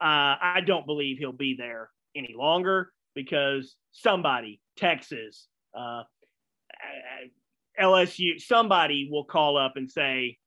uh, 0.01 0.37
I 0.41 0.61
don't 0.65 0.87
believe 0.87 1.19
he'll 1.19 1.33
be 1.33 1.55
there 1.57 1.91
any 2.17 2.35
longer 2.37 2.91
because 3.15 3.77
somebody, 3.93 4.61
Texas, 4.77 5.49
uh, 5.77 6.03
LSU, 7.81 8.41
somebody 8.41 9.09
will 9.11 9.25
call 9.25 9.57
up 9.57 9.73
and 9.77 9.91
say, 9.91 10.39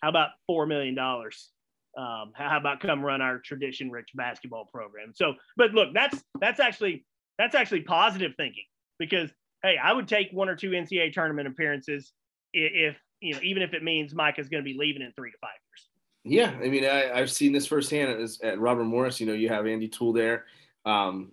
how 0.00 0.08
about 0.08 0.30
$4 0.50 0.68
million? 0.68 0.98
Um, 0.98 2.32
how 2.34 2.58
about 2.58 2.80
come 2.80 3.04
run 3.04 3.22
our 3.22 3.38
tradition 3.38 3.90
rich 3.90 4.10
basketball 4.14 4.66
program? 4.66 5.12
So, 5.14 5.34
but 5.56 5.72
look, 5.72 5.94
that's 5.94 6.22
that's 6.40 6.58
actually 6.58 7.04
that's 7.38 7.54
actually 7.54 7.82
positive 7.82 8.32
thinking 8.36 8.64
because 8.98 9.30
hey, 9.62 9.76
I 9.82 9.92
would 9.92 10.08
take 10.08 10.30
one 10.32 10.48
or 10.48 10.56
two 10.56 10.70
NCAA 10.70 11.12
tournament 11.12 11.46
appearances 11.46 12.12
if 12.52 12.96
you 13.20 13.34
know 13.34 13.40
even 13.44 13.62
if 13.62 13.74
it 13.74 13.84
means 13.84 14.12
Mike 14.12 14.40
is 14.40 14.48
going 14.48 14.62
to 14.62 14.68
be 14.68 14.76
leaving 14.76 15.02
in 15.02 15.12
three 15.12 15.30
to 15.30 15.38
five 15.40 15.50
years. 15.50 15.88
Yeah, 16.26 16.56
I 16.64 16.68
mean, 16.68 16.84
I, 16.84 17.18
have 17.18 17.30
seen 17.30 17.52
this 17.52 17.66
firsthand 17.66 18.10
at, 18.10 18.44
at, 18.44 18.58
Robert 18.58 18.84
Morris. 18.84 19.20
You 19.20 19.26
know, 19.26 19.34
you 19.34 19.50
have 19.50 19.66
Andy 19.66 19.88
Toole 19.88 20.14
there, 20.14 20.46
um, 20.86 21.32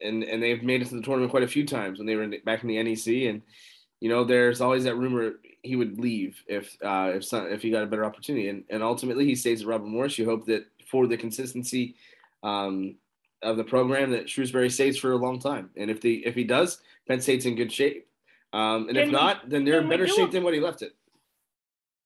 and 0.00 0.22
and 0.24 0.42
they've 0.42 0.62
made 0.62 0.82
it 0.82 0.88
to 0.88 0.96
the 0.96 1.02
tournament 1.02 1.30
quite 1.30 1.42
a 1.42 1.48
few 1.48 1.66
times 1.66 1.98
when 1.98 2.06
they 2.06 2.16
were 2.16 2.22
in, 2.22 2.34
back 2.44 2.62
in 2.62 2.68
the 2.68 2.82
NEC, 2.82 3.28
and 3.28 3.42
you 4.00 4.08
know, 4.08 4.24
there's 4.24 4.60
always 4.60 4.84
that 4.84 4.96
rumor 4.96 5.34
he 5.62 5.76
would 5.76 5.98
leave 5.98 6.42
if 6.46 6.76
uh, 6.82 7.12
if 7.14 7.24
some, 7.24 7.46
if 7.48 7.62
he 7.62 7.70
got 7.70 7.82
a 7.82 7.86
better 7.86 8.04
opportunity, 8.04 8.48
and 8.48 8.64
and 8.68 8.82
ultimately 8.82 9.24
he 9.24 9.34
stays 9.34 9.62
at 9.62 9.68
Robert 9.68 9.86
Morris. 9.86 10.18
You 10.18 10.26
hope 10.26 10.46
that 10.46 10.66
for 10.90 11.06
the 11.06 11.16
consistency 11.16 11.96
um, 12.42 12.96
of 13.42 13.56
the 13.56 13.64
program 13.64 14.10
that 14.10 14.26
Shrewsberry 14.26 14.70
stays 14.70 14.98
for 14.98 15.12
a 15.12 15.16
long 15.16 15.38
time, 15.38 15.70
and 15.76 15.90
if 15.90 16.00
the 16.00 16.24
if 16.26 16.34
he 16.34 16.44
does, 16.44 16.80
Penn 17.08 17.20
State's 17.20 17.46
in 17.46 17.54
good 17.54 17.72
shape, 17.72 18.06
um, 18.52 18.88
and 18.88 18.96
can 18.96 19.06
if 19.06 19.10
not, 19.10 19.48
then 19.48 19.64
they're 19.64 19.80
in 19.80 19.88
better 19.88 20.06
shape 20.06 20.28
a, 20.28 20.32
than 20.32 20.44
what 20.44 20.54
he 20.54 20.60
left 20.60 20.82
it. 20.82 20.92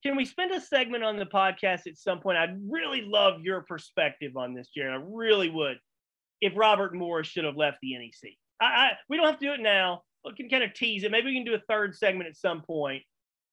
Can 0.03 0.16
we 0.16 0.24
spend 0.24 0.53
a 0.53 0.61
segment 0.61 1.05
on 1.05 1.18
the 1.18 1.26
podcast 1.26 1.86
at 1.86 1.99
some 1.99 2.20
point? 2.20 2.38
I'd 2.38 2.59
really 2.66 3.03
love 3.03 3.43
your 3.43 3.62
perspective 3.62 4.36
on 4.36 4.55
this, 4.55 4.68
Jared. 4.74 4.99
I 4.99 5.05
really 5.07 5.51
would. 5.51 5.78
If 6.41 6.53
Robert 6.57 6.95
Morris 6.95 7.28
should 7.28 7.45
have 7.45 7.57
left 7.57 7.78
the 7.82 7.97
NEC, 7.97 8.32
I, 8.61 8.64
I 8.64 8.91
we 9.09 9.16
don't 9.16 9.26
have 9.26 9.38
to 9.38 9.47
do 9.47 9.53
it 9.53 9.61
now 9.61 10.03
we 10.24 10.34
can 10.34 10.49
kind 10.49 10.62
of 10.62 10.74
tease 10.74 11.05
it. 11.05 11.11
Maybe 11.11 11.26
we 11.26 11.34
can 11.34 11.45
do 11.45 11.55
a 11.55 11.62
third 11.68 11.95
segment 11.97 12.28
at 12.28 12.36
some 12.36 12.62
point. 12.62 13.03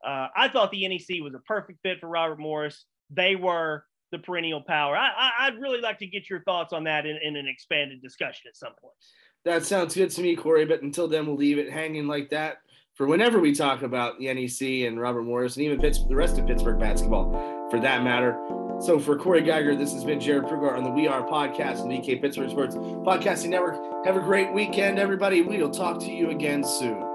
Uh, 0.06 0.28
I 0.36 0.48
thought 0.50 0.72
the 0.72 0.88
NEC 0.88 1.22
was 1.24 1.34
a 1.34 1.40
perfect 1.40 1.80
fit 1.84 2.00
for 2.00 2.08
Robert 2.08 2.40
Morris. 2.40 2.86
They 3.10 3.36
were 3.36 3.86
the 4.12 4.20
perennial 4.20 4.62
power. 4.62 4.96
I, 4.96 5.50
would 5.50 5.60
really 5.60 5.82
like 5.82 6.00
to 6.00 6.08
get 6.08 6.30
your 6.30 6.44
thoughts 6.44 6.72
on 6.72 6.84
that 6.86 7.06
in, 7.06 7.18
in, 7.22 7.36
an 7.36 7.48
expanded 7.48 8.02
discussion 8.02 8.44
at 8.48 8.56
some 8.56 8.74
point. 8.82 8.94
That 9.44 9.66
sounds 9.66 9.96
good 9.96 10.12
to 10.12 10.22
me, 10.22 10.36
Corey. 10.36 10.66
But 10.66 10.82
until 10.82 11.08
then, 11.08 11.26
we'll 11.26 11.36
leave 11.36 11.58
it 11.58 11.72
hanging 11.72 12.08
like 12.08 12.30
that 12.30 12.58
for 12.96 13.08
whenever 13.08 13.40
we 13.40 13.54
talk 13.54 13.82
about 13.82 14.20
the 14.20 14.34
NEC 14.34 14.88
and 14.88 15.00
Robert 15.00 15.24
Morris 15.24 15.56
and 15.56 15.66
even 15.66 15.80
the 15.80 16.16
rest 16.16 16.38
of 16.38 16.48
Pittsburgh 16.48 16.80
basketball 16.80 17.32
for 17.70 17.80
that 17.80 18.04
matter. 18.04 18.66
So 18.80 18.99
for 18.99 19.17
Corey 19.17 19.41
Giger, 19.41 19.75
this 19.78 19.91
has 19.93 20.03
been 20.03 20.19
Jared 20.19 20.43
Prugar 20.43 20.78
on 20.78 20.84
the 20.84 20.91
We 20.91 21.07
Are 21.07 21.23
podcast 21.23 21.82
and 21.82 21.91
DK 21.91 22.21
Pittsburgh 22.21 22.51
Sports 22.51 22.75
Podcasting 22.75 23.49
Network. 23.49 24.05
Have 24.05 24.15
a 24.15 24.19
great 24.19 24.53
weekend, 24.53 24.99
everybody. 24.99 25.41
We'll 25.41 25.71
talk 25.71 25.99
to 26.01 26.11
you 26.11 26.30
again 26.30 26.63
soon. 26.63 27.07